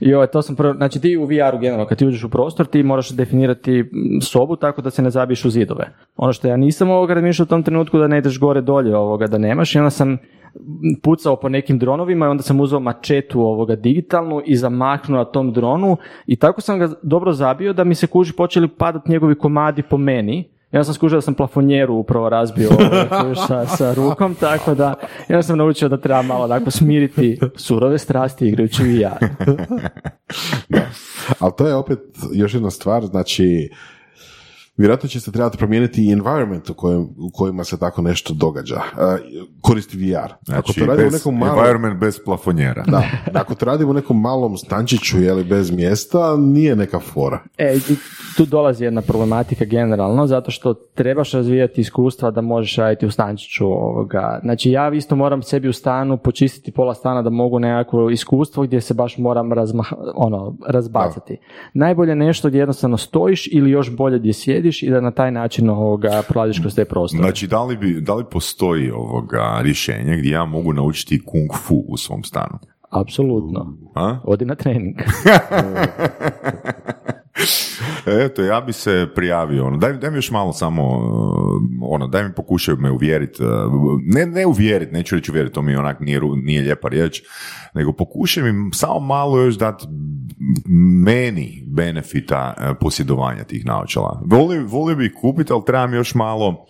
[0.01, 2.67] I ovo, to sam prvo, znači ti u VR-u generalno, kad ti uđeš u prostor,
[2.67, 3.85] ti moraš definirati
[4.23, 5.89] sobu tako da se ne zabiješ u zidove.
[6.17, 9.27] Ono što ja nisam ovoga razmišljao u tom trenutku da ne ideš gore dolje ovoga,
[9.27, 10.19] da nemaš i onda sam
[11.03, 15.53] pucao po nekim dronovima i onda sam uzeo mačetu ovoga digitalnu i zamahnuo na tom
[15.53, 15.97] dronu
[16.27, 19.97] i tako sam ga dobro zabio da mi se kuži počeli padati njegovi komadi po
[19.99, 22.71] meni ja sam skužio da sam plafonjeru upravo razbio
[23.21, 24.95] kužiš, sa, sa rukom, tako da
[25.29, 29.27] ja sam naučio da treba malo onako smiriti surove strasti igrajući VR.
[31.41, 31.99] Ali to je opet
[32.33, 33.71] još jedna stvar, znači,
[34.77, 38.77] vjerojatno će se trebati promijeniti i environment u, kojem, u kojima se tako nešto događa.
[38.77, 39.03] Uh,
[39.61, 40.33] koristi VR.
[40.33, 41.59] Ako Znači, to radimo u bez, nekom malom...
[41.59, 42.85] environment bez plafonjera.
[42.87, 43.03] Da,
[43.41, 47.41] ako to radimo u nekom malom stančiću, jeli, bez mjesta, nije neka fora.
[47.59, 47.79] E,
[48.37, 53.67] tu dolazi jedna problematika generalno, zato što trebaš razvijati iskustva da možeš raditi u stančiću
[53.67, 54.41] ovoga.
[54.43, 58.81] Znači, ja isto moram sebi u stanu počistiti pola stana da mogu nekakvo iskustvo gdje
[58.81, 61.37] se baš moram razmah, ono, razbacati.
[61.75, 65.71] Najbolje nešto gdje jednostavno stojiš ili još bolje gdje sjediš i da na taj način
[65.71, 67.23] ovoga prolaziš kroz te prostore.
[67.23, 71.85] Znači, da li, bi, da li postoji ovoga rješenje gdje ja mogu naučiti kung fu
[71.89, 72.59] u svom stanu?
[72.91, 73.77] Apsolutno.
[73.95, 74.19] A?
[74.25, 74.97] Odi na trening.
[78.25, 79.67] Eto, ja bi se prijavio.
[79.67, 79.77] Ono.
[79.77, 83.43] Daj, daj mi još malo samo, uh, ono, daj mi pokušaj me uvjeriti.
[84.05, 87.23] Ne, ne uvjeriti, neću reći uvjeriti, to mi onak nije, nije lijepa riječ,
[87.75, 89.87] nego pokušaj mi samo malo još dati
[91.05, 94.23] meni benefita uh, posjedovanja tih naočala.
[94.27, 96.67] Volio, volio bi kupiti, ali trebam još malo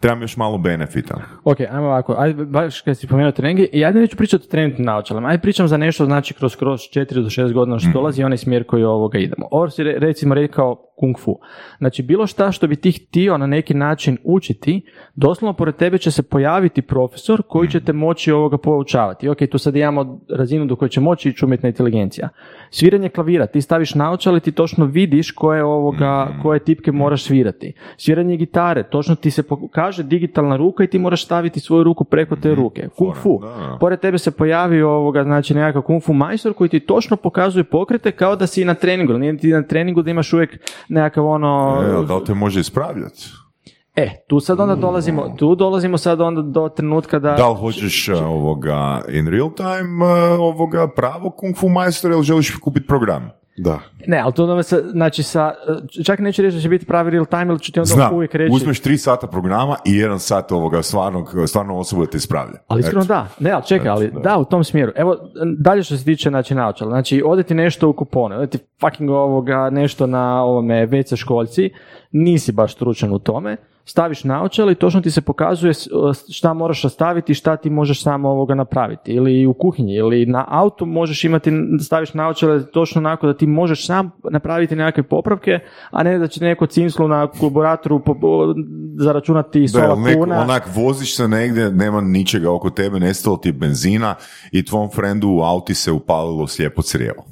[0.00, 1.14] trebam još malo benefita.
[1.44, 4.86] Ok, ajmo ovako, ajde, baš kad si pomenuo treningi, i ajde neću pričati o trenutnim
[4.86, 8.38] naočalama, ajde pričam za nešto, znači kroz, kroz 4 do 6 godina što dolazi onaj
[8.38, 9.48] smjer koji ovoga idemo.
[9.50, 11.38] Ovo si re- recimo rekao kung fu.
[11.78, 14.80] Znači bilo šta što bi ti htio na neki način učiti,
[15.14, 19.28] doslovno pored tebe će se pojaviti profesor koji će te moći ovoga poučavati.
[19.28, 22.28] Ok, tu sad imamo razinu do koje će moći ići umjetna inteligencija.
[22.70, 27.72] Sviranje klavira, ti staviš naočale, ti točno vidiš koje ovoga, koje tipke moraš svirati.
[27.96, 32.36] Sviranje gitare, točno ti se pokaže digitalna ruka i ti moraš staviti svoju ruku preko
[32.36, 32.88] te ruke.
[32.96, 33.40] Kung fu.
[33.80, 38.12] Pored tebe se pojavi ovoga, znači nekakav kung fu majstor koji ti točno pokazuje pokrete
[38.12, 39.12] kao da si na treningu.
[39.12, 40.58] Nije ti na treningu da imaš uvijek
[40.88, 41.82] nekakav ono...
[42.02, 43.30] E, da li te može ispravljati?
[43.96, 47.32] E, tu sad onda dolazimo, tu dolazimo sad onda do trenutka da...
[47.32, 52.24] Da li hoćeš uh, ovoga in real time uh, ovoga pravo kung fu majstora ili
[52.24, 53.30] želiš kupiti program?
[53.58, 53.78] Da.
[54.06, 55.54] Ne, ali to onda se, znači sa,
[56.04, 58.34] čak neću reći da će biti pravi real time, ili ću ti onda Znam, uvijek
[58.34, 58.54] reći...
[58.54, 62.58] uzmeš tri sata programa i jedan sat ovoga stvarnog, stvarno osobu da te ispravlja.
[62.68, 64.38] Ali iskreno da, ne, ali čekaj, ali da.
[64.38, 64.92] u tom smjeru.
[64.96, 65.16] Evo,
[65.58, 69.10] dalje što se tiče znači, naočala, znači ode ti nešto u kupone, ode ti fucking
[69.10, 71.70] ovoga, nešto na ovome WC školjci,
[72.12, 73.56] nisi baš stručan u tome,
[73.88, 75.72] staviš naočale i točno ti se pokazuje
[76.32, 79.12] šta moraš staviti i šta ti možeš samo ovoga napraviti.
[79.12, 81.52] Ili u kuhinji, ili na autu možeš imati,
[81.84, 85.58] staviš naočale točno onako da ti možeš sam napraviti nekakve popravke,
[85.90, 88.02] a ne da će neko cinslu na kolaboratoru
[88.98, 90.40] zaračunati Da, sola kuna.
[90.40, 94.14] onak voziš se negdje, nema ničega oko tebe, nestalo ti benzina
[94.52, 97.24] i tvom frendu u auti se upalilo slijepo crijevo.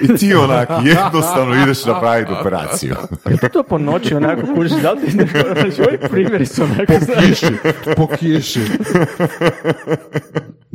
[0.00, 2.96] I ti onak jednostavno ideš napraviti operaciju.
[3.30, 6.92] Je to to po noći onako kužiš, da li ti znači ovi primjeri su onako,
[7.20, 7.52] Kiši,
[7.96, 8.60] po kiši.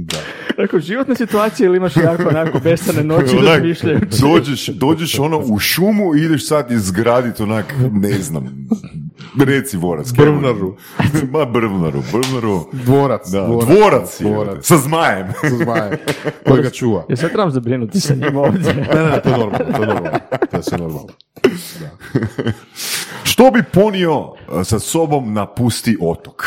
[0.05, 0.17] Da.
[0.57, 4.21] onako životne situacije ili imaš jako onako besane noći razmišljajući.
[4.21, 8.67] dođeš, dođeš ono u šumu i ideš sad izgraditi onak, ne znam,
[9.45, 10.11] reci vorac.
[10.11, 10.75] Brvnaru.
[11.31, 12.65] Ma brvnaru, brvnaru.
[12.71, 13.29] Dvorac.
[13.31, 13.67] Da, dvorac.
[13.69, 14.65] dvorac, je, Dvorac.
[14.65, 15.27] sa zmajem.
[15.41, 15.97] Sa zmajem.
[16.47, 17.05] Koji ga čuva.
[17.09, 18.73] Ja sad trebam zabrinuti sa njim ovdje.
[18.73, 20.19] Ne, ne, to je normalno, to je normalno.
[20.51, 21.09] To je sve normalno.
[23.23, 24.33] Što bi ponio uh,
[24.63, 26.43] sa sobom na pusti otok?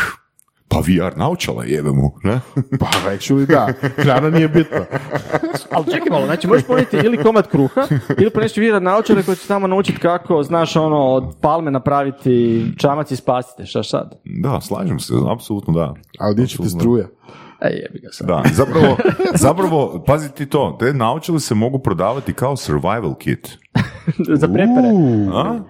[0.74, 2.40] Pa VR naučala jebe mu, ne?
[2.80, 3.72] Pa, actually da.
[3.96, 4.78] Hrana nije bitna.
[5.74, 7.86] Ali čekaj malo, znači možeš ponijeti ili komad kruha,
[8.18, 13.10] ili ponesti vira naočare koji će tamo naučiti kako, znaš, ono, od palme napraviti čamac
[13.10, 14.14] i spasite, šta sad?
[14.24, 15.94] Da, slažem se, apsolutno da.
[16.18, 17.06] Ali gdje će ti struja?
[18.20, 18.96] Da, zapravo,
[19.46, 23.58] zapravo, pazi ti to, te naočale se mogu prodavati kao survival kit.
[24.40, 24.88] za prepere.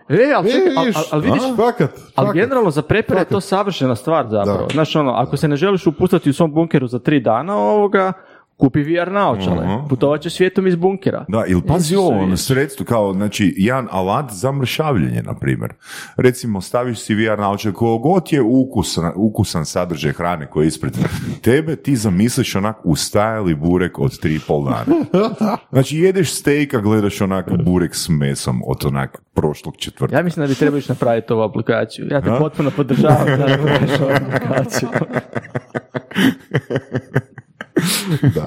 [0.08, 2.34] E, ali čekaj, E, ali, vidiš, ali vidiš, fakat, Ali fakat.
[2.34, 4.66] generalno za prepere je to savršena stvar zapravo.
[4.66, 4.72] Da.
[4.72, 8.12] Znaš ono, ako se ne želiš upustati u svom bunkeru za tri dana ovoga,
[8.56, 9.66] kupi VR naočale.
[9.66, 9.88] Mhm.
[9.88, 11.24] Putovat ćeš svijetom iz bunkera.
[11.28, 15.72] Da, ili pazi ovo, ono, sredstvo kao, znači, jedan alat za mršavljenje, na primjer.
[16.16, 20.98] Recimo, staviš si VR naočale, kogo god je ukusan, ukusan sadržaj hrane koji je ispred
[21.42, 24.84] tebe, ti zamisliš onak ustajali burek od tri i pol dana.
[25.72, 30.16] Znači, jedeš steak, a gledaš onak burek s mesom od onak prošlog četvrtka.
[30.16, 32.06] Ja mislim da bi trebao ići napraviti ovu aplikaciju.
[32.10, 34.88] Ja te potpuno podržavam da aplikaciju.
[38.34, 38.46] Da.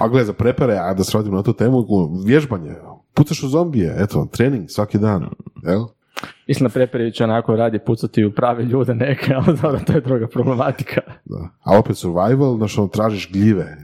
[0.00, 1.86] A gle, za prepare, a da se na tu temu,
[2.26, 2.74] vježbanje,
[3.14, 5.28] pucaš u zombije, eto, trening svaki dan,
[5.62, 5.86] jel?
[6.48, 10.00] Mislim da prepere će onako radi pucati u prave ljude neke, ali dobro, to je
[10.00, 11.00] druga problematika.
[11.24, 11.48] Da.
[11.64, 13.76] A opet survival, znaš, ono, tražiš gljive,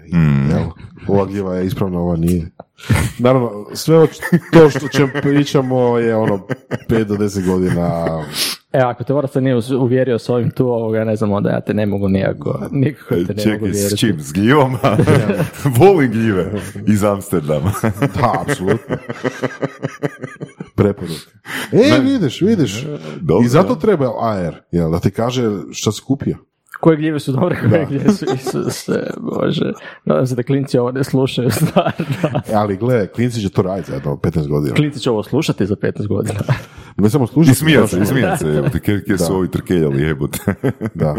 [0.51, 0.68] jel?
[1.09, 2.51] Ova gljiva je ispravna, ova nije.
[3.18, 4.06] Naravno, sve
[4.52, 6.47] to što čem pričamo je ono
[6.89, 8.06] 5 do 10 godina
[8.76, 11.74] E, ako te Vorac nije uvjerio s ovim tu, ovoga, ne znam, onda ja te
[11.74, 13.96] ne mogu nijako, nikako te ne mogu Čekaj, vjeriti.
[13.96, 14.20] s čim?
[14.20, 14.76] S gljivom?
[15.78, 16.52] Volim gljive
[16.86, 17.72] iz Amsterdama.
[18.20, 18.96] Da, apsolutno.
[20.74, 21.20] Preporuke.
[21.72, 22.86] E, vidiš, vidiš.
[23.20, 25.42] Dobro, I zato treba AR, jel, da ti kaže
[25.72, 26.36] što si kupio.
[26.80, 29.72] Koje gljive su dobre, koje gljive su, Isuse, Bože.
[30.04, 32.06] Nadam se da klinci ovo ne slušaju stvarno.
[32.48, 34.74] E, ali gle, klinci će to raditi za jedno 15 godina.
[34.74, 36.40] Klinci će ovo slušati za 15 godina.
[36.98, 37.56] Ne samo I slušati.
[37.56, 40.38] smijat se, i smijat se, jebote, kje, kje su ovi trkeljali, jebote.
[40.94, 41.16] Da.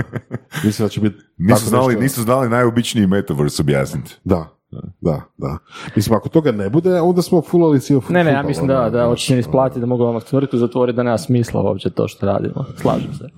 [0.63, 1.15] Mislim da će biti...
[1.37, 4.15] Nisu znali, nešto- nisu znali najobičniji metaverse objasniti.
[4.23, 4.56] Da,
[5.01, 5.57] da, da.
[5.95, 8.89] Mislim, ako toga ne bude, onda smo fulali cijel Ne, ne, ja mislim da, ono,
[8.89, 12.07] da znaš, hoće se isplati da mogu odmah tvrtku zatvoriti da nema smisla uopće to
[12.07, 12.65] što radimo.
[12.75, 13.29] Slažem se.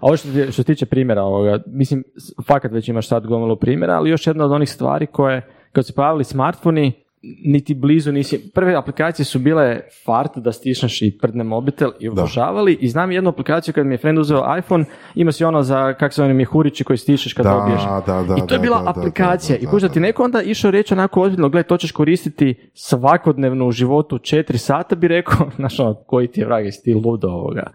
[0.00, 2.04] A ovo što, što se tiče primjera ovoga, mislim,
[2.46, 5.92] fakat već imaš sad gomilu primjera, ali još jedna od onih stvari koje, kad se
[5.92, 7.03] pojavili smartfoni,
[7.44, 12.78] niti blizu nisi, prve aplikacije su bile fart da stisneš i prdne mobitel i obožavali
[12.80, 14.84] i znam jednu aplikaciju kad mi je friend uzeo iPhone,
[15.14, 17.82] ima si ono za, kak se oni mjehurići koji stišeš kad Da, dobiješ.
[18.06, 19.94] da, da, I to je bila aplikacija da, i da, kužda da.
[19.94, 24.58] ti neko onda išao reći onako ozbiljno, gle, to ćeš koristiti svakodnevno u životu četiri
[24.58, 27.70] sata, bi rekao, znaš ono, koji ti je vrag, jesi ti ludo ovoga.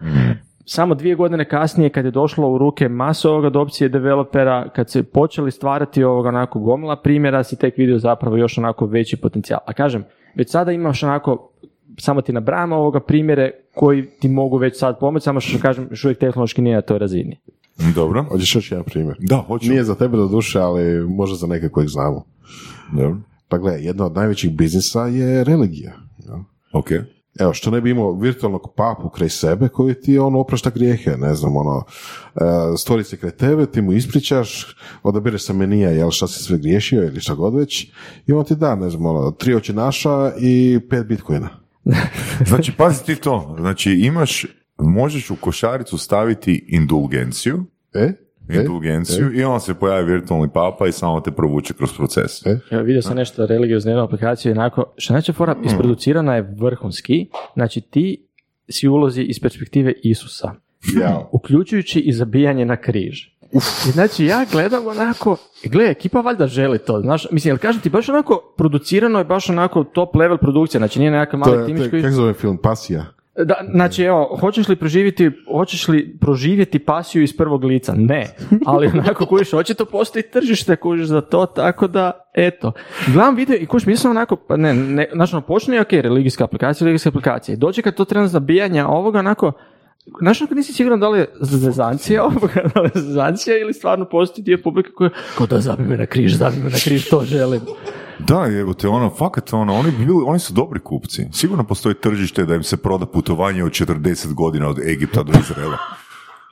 [0.72, 4.90] Samo dvije godine kasnije kad je došlo u ruke masa ovoga do opcije developera, kad
[4.90, 9.60] se počeli stvarati ovoga onako gomila primjera, si tek vidio zapravo još onako veći potencijal.
[9.66, 11.50] A kažem, već sada imaš onako,
[11.98, 16.04] samo ti nabrajam ovoga primjere koji ti mogu već sad pomoći, samo što kažem, još
[16.04, 17.38] uvijek tehnološki nije na toj razini.
[17.94, 18.24] Dobro.
[18.24, 19.16] Hoćeš još jedan primjer?
[19.20, 19.70] Da, hoću.
[19.70, 22.24] Nije za tebe do duše, ali možda za neke kojeg znamo.
[22.92, 23.16] Dobro.
[23.48, 25.92] Pa gle, jedna od najvećih biznisa je religija.
[26.18, 26.38] jel?
[26.72, 26.90] Ok.
[27.38, 31.34] Evo, što ne bi imao virtualnog papu kraj sebe koji ti on oprašta grijehe, ne
[31.34, 31.84] znam, ono,
[32.34, 32.40] e,
[32.76, 37.02] stvori se kraj tebe, ti mu ispričaš, odabireš sa menija, jel, šta si sve griješio
[37.02, 37.92] ili šta god već,
[38.26, 41.48] i on ti da, ne znam, ono, tri oči naša i pet bitcoina.
[42.46, 43.56] Znači, pazi ti to.
[43.58, 44.46] Znači, imaš,
[44.78, 48.12] možeš u košaricu staviti indulgenciju, E?
[48.56, 48.60] E?
[48.60, 52.46] indulgenciju i on se pojavi virtualni papa i samo te provuče kroz proces.
[52.46, 52.58] E?
[52.70, 57.80] Evo, vidio sam nešto religiozne jednu aplikaciju, onako, što znači fora, isproducirana je vrhunski, znači
[57.80, 58.26] ti
[58.68, 60.52] si ulozi iz perspektive Isusa,
[61.00, 61.28] Ja.
[61.32, 63.26] uključujući i zabijanje na križ.
[63.88, 67.90] I znači ja gledam onako, gle, ekipa valjda želi to, znaš, mislim, jel kažem ti,
[67.90, 71.90] baš onako producirano je baš onako top level produkcija, znači nije nekakav mali timić je
[71.90, 72.02] koji...
[72.02, 73.06] kako se zove film, Pasija.
[73.44, 77.94] Da, znači, evo, hoćeš li proživjeti, hoćeš li proživjeti pasiju iz prvog lica?
[77.96, 78.26] Ne.
[78.66, 82.72] Ali onako, kužiš, očito postoji tržište, kužiš za to, tako da, eto.
[83.06, 86.84] Gledam video i kužiš, mislim onako, pa ne, ne, znači, ono, počne, ok, religijska aplikacija,
[86.84, 87.56] religijska aplikacija.
[87.56, 89.52] Dođe kad to treba zabijanja ovoga, onako,
[90.20, 94.04] Znaš, onako nisi siguran da li je zezancija ovoga, da li je zezancija ili stvarno
[94.04, 97.60] postoji dio publike koja, kao da zabi me na križ, zabi na križ, to želim.
[98.26, 101.28] Da, evo te ono, fakat ono, oni, bi bili, oni su dobri kupci.
[101.32, 105.78] Sigurno postoji tržište da im se proda putovanje od 40 godina od Egipta do Izraela.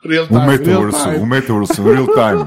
[0.03, 2.45] Real U metaversu, u metaversu, real time.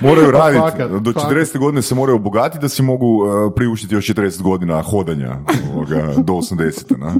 [0.00, 1.32] moraju raditi, Fakat, do fakat.
[1.32, 5.36] 40 godine se moraju obogatiti da si mogu uh, priuštiti još 40 godina hodanja
[5.72, 6.98] ovoga, do 80.
[6.98, 7.14] Na?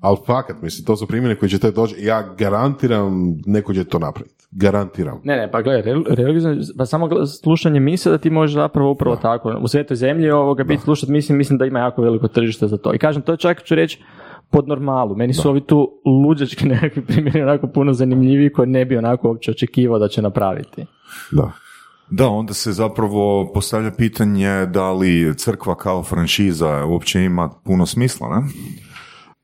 [0.00, 3.98] Ali fakat, mislim, to su primjeri koji će te doći, ja garantiram neko će to
[3.98, 4.35] napraviti.
[4.58, 5.20] Garantiram.
[5.24, 9.16] Ne, ne, pa gledaj, rel- religijno, pa samo slušanje mise da ti možeš zapravo upravo
[9.16, 12.76] tako, u svetoj zemlji ovoga biti slušati, mislim, mislim da ima jako veliko tržište za
[12.76, 12.94] to.
[12.94, 14.02] I kažem, to je čak ću reći
[14.50, 15.16] pod normalu.
[15.16, 15.90] Meni su ovi tu
[16.24, 20.86] luđački nekakvi primjeri onako puno zanimljiviji koje ne bi onako uopće očekivao da će napraviti.
[21.32, 21.52] Da.
[22.10, 28.28] Da, onda se zapravo postavlja pitanje da li crkva kao franšiza uopće ima puno smisla,
[28.28, 28.46] ne?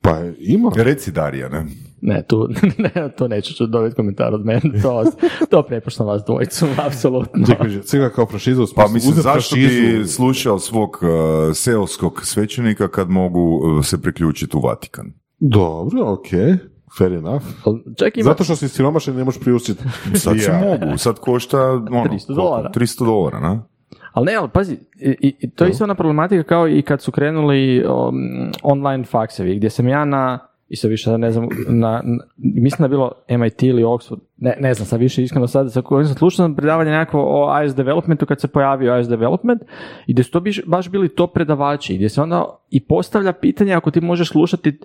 [0.02, 0.70] Pa ima.
[0.76, 1.66] Reci Darija, ne?
[2.00, 2.48] Ne, tu,
[2.94, 5.04] ne, to neću ću dobiti komentar od mene, to,
[5.50, 7.46] to prepuštam vas dvojicu, apsolutno.
[7.90, 11.08] Čekaj, kao franšiza u Pa mislim, zašto franšizu- bi slušao svog uh,
[11.54, 15.12] seoskog svećenika kad mogu uh, se priključiti u Vatikan?
[15.38, 16.28] Dobro, ok,
[16.98, 17.44] fair enough.
[17.96, 19.84] Čak ima, Zato što si siromašan ne možeš priuštiti.
[20.14, 20.58] Sad se Ja.
[20.60, 22.32] mogu, sad košta ono, 300 koliko?
[22.34, 22.70] dolara.
[22.70, 23.64] 300 dolara, na?
[24.12, 27.12] Ali ne, ali pazi, i, i- to je isto ona problematika kao i kad su
[27.12, 28.14] krenuli um,
[28.62, 32.84] online faksevi, gdje sam ja na, i sad više ne znam, na, na- mislim da
[32.84, 36.16] je bilo MIT ili Oxford, ne, ne znam sad više iskreno sad, sa kojim sam
[36.16, 39.62] slušao sam predavanje nekako o iOS developmentu kad se pojavio iOS development
[40.06, 43.74] i gdje su to biš- baš bili top predavači, gdje se onda i postavlja pitanje
[43.74, 44.78] ako ti možeš slušati,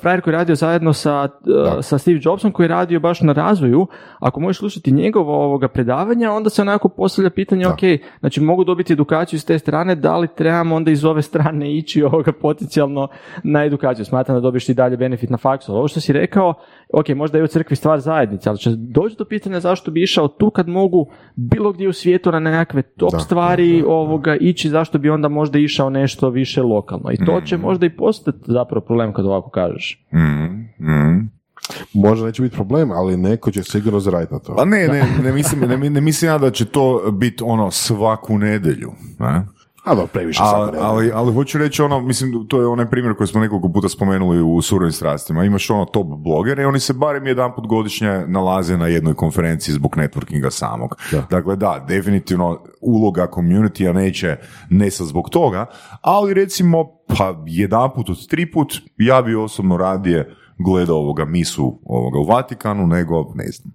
[0.00, 3.32] frajer koji je radio zajedno sa, uh, sa Steve Jobsom koji je radio baš na
[3.32, 3.86] razvoju,
[4.18, 7.80] ako možeš slušati njegovo ovoga predavanja, onda se onako postavlja pitanje, ok,
[8.20, 12.02] znači mogu dobiti edukaciju s te strane, da li trebamo onda iz ove strane ići
[12.02, 13.08] ovoga potencijalno
[13.42, 14.04] na edukaciju.
[14.04, 15.74] Smatram da dobiješ i dalje benefit na faksu.
[15.74, 16.54] Ovo što si rekao,
[16.94, 20.28] ok, možda je u crkvi stvar zajednice, ali će doći do pitanja zašto bi išao
[20.28, 21.06] tu kad mogu
[21.36, 25.58] bilo gdje u svijetu na nekakve top Da, stvari ovoga ići, zašto bi onda možda
[25.58, 27.10] išao nešto više lokalno.
[27.12, 30.06] I to će možda i postati zapravo problem kad ovako kažeš.
[30.12, 31.30] Mm, mm.
[31.94, 34.54] Možda neće biti problem, ali neko će sigurno zaraditi na to.
[34.56, 38.38] Pa ne, ne, ne, mislim, ne, ne mislim ja da će to biti ono svaku
[38.38, 39.46] nedjelju, ne?
[39.84, 40.82] A da, previše Ali, sad.
[40.82, 44.42] ali, ali hoću reći ono, mislim, to je onaj primjer koji smo nekoliko puta spomenuli
[44.42, 45.44] u surovim strastima.
[45.44, 49.74] Imaš ono top blogere i oni se barem jedan put godišnje nalaze na jednoj konferenciji
[49.74, 50.96] zbog networkinga samog.
[51.30, 54.36] Dakle, da, definitivno uloga community neće
[54.70, 55.66] nesa zbog toga,
[56.00, 61.80] ali recimo, pa jedan put od tri put, ja bi osobno radije gledao ovoga misu
[61.84, 63.74] ovoga u Vatikanu nego, ne znam,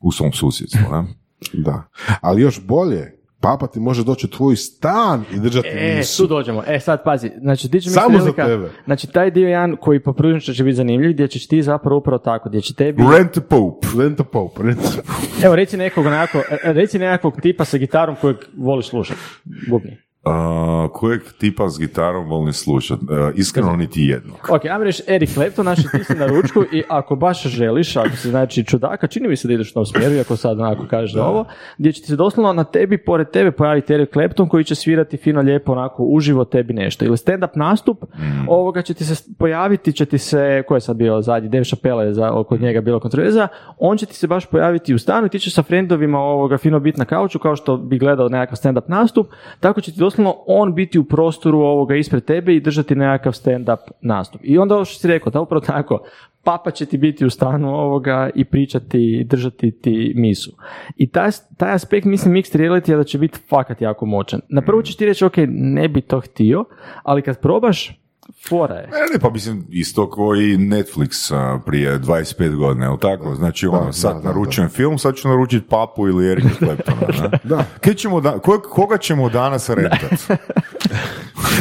[0.00, 0.80] u svom susjedstvu.
[0.92, 1.04] Ne?
[1.52, 1.82] Da.
[2.20, 6.22] Ali još bolje, Papa ti može doći u tvoj stan i držati E, misu.
[6.22, 6.62] tu dođemo.
[6.66, 8.70] E, sad pazi, znači ti će mi Samo za prilika- tebe.
[8.84, 12.48] Znači taj dio jedan koji poprilično će biti zanimljiv, gdje ćeš ti zapravo upravo tako,
[12.48, 13.02] gdje će tebi...
[13.16, 13.86] Rent a Pope.
[13.98, 15.46] Rent a Pope, rent a Pope.
[15.46, 19.20] Evo, reci nekog onako, e, reci nekakvog tipa sa gitarom kojeg voliš slušati.
[19.68, 19.96] Bubni.
[20.26, 22.98] A, kojeg tipa s gitarom volim slušat?
[22.98, 24.36] E, iskreno niti jednog.
[24.50, 28.16] Ok, ajmo reći Eric Clapton, znači ti si na ručku i ako baš želiš, ako
[28.16, 31.12] si znači čudaka, čini mi se da ideš u tom smjeru, iako sad onako kažeš
[31.12, 31.44] da ovo,
[31.78, 35.16] gdje će ti se doslovno na tebi, pored tebe pojaviti Eric Clapton koji će svirati
[35.16, 37.04] fino lijepo onako uživo tebi nešto.
[37.04, 38.04] Ili stand-up nastup,
[38.48, 42.04] ovoga će ti se pojaviti, će ti se, ko je sad bio zadnji, Dave Chappelle
[42.04, 43.48] je za, oko njega bila kontroverza,
[43.78, 46.80] on će ti se baš pojaviti u stanu i ti ćeš sa friendovima ovoga fino
[46.80, 49.26] biti na kauču kao što bi gledao nekakav stand-up nastup,
[49.60, 50.15] tako će ti doslovno
[50.46, 54.40] on biti u prostoru ovoga ispred tebe i držati nekakav stand-up nastup.
[54.44, 56.04] I onda ovo što si rekao, da upravo tako,
[56.44, 60.56] papa će ti biti u stanu ovoga i pričati i držati ti misu.
[60.96, 64.40] I taj, taj aspekt, mislim, mixed reality je da će biti fakat jako moćan.
[64.48, 66.64] Na prvu ćeš ti reći, ok, ne bi to htio,
[67.02, 68.05] ali kad probaš,
[68.48, 68.82] fora je.
[68.82, 73.34] Ne, ne, pa mislim isto koji Netflix a, prije 25 godina, jel tako?
[73.34, 77.00] Znači ono, Da, sad da, da, naručujem film, sad ću naručiti Papu ili Erika Claptona,
[77.22, 77.38] ne?
[77.44, 77.64] Da.
[77.80, 80.20] Kaj ćemo da, ko- koga ćemo danas rentat?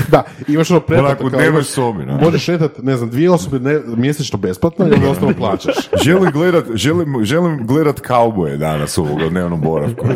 [0.08, 2.14] Da, imaš ono pretplatu Onako kao imaš- sobi, ne?
[2.16, 5.76] Možeš šetat, ne znam, dvije osobe ne, mjesečno besplatno i onda ostalo plaćaš.
[6.06, 10.16] želim gledat, želim, želim gledat kauboje danas ovog u dnevnom boravku, ne?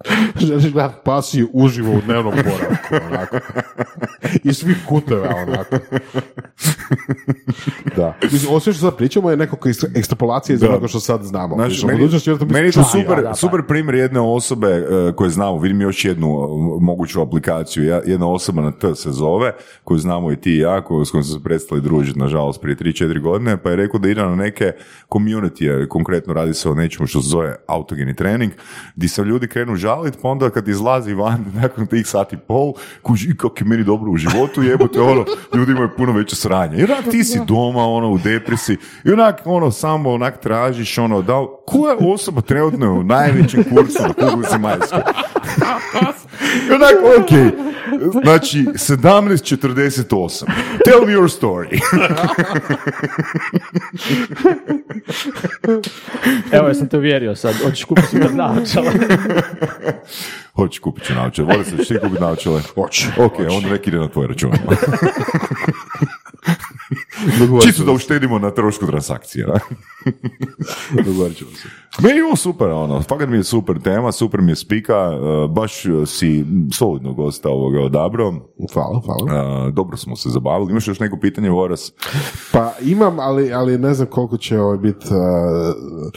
[0.40, 3.38] Želiš gledat pasiju uživo u dnevnom boravku, onako.
[4.44, 5.76] I svih kuteva, onako.
[7.96, 8.14] Da.
[8.22, 10.68] Mislim, sve što sad pričamo je nekako ekstra- ekstrapolacija iz Da.
[10.68, 11.54] onoga što sad znamo.
[11.54, 12.88] Znači, meni, budućnosti meni je to čudno.
[13.02, 13.34] super, da, pa.
[13.34, 16.46] super primjer jedne osobe e, koju znamo, vidim još jednu e,
[16.80, 19.52] moguću aplikaciju, Ja- jedna osoba na T se zove,
[19.84, 22.76] koju znamo i ti i ja, koju, s kojom smo se prestali družiti, nažalost, prije
[22.76, 24.72] 3-4 godine, pa je rekao da ide na neke
[25.10, 28.52] community, konkretno radi se o nečemu što se zove autogeni trening,
[28.96, 33.36] gdje se ljudi krenu žaliti, pa onda kad izlazi van, nakon tih sati pol, kuži,
[33.36, 35.24] kako je meni dobro u životu, jebote, ono,
[35.54, 36.78] ljudi imaju puno veće sranje.
[36.78, 41.22] I onak ti si doma, ono, u depresiji, i onak, ono, samo onak tražiš, ono,
[41.22, 45.00] da, koja osoba trenutno je u najvećem kursu na kugli zemaljskoj?
[46.68, 47.30] I onak, ok,
[48.22, 50.44] znači, 17.48.
[50.84, 51.80] Tell me your story.
[56.52, 58.92] Evo, ja sam te uvjerio sad, hoćeš kupiti super naočala.
[60.54, 62.62] Hoćeš kupit ću naočale, vole se, ćeš ti kupit naočale?
[62.74, 63.06] Hoću.
[63.18, 64.52] Ok, onda nek ide na tvoj račun.
[67.62, 69.46] Čisto da uštedimo na trošku transakcije.
[71.06, 71.68] dogovorit ćemo se.
[72.02, 75.48] Meni je ovo super, ono, fakat mi je super tema, super mi je spika, e,
[75.48, 76.44] baš e, si
[76.78, 78.34] solidno gosta ovoga odabrao,
[78.72, 79.66] Hvala, hvala.
[79.68, 80.70] E, dobro smo se zabavili.
[80.70, 81.92] Imaš još neko pitanje, Voras?
[82.52, 86.12] Pa imam, ali, ali ne znam koliko će ovo biti uh,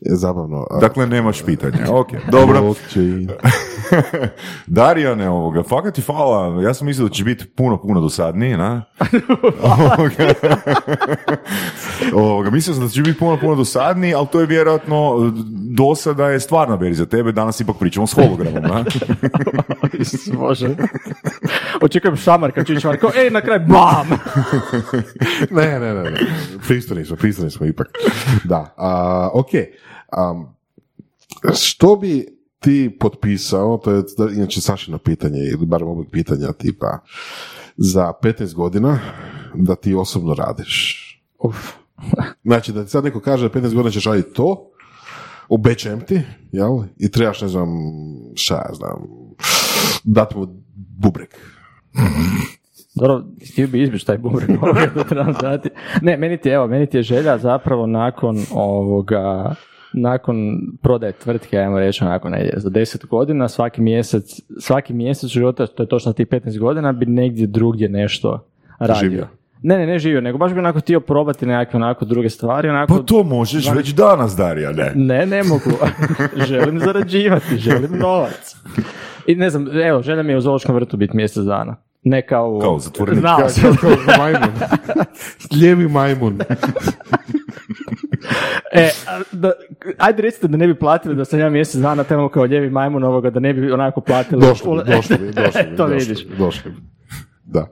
[0.00, 0.66] zabavno.
[0.80, 1.78] Dakle, nemaš pitanja.
[1.90, 2.74] Ok, dobro.
[2.96, 3.28] I-
[4.66, 6.62] Darijane, ovoga, fakat ti hvala.
[6.62, 8.82] Ja sam mislio da će biti puno, puno dosadniji, na?
[9.62, 10.34] Ovoga.
[12.14, 15.32] Ovoga, mislio sam da će biti puno, puno dosadniji, ali to je vjerojatno
[15.76, 18.84] dosada je stvarna verzija tebe, danas ipak pričamo s hologramom?
[20.00, 20.68] Isus Bože.
[21.82, 24.08] Očekujem šamar kad ću šamar, kao, ej, na kraj, bam!
[25.56, 26.18] ne, ne, ne, ne.
[26.66, 27.88] Pristojni smo, pristojni smo ipak.
[28.44, 29.50] Da, a, ok.
[30.12, 30.56] Am,
[31.54, 32.26] što bi
[32.60, 36.98] ti potpisao, to je da, inače Sašino pitanje, ili bar oblik pitanja tipa,
[37.76, 38.98] za 15 godina
[39.54, 41.02] da ti osobno radiš?
[41.38, 41.85] Uf.
[42.44, 44.70] Znači, da ti sad neko kaže 15 godina ćeš raditi to,
[45.48, 46.70] obećajem ti, jel?
[46.98, 47.68] I trebaš, ne znam,
[48.34, 49.06] šta ja znam,
[50.04, 50.46] dati mu
[50.98, 51.40] bubrek.
[52.94, 54.50] Dobro, htio bi izbjeći taj bubrek
[54.94, 55.34] da trebam.
[56.02, 59.54] Ne, meni ti, je, evo, meni ti je želja zapravo nakon ovoga,
[59.92, 60.36] nakon
[60.82, 65.82] prodaje tvrtke, ajmo reći onako negdje, za 10 godina, svaki mjesec, svaki mjesec života, to
[65.82, 68.46] je točno tih 15 godina, bi negdje drugdje nešto
[68.78, 69.00] radio.
[69.00, 69.28] Živio.
[69.62, 72.96] Ne, ne, ne živio, nego baš bi onako htio probati nekakve onako druge stvari, onako...
[72.96, 74.92] Pa to možeš već danas, Darijane.
[74.94, 75.70] Ne, ne mogu.
[76.48, 78.56] želim zarađivati, želim novac.
[79.26, 81.76] I ne znam, evo, želja mi je u zoološkom vrtu biti mjesec dana.
[82.02, 82.58] Ne kao...
[82.62, 83.20] Kao zatvorenik.
[83.20, 83.76] Znao Kao, sam.
[83.76, 84.50] kao, kao majmun.
[85.60, 86.38] Lijevi majmun.
[88.72, 89.52] E, a, da,
[89.98, 93.04] ajde recite da ne bi platili da sam ja mjesec dana tamo kao ljevi majmun
[93.04, 94.40] ovoga, da ne bi onako platili.
[94.40, 95.76] Došli bi, došli bi, došli bi.
[95.76, 96.26] to došli vidiš.
[96.26, 96.95] bi, Došli bi.
[97.46, 97.66] Da.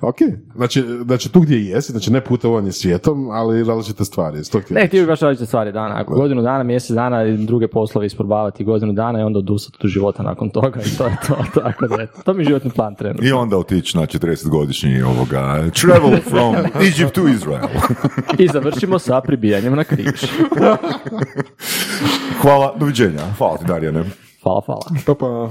[0.00, 0.16] Ok.
[0.54, 4.44] Znači, znači tu gdje jesi, znači ne putovanje svijetom, ali različite stvari.
[4.44, 5.94] Sto Ne, htio bi baš različite stvari dana.
[6.00, 9.90] Ako godinu dana, mjesec dana i druge poslove isprobavati godinu dana i onda odustati od
[9.90, 11.36] života nakon toga i to je to.
[11.62, 13.28] Tako da, to mi je životni plan trenutno.
[13.28, 16.54] I onda otići na 40-godišnji ovoga travel from
[16.88, 17.68] Egypt to Israel.
[18.38, 20.24] I završimo sa pribijanjem na križ.
[22.42, 23.20] Hvala, doviđenja.
[23.38, 24.04] Hvala ti, Darijane.
[24.42, 24.82] Hvala, hvala.
[25.06, 25.50] Pa pa.